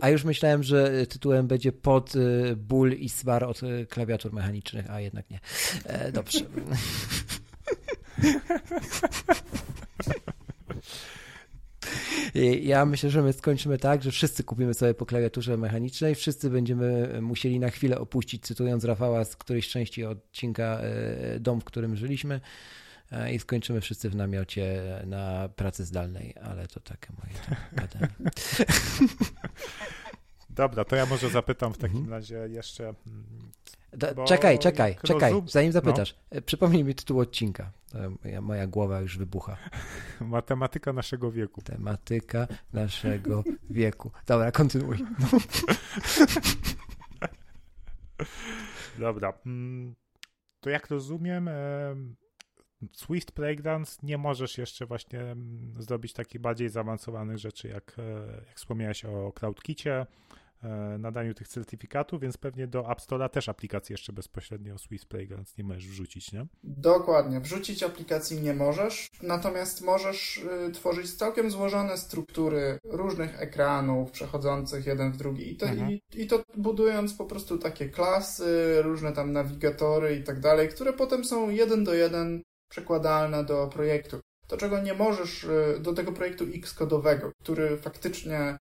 [0.01, 4.33] A, a, już myślałem, że tytułem będzie pod y, ból i swar od y, klawiatur
[4.33, 5.41] mechanicznych, a jednak nie.
[5.85, 6.41] E, dobrze.
[12.63, 17.19] Ja myślę, że my skończymy tak, że wszyscy kupimy sobie po klawiaturze mechanicznej, wszyscy będziemy
[17.23, 22.41] musieli na chwilę opuścić, cytując Rafała z którejś części odcinka e, Dom, w którym żyliśmy
[23.13, 28.09] e, i skończymy wszyscy w namiocie na pracy zdalnej, ale to takie moje gadanie.
[30.55, 32.15] Dobra, to ja może zapytam w takim mhm.
[32.15, 32.85] razie jeszcze.
[32.85, 33.51] Mm,
[33.93, 36.15] Do, czekaj, czekaj, czekaj, zanim zapytasz.
[36.31, 36.39] No.
[36.39, 37.73] E, przypomnij mi tytuł odcinka.
[38.25, 39.57] Moja, moja głowa już wybucha.
[40.21, 41.63] Matematyka naszego wieku.
[41.63, 44.11] Tematyka naszego wieku.
[44.27, 44.99] Dobra, kontynuuj.
[48.99, 49.33] Dobra.
[49.47, 49.95] Mm,
[50.61, 51.51] to jak rozumiem,
[52.93, 58.03] Swift Playgrounds nie możesz jeszcze właśnie mm, zrobić takich bardziej zaawansowanych rzeczy, jak, e,
[58.47, 60.07] jak wspomniałeś o CloudKicie, E,
[60.99, 65.65] nadaniu tych certyfikatów, więc pewnie do App Store'a też aplikacji jeszcze bezpośrednio Swiss Playgrounds nie
[65.65, 66.47] możesz wrzucić, nie?
[66.63, 67.41] Dokładnie.
[67.41, 70.37] Wrzucić aplikacji nie możesz, natomiast możesz
[70.69, 75.91] y, tworzyć całkiem złożone struktury różnych ekranów przechodzących jeden w drugi i to, mhm.
[75.91, 80.93] i, i to budując po prostu takie klasy, różne tam nawigatory i tak dalej, które
[80.93, 84.21] potem są jeden do jeden przekładalne do projektu.
[84.47, 88.57] To, czego nie możesz, y, do tego projektu X-kodowego, który faktycznie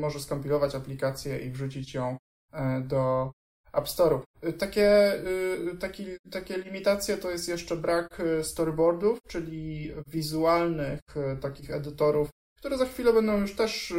[0.00, 2.16] może skompilować aplikację i wrzucić ją
[2.52, 3.32] e, do
[3.72, 4.20] App Store'u.
[4.58, 5.14] Takie,
[5.72, 12.28] y, taki, takie limitacje to jest jeszcze brak e, storyboardów, czyli wizualnych e, takich edytorów,
[12.58, 13.94] które za chwilę będą już też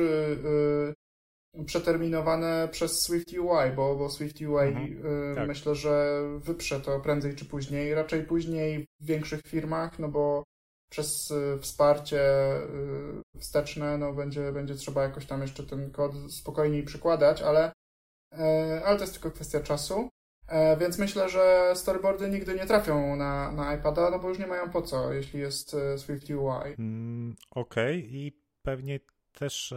[1.66, 5.48] przeterminowane przez Swift UI, bo, bo Swift UI mhm, tak.
[5.48, 10.44] myślę, że wyprze to prędzej czy później, raczej później w większych firmach, no bo
[10.94, 12.22] przez y, wsparcie
[13.36, 17.72] y, wsteczne, no będzie, będzie trzeba jakoś tam jeszcze ten kod spokojniej przykładać, ale,
[18.32, 20.10] e, ale to jest tylko kwestia czasu.
[20.48, 24.48] E, więc myślę, że storyboardy nigdy nie trafią na, na iPada, no bo już nie
[24.48, 26.76] mają po co, jeśli jest e, Swift UI.
[26.80, 28.12] Mm, Okej, okay.
[28.12, 29.00] i pewnie
[29.32, 29.74] też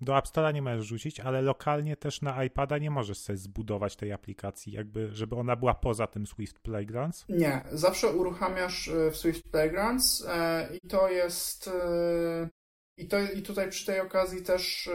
[0.00, 3.96] do App Store'a nie możesz rzucić, ale lokalnie też na iPada nie możesz sobie zbudować
[3.96, 7.24] tej aplikacji, jakby, żeby ona była poza tym Swift Playgrounds?
[7.28, 11.68] Nie, zawsze uruchamiasz e, w Swift Playgrounds e, i to jest...
[11.68, 12.48] E,
[12.96, 14.90] I, to, I tutaj przy tej okazji też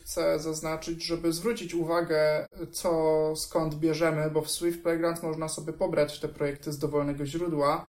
[0.00, 2.92] chcę zaznaczyć, żeby zwrócić uwagę, co
[3.36, 7.86] skąd bierzemy, bo w Swift Playgrounds można sobie pobrać te projekty z dowolnego źródła.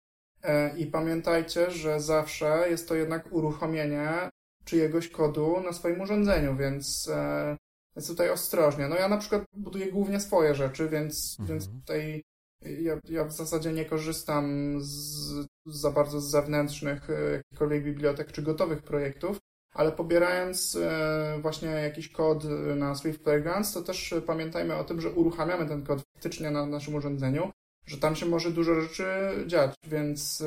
[0.76, 4.30] I pamiętajcie, że zawsze jest to jednak uruchomienie
[4.68, 7.56] czyjegoś kodu na swoim urządzeniu, więc, e,
[7.96, 8.88] więc tutaj ostrożnie.
[8.88, 11.48] No ja na przykład buduję głównie swoje rzeczy, więc, mhm.
[11.48, 12.22] więc tutaj
[12.62, 18.42] ja, ja w zasadzie nie korzystam z, za bardzo z zewnętrznych e, jakichkolwiek bibliotek czy
[18.42, 19.38] gotowych projektów,
[19.74, 22.44] ale pobierając e, właśnie jakiś kod
[22.76, 26.94] na Swift Playgrounds, to też pamiętajmy o tym, że uruchamiamy ten kod faktycznie na naszym
[26.94, 27.50] urządzeniu,
[27.86, 29.04] że tam się może dużo rzeczy
[29.46, 30.44] dziać, więc,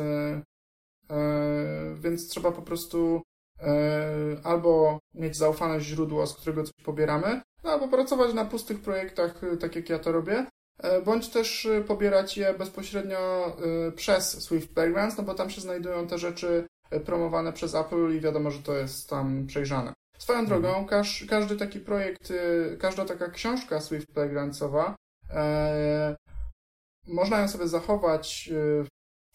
[2.02, 3.31] więc trzeba po prostu E,
[4.44, 9.58] albo mieć zaufane źródło, z którego coś pobieramy, no, albo pracować na pustych projektach, e,
[9.58, 10.46] tak jak ja to robię,
[10.80, 13.58] e, bądź też pobierać je bezpośrednio
[13.96, 16.68] przez Swift Playgrounds, no bo tam się znajdują te rzeczy
[17.06, 19.94] promowane przez Apple i wiadomo, że to jest tam przejrzane.
[20.18, 20.62] Swoją mhm.
[20.62, 22.34] drogą, każ, każdy taki projekt,
[22.80, 24.96] każda taka książka Swift Playgroundsowa,
[25.34, 26.16] e,
[27.08, 28.50] można ją sobie zachować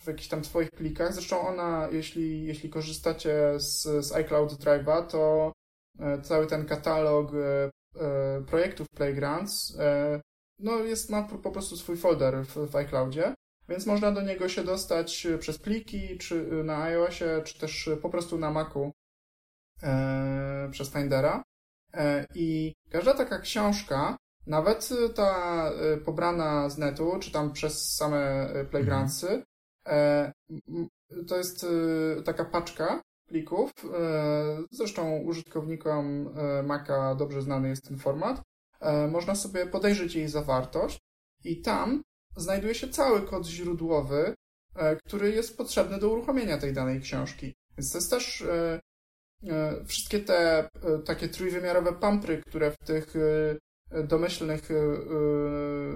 [0.07, 1.15] w jakichś tam swoich plikach.
[1.15, 5.53] Zresztą ona, jeśli, jeśli korzystacie z, z iCloud Drive'a, to
[5.99, 7.71] e, cały ten katalog e,
[8.01, 9.79] e, projektów Playgrounds
[10.59, 13.35] no jest, ma po prostu swój folder w, w iCloudzie,
[13.69, 18.39] więc można do niego się dostać przez pliki, czy na iOSie, czy też po prostu
[18.39, 18.93] na Macu
[20.71, 21.43] przez Findera.
[22.35, 24.17] I każda taka książka,
[24.47, 25.71] nawet ta
[26.05, 29.56] pobrana z netu, czy tam przez same Playgroundsy, E,
[31.29, 31.65] to jest
[32.19, 33.71] e, taka paczka plików.
[33.95, 36.35] E, zresztą użytkownikom
[36.65, 38.43] Maca dobrze znany jest ten format.
[39.11, 40.99] Można sobie podejrzeć jej zawartość
[41.45, 42.03] i tam
[42.37, 44.35] znajduje się cały kod źródłowy,
[45.05, 47.55] który jest potrzebny do uruchomienia tej danej książki.
[47.79, 48.45] Więc to jest też
[49.87, 50.69] wszystkie te
[51.05, 53.15] takie trójwymiarowe pampry, które w tych
[54.05, 54.69] domyślnych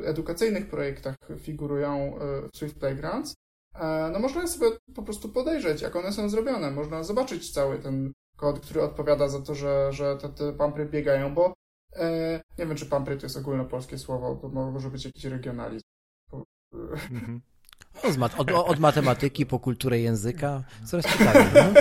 [0.05, 2.19] edukacyjnych projektach figurują
[2.53, 3.35] w Swift Playgrounds,
[4.13, 6.71] no można sobie po prostu podejrzeć, jak one są zrobione.
[6.71, 11.35] Można zobaczyć cały ten kod, który odpowiada za to, że, że te, te pampry biegają,
[11.35, 11.55] bo
[11.97, 15.85] e, nie wiem, czy pampry to jest ogólnopolskie słowo, to może być jakiś regionalizm.
[17.11, 17.41] Mhm.
[18.23, 21.45] Od, od, od, matematyki po kulturę języka, coraz ciekawiej.
[21.55, 21.81] No?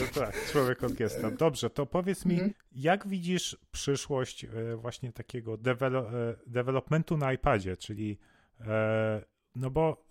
[0.00, 1.30] no tak, człowiek orkiestra.
[1.30, 2.52] Dobrze, to powiedz mi, mhm.
[2.72, 8.18] jak widzisz przyszłość e, właśnie takiego develop, e, developmentu na iPadzie, czyli
[8.60, 9.24] e,
[9.54, 10.06] no bo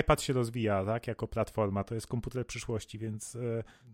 [0.00, 3.38] iPad się rozwija, tak, jako platforma, to jest komputer przyszłości, więc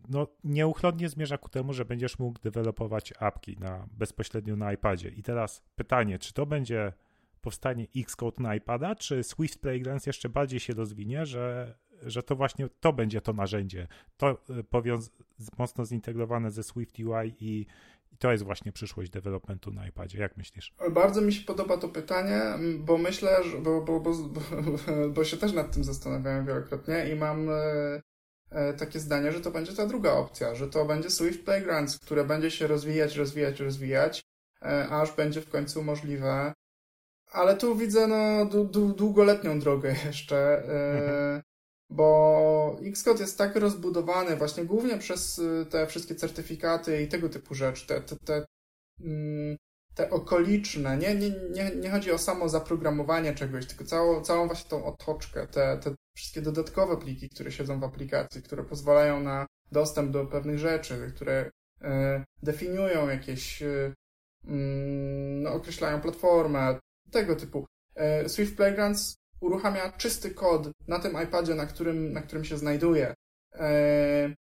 [0.08, 5.08] no, nieuchronnie zmierza ku temu, że będziesz mógł dewelopować apki na, bezpośrednio na iPadzie.
[5.08, 6.92] I teraz pytanie, czy to będzie
[7.40, 12.68] powstanie Xcode na iPada, czy Swift Playgrounds jeszcze bardziej się rozwinie, że, że to właśnie
[12.80, 15.10] to będzie to narzędzie, to e, powiąz-
[15.58, 17.66] mocno zintegrowane ze Swift UI i,
[18.14, 20.18] i to jest właśnie przyszłość developmentu na iPadzie.
[20.18, 20.74] Jak myślisz?
[20.90, 22.42] Bardzo mi się podoba to pytanie,
[22.78, 24.12] bo myślę, że, bo, bo, bo,
[25.14, 28.00] bo, się też nad tym zastanawiałem wielokrotnie i mam e,
[28.50, 32.24] e, takie zdanie, że to będzie ta druga opcja, że to będzie Swift Playgrounds, które
[32.24, 34.24] będzie się rozwijać, rozwijać, rozwijać,
[34.90, 36.52] aż będzie w końcu możliwe
[37.34, 38.46] ale tu widzę no,
[38.96, 41.42] długoletnią drogę jeszcze, mhm.
[41.94, 47.54] Bo Xcode jest tak rozbudowany właśnie głównie przez y, te wszystkie certyfikaty i tego typu
[47.54, 48.46] rzeczy, te, te, te,
[49.00, 49.56] mm,
[49.94, 54.70] te okoliczne, nie, nie, nie, nie chodzi o samo zaprogramowanie czegoś, tylko całą, całą właśnie
[54.70, 60.10] tą otoczkę, te, te wszystkie dodatkowe pliki, które siedzą w aplikacji, które pozwalają na dostęp
[60.10, 61.50] do pewnych rzeczy, które
[61.80, 63.92] e, definiują jakieś, e,
[65.42, 66.78] no, określają platformę,
[67.10, 67.66] tego typu.
[67.94, 73.14] E, Swift Playgrounds uruchamia czysty kod na tym iPadzie, na którym, na którym się znajduje.
[73.54, 74.34] E,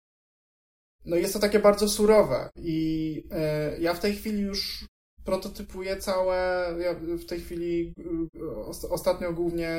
[1.04, 4.84] no jest to takie bardzo surowe i e, ja w tej chwili już
[5.24, 7.94] prototypuję całe, ja w tej chwili
[8.90, 9.70] ostatnio głównie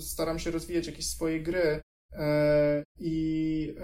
[0.00, 1.80] staram się rozwijać jakieś swoje gry
[2.98, 3.74] i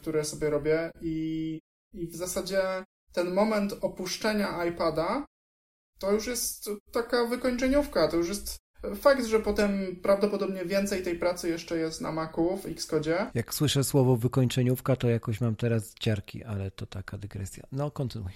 [0.00, 1.58] które sobie robię i,
[1.94, 5.26] i w zasadzie ten moment opuszczenia iPada
[5.98, 8.61] to już jest taka wykończeniówka, to już jest
[8.96, 13.30] fakt, że potem prawdopodobnie więcej tej pracy jeszcze jest na Macu w Xcode.
[13.34, 17.64] Jak słyszę słowo wykończeniówka, to jakoś mam teraz ciarki, ale to taka dygresja.
[17.72, 18.32] No, kontynuuj.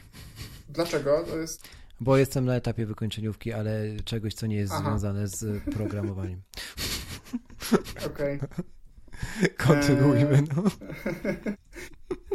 [0.69, 1.25] Dlaczego?
[1.31, 1.69] To jest...
[2.01, 4.83] Bo jestem na etapie wykończeniówki, ale czegoś, co nie jest Aha.
[4.83, 6.43] związane z programowaniem.
[8.07, 8.37] Okej.
[8.37, 8.49] Okay.
[9.67, 10.63] Kontynuujmy, no.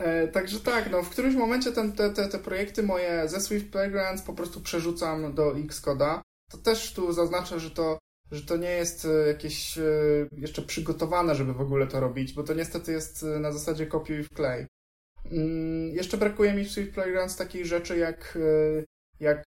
[0.03, 3.71] E, także tak, no w którymś momencie ten, te, te, te projekty moje ze Swift
[3.71, 6.21] Playgrounds po prostu przerzucam do Xcode'a.
[6.51, 7.99] To też tu zaznaczę, że to,
[8.31, 9.83] że to nie jest e, jakieś e,
[10.31, 14.67] jeszcze przygotowane, żeby w ogóle to robić, bo to niestety jest na zasadzie kopiuj wklej.
[15.25, 18.37] Mm, jeszcze brakuje mi w Swift Playgrounds takich rzeczy jak,
[19.19, 19.43] jak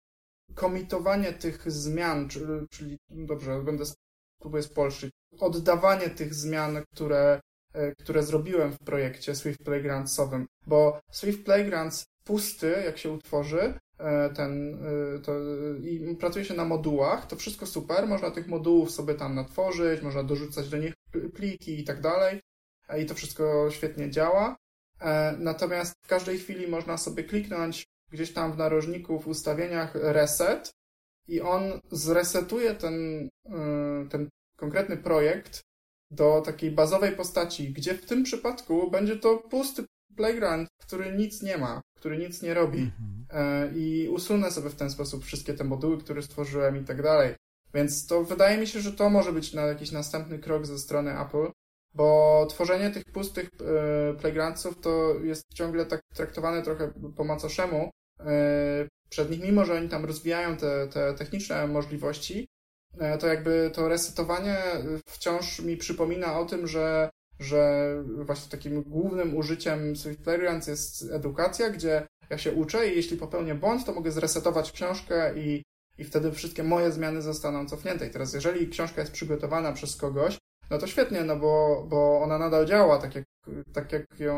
[0.54, 2.28] komitowanie tych zmian,
[2.70, 3.84] czyli, dobrze, będę
[4.38, 5.10] spróbuję spolszyć,
[5.40, 7.40] oddawanie tych zmian, które
[7.72, 13.78] E, które zrobiłem w projekcie Swift Playgroundsowym, bo Swift Playgrounds pusty, jak się utworzy, e,
[14.34, 15.32] ten, e, to,
[15.82, 20.22] i pracuje się na modułach, to wszystko super, można tych modułów sobie tam natworzyć, można
[20.22, 20.94] dorzucać do nich
[21.34, 22.40] pliki i tak dalej
[22.98, 24.56] i to wszystko świetnie działa.
[25.38, 30.70] Natomiast w każdej chwili można sobie kliknąć gdzieś tam w narożniku w ustawieniach reset
[31.28, 33.28] i on zresetuje ten,
[34.10, 35.60] ten konkretny projekt
[36.10, 39.84] do takiej bazowej postaci, gdzie w tym przypadku będzie to pusty
[40.16, 42.78] playground, który nic nie ma, który nic nie robi.
[42.78, 43.26] Mhm.
[43.30, 47.34] E, I usunę sobie w ten sposób wszystkie te moduły, które stworzyłem i tak dalej.
[47.74, 51.20] Więc to wydaje mi się, że to może być na jakiś następny krok ze strony
[51.20, 51.50] Apple,
[51.94, 58.88] bo tworzenie tych pustych e, playgroundsów to jest ciągle tak traktowane trochę po macoszemu e,
[59.10, 62.46] przed nich, mimo że oni tam rozwijają te, te techniczne możliwości,
[63.20, 64.56] to jakby to resetowanie
[65.06, 70.20] wciąż mi przypomina o tym, że, że właśnie takim głównym użyciem Swift
[70.68, 75.62] jest edukacja, gdzie ja się uczę i jeśli popełnię błąd, to mogę zresetować książkę i,
[75.98, 78.06] i wtedy wszystkie moje zmiany zostaną cofnięte.
[78.06, 80.38] I teraz jeżeli książka jest przygotowana przez kogoś,
[80.70, 83.24] no to świetnie, no bo, bo ona nadal działa tak jak,
[83.72, 84.36] tak jak ją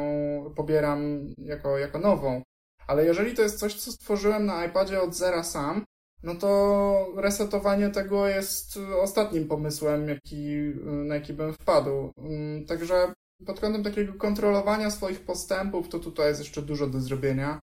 [0.57, 2.43] pobieram jako, jako nową.
[2.87, 5.85] Ale jeżeli to jest coś, co stworzyłem na iPadzie od zera sam,
[6.23, 12.13] no to resetowanie tego jest ostatnim pomysłem, jaki, na jaki bym wpadł.
[12.19, 13.13] Mm, także
[13.47, 17.61] pod kątem takiego kontrolowania swoich postępów, to tutaj jest jeszcze dużo do zrobienia.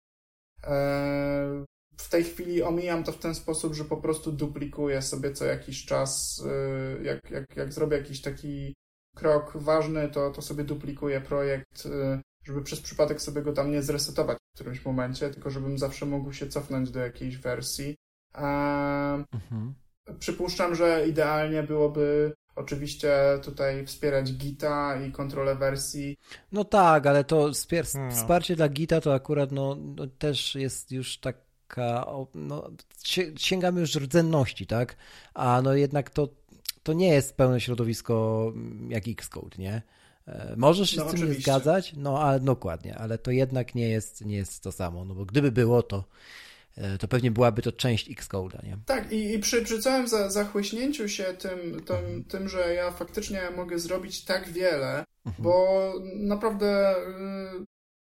[0.64, 1.64] E,
[1.96, 5.84] w tej chwili omijam to w ten sposób, że po prostu duplikuję sobie co jakiś
[5.84, 8.74] czas, e, jak, jak, jak zrobię jakiś taki
[9.16, 11.88] krok ważny, to, to sobie duplikuję projekt,
[12.44, 16.32] żeby przez przypadek sobie go tam nie zresetować w którymś momencie, tylko żebym zawsze mógł
[16.32, 17.96] się cofnąć do jakiejś wersji.
[18.36, 19.74] Mhm.
[20.18, 26.18] Przypuszczam, że idealnie byłoby oczywiście tutaj wspierać Gita i kontrolę wersji.
[26.52, 28.10] No tak, ale to wspier no.
[28.10, 32.70] wsparcie dla Gita to akurat no, no też jest już taka, no,
[33.36, 34.96] sięgamy już rdzenności, tak?
[35.34, 36.28] A no jednak to,
[36.82, 38.52] to nie jest pełne środowisko
[38.88, 39.82] jak Xcode, nie?
[40.26, 41.38] E, możesz się no, z tym oczywiście.
[41.38, 45.14] nie zgadzać, no ale dokładnie, ale to jednak nie jest, nie jest to samo, no
[45.14, 46.04] bo gdyby było to,
[47.00, 48.78] to pewnie byłaby to część Xcode'a, nie?
[48.86, 52.24] Tak, i, i przy, przy całym za, zachłyśnięciu się tym, tym, mhm.
[52.24, 55.44] tym, że ja faktycznie mogę zrobić tak wiele, mhm.
[55.44, 57.64] bo naprawdę y,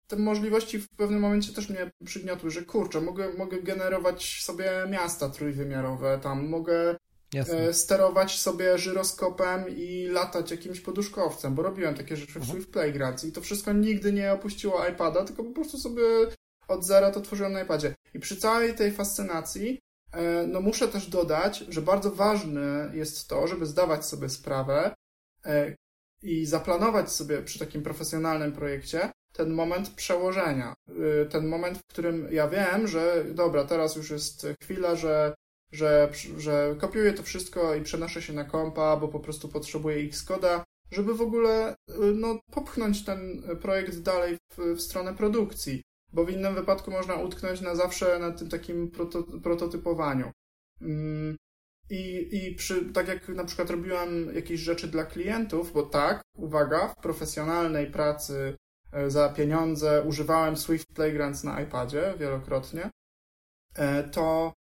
[0.07, 5.29] te możliwości w pewnym momencie też mnie przygniotły, że kurczę, mogę, mogę generować sobie miasta
[5.29, 6.95] trójwymiarowe, tam mogę
[7.33, 7.57] Jasne.
[7.57, 12.53] E, sterować sobie żyroskopem i latać jakimś poduszkowcem, bo robiłem takie rzeczy w mhm.
[12.53, 16.01] Swift Playgrounds i to wszystko nigdy nie opuściło iPada, tylko po prostu sobie
[16.67, 17.95] od zera to tworzyłem na iPadzie.
[18.13, 19.79] I przy całej tej fascynacji,
[20.11, 24.95] e, no muszę też dodać, że bardzo ważne jest to, żeby zdawać sobie sprawę
[25.45, 25.75] e,
[26.21, 30.73] i zaplanować sobie przy takim profesjonalnym projekcie ten moment przełożenia.
[31.29, 35.33] Ten moment, w którym ja wiem, że dobra, teraz już jest chwila, że
[35.73, 40.61] że, że kopiuję to wszystko i przenoszę się na kompa, bo po prostu potrzebuję Xcode'a,
[40.91, 41.75] żeby w ogóle
[42.15, 45.81] no, popchnąć ten projekt dalej w, w stronę produkcji,
[46.13, 50.31] bo w innym wypadku można utknąć na zawsze na tym takim proto, prototypowaniu.
[50.81, 51.37] Mm,
[51.89, 56.87] I, I przy, tak jak na przykład robiłem jakieś rzeczy dla klientów, bo tak, uwaga,
[56.87, 58.57] w profesjonalnej pracy
[58.91, 62.89] e, za pieniądze używałem Swift Playgrounds na iPadzie wielokrotnie,
[63.75, 64.53] e, to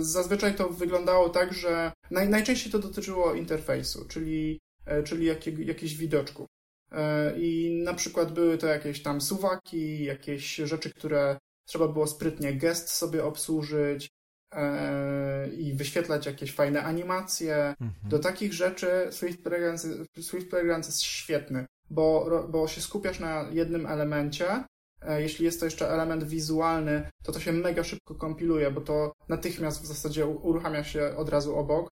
[0.00, 5.94] Zazwyczaj to wyglądało tak, że naj, najczęściej to dotyczyło interfejsu, czyli, e, czyli jakie, jakichś
[5.94, 6.46] widoczków.
[6.92, 12.54] E, I na przykład były to jakieś tam suwaki, jakieś rzeczy, które trzeba było sprytnie
[12.54, 14.10] gest sobie obsłużyć
[14.52, 17.56] e, i wyświetlać jakieś fajne animacje.
[17.56, 17.92] Mhm.
[18.04, 19.86] Do takich rzeczy Swift Playgrounds,
[20.20, 24.64] Swift Playgrounds jest świetny, bo, bo się skupiasz na jednym elemencie
[25.02, 29.12] E, jeśli jest to jeszcze element wizualny, to to się mega szybko kompiluje, bo to
[29.28, 31.88] natychmiast w zasadzie uruchamia się od razu obok.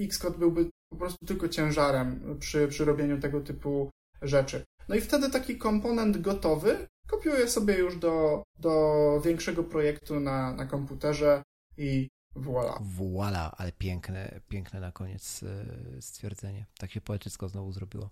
[0.00, 3.90] Xcode byłby po prostu tylko ciężarem przy, przy robieniu tego typu
[4.22, 4.64] rzeczy.
[4.88, 10.66] No i wtedy taki komponent gotowy kopiuję sobie już do, do większego projektu na, na
[10.66, 11.42] komputerze
[11.76, 12.78] i Voila.
[12.80, 16.66] Voila, ale piękne, piękne na koniec e, stwierdzenie.
[16.78, 18.10] Tak się poetycko znowu zrobiło.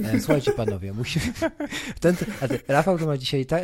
[0.00, 1.24] E, słuchajcie panowie, musimy...
[2.00, 2.16] Ten,
[2.68, 3.56] Rafał to ma dzisiaj ta,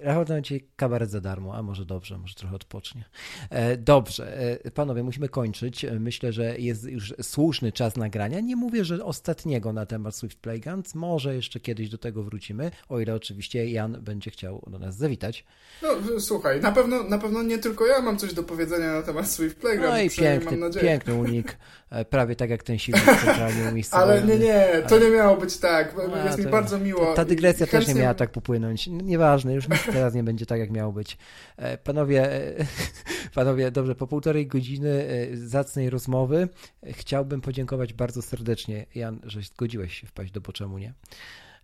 [0.00, 3.04] Rafał to ma dzisiaj kabaret za darmo, a może dobrze, może trochę odpocznie.
[3.50, 5.86] E, dobrze, panowie, musimy kończyć.
[6.00, 8.40] Myślę, że jest już słuszny czas nagrania.
[8.40, 10.94] Nie mówię, że ostatniego na temat Swift Playgrounds.
[10.94, 15.44] Może jeszcze kiedyś do tego wrócimy, o ile oczywiście Jan będzie chciał do nas zawitać.
[15.82, 19.33] No słuchaj, na pewno, na pewno nie tylko ja mam coś do powiedzenia na temat
[19.34, 19.94] Swift Playground.
[19.94, 21.56] No i piękny, piękny unik,
[21.90, 24.12] e, prawie tak jak ten silnik centralnie umiejscowiony.
[24.12, 27.06] Ale nie, nie, to nie miało być tak, A, jest mi bardzo miło.
[27.06, 28.86] Ta, ta dygresja też nie miała tak popłynąć.
[28.86, 31.18] Nieważne, już teraz nie będzie tak, jak miało być.
[31.56, 32.66] E, panowie, e,
[33.34, 36.48] panowie, dobrze, po półtorej godziny zacnej rozmowy
[36.86, 40.92] chciałbym podziękować bardzo serdecznie, Jan, że zgodziłeś się wpaść do Poczemu Nie.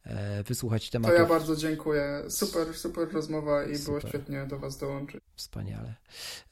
[0.07, 1.17] E, wysłuchać tematów.
[1.17, 2.23] To ja bardzo dziękuję.
[2.29, 4.01] Super, super rozmowa i super.
[4.01, 5.21] było świetnie do Was dołączyć.
[5.37, 5.95] Wspaniale.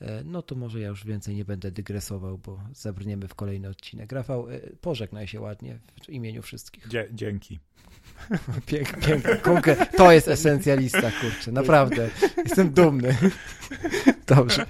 [0.00, 4.12] E, no to może ja już więcej nie będę dygresował, bo zabrniemy w kolejny odcinek.
[4.12, 6.88] Rafał, e, pożegnaj się ładnie w imieniu wszystkich.
[6.88, 7.58] Dzie dzięki.
[8.66, 9.76] Pięknie, pięknie.
[9.96, 12.08] To jest esencjalista, kurczę, naprawdę.
[12.44, 13.16] Jestem dumny.
[14.36, 14.66] Dobrze.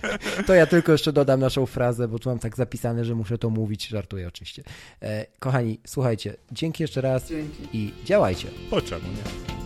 [0.47, 3.51] To ja tylko jeszcze dodam naszą frazę, bo tu mam tak zapisane, że muszę to
[3.51, 3.89] mówić.
[3.89, 4.63] Żartuję oczywiście.
[5.39, 7.69] Kochani, słuchajcie, dzięki jeszcze raz dzięki.
[7.73, 8.49] i działajcie.
[8.71, 9.58] Po czemu nie?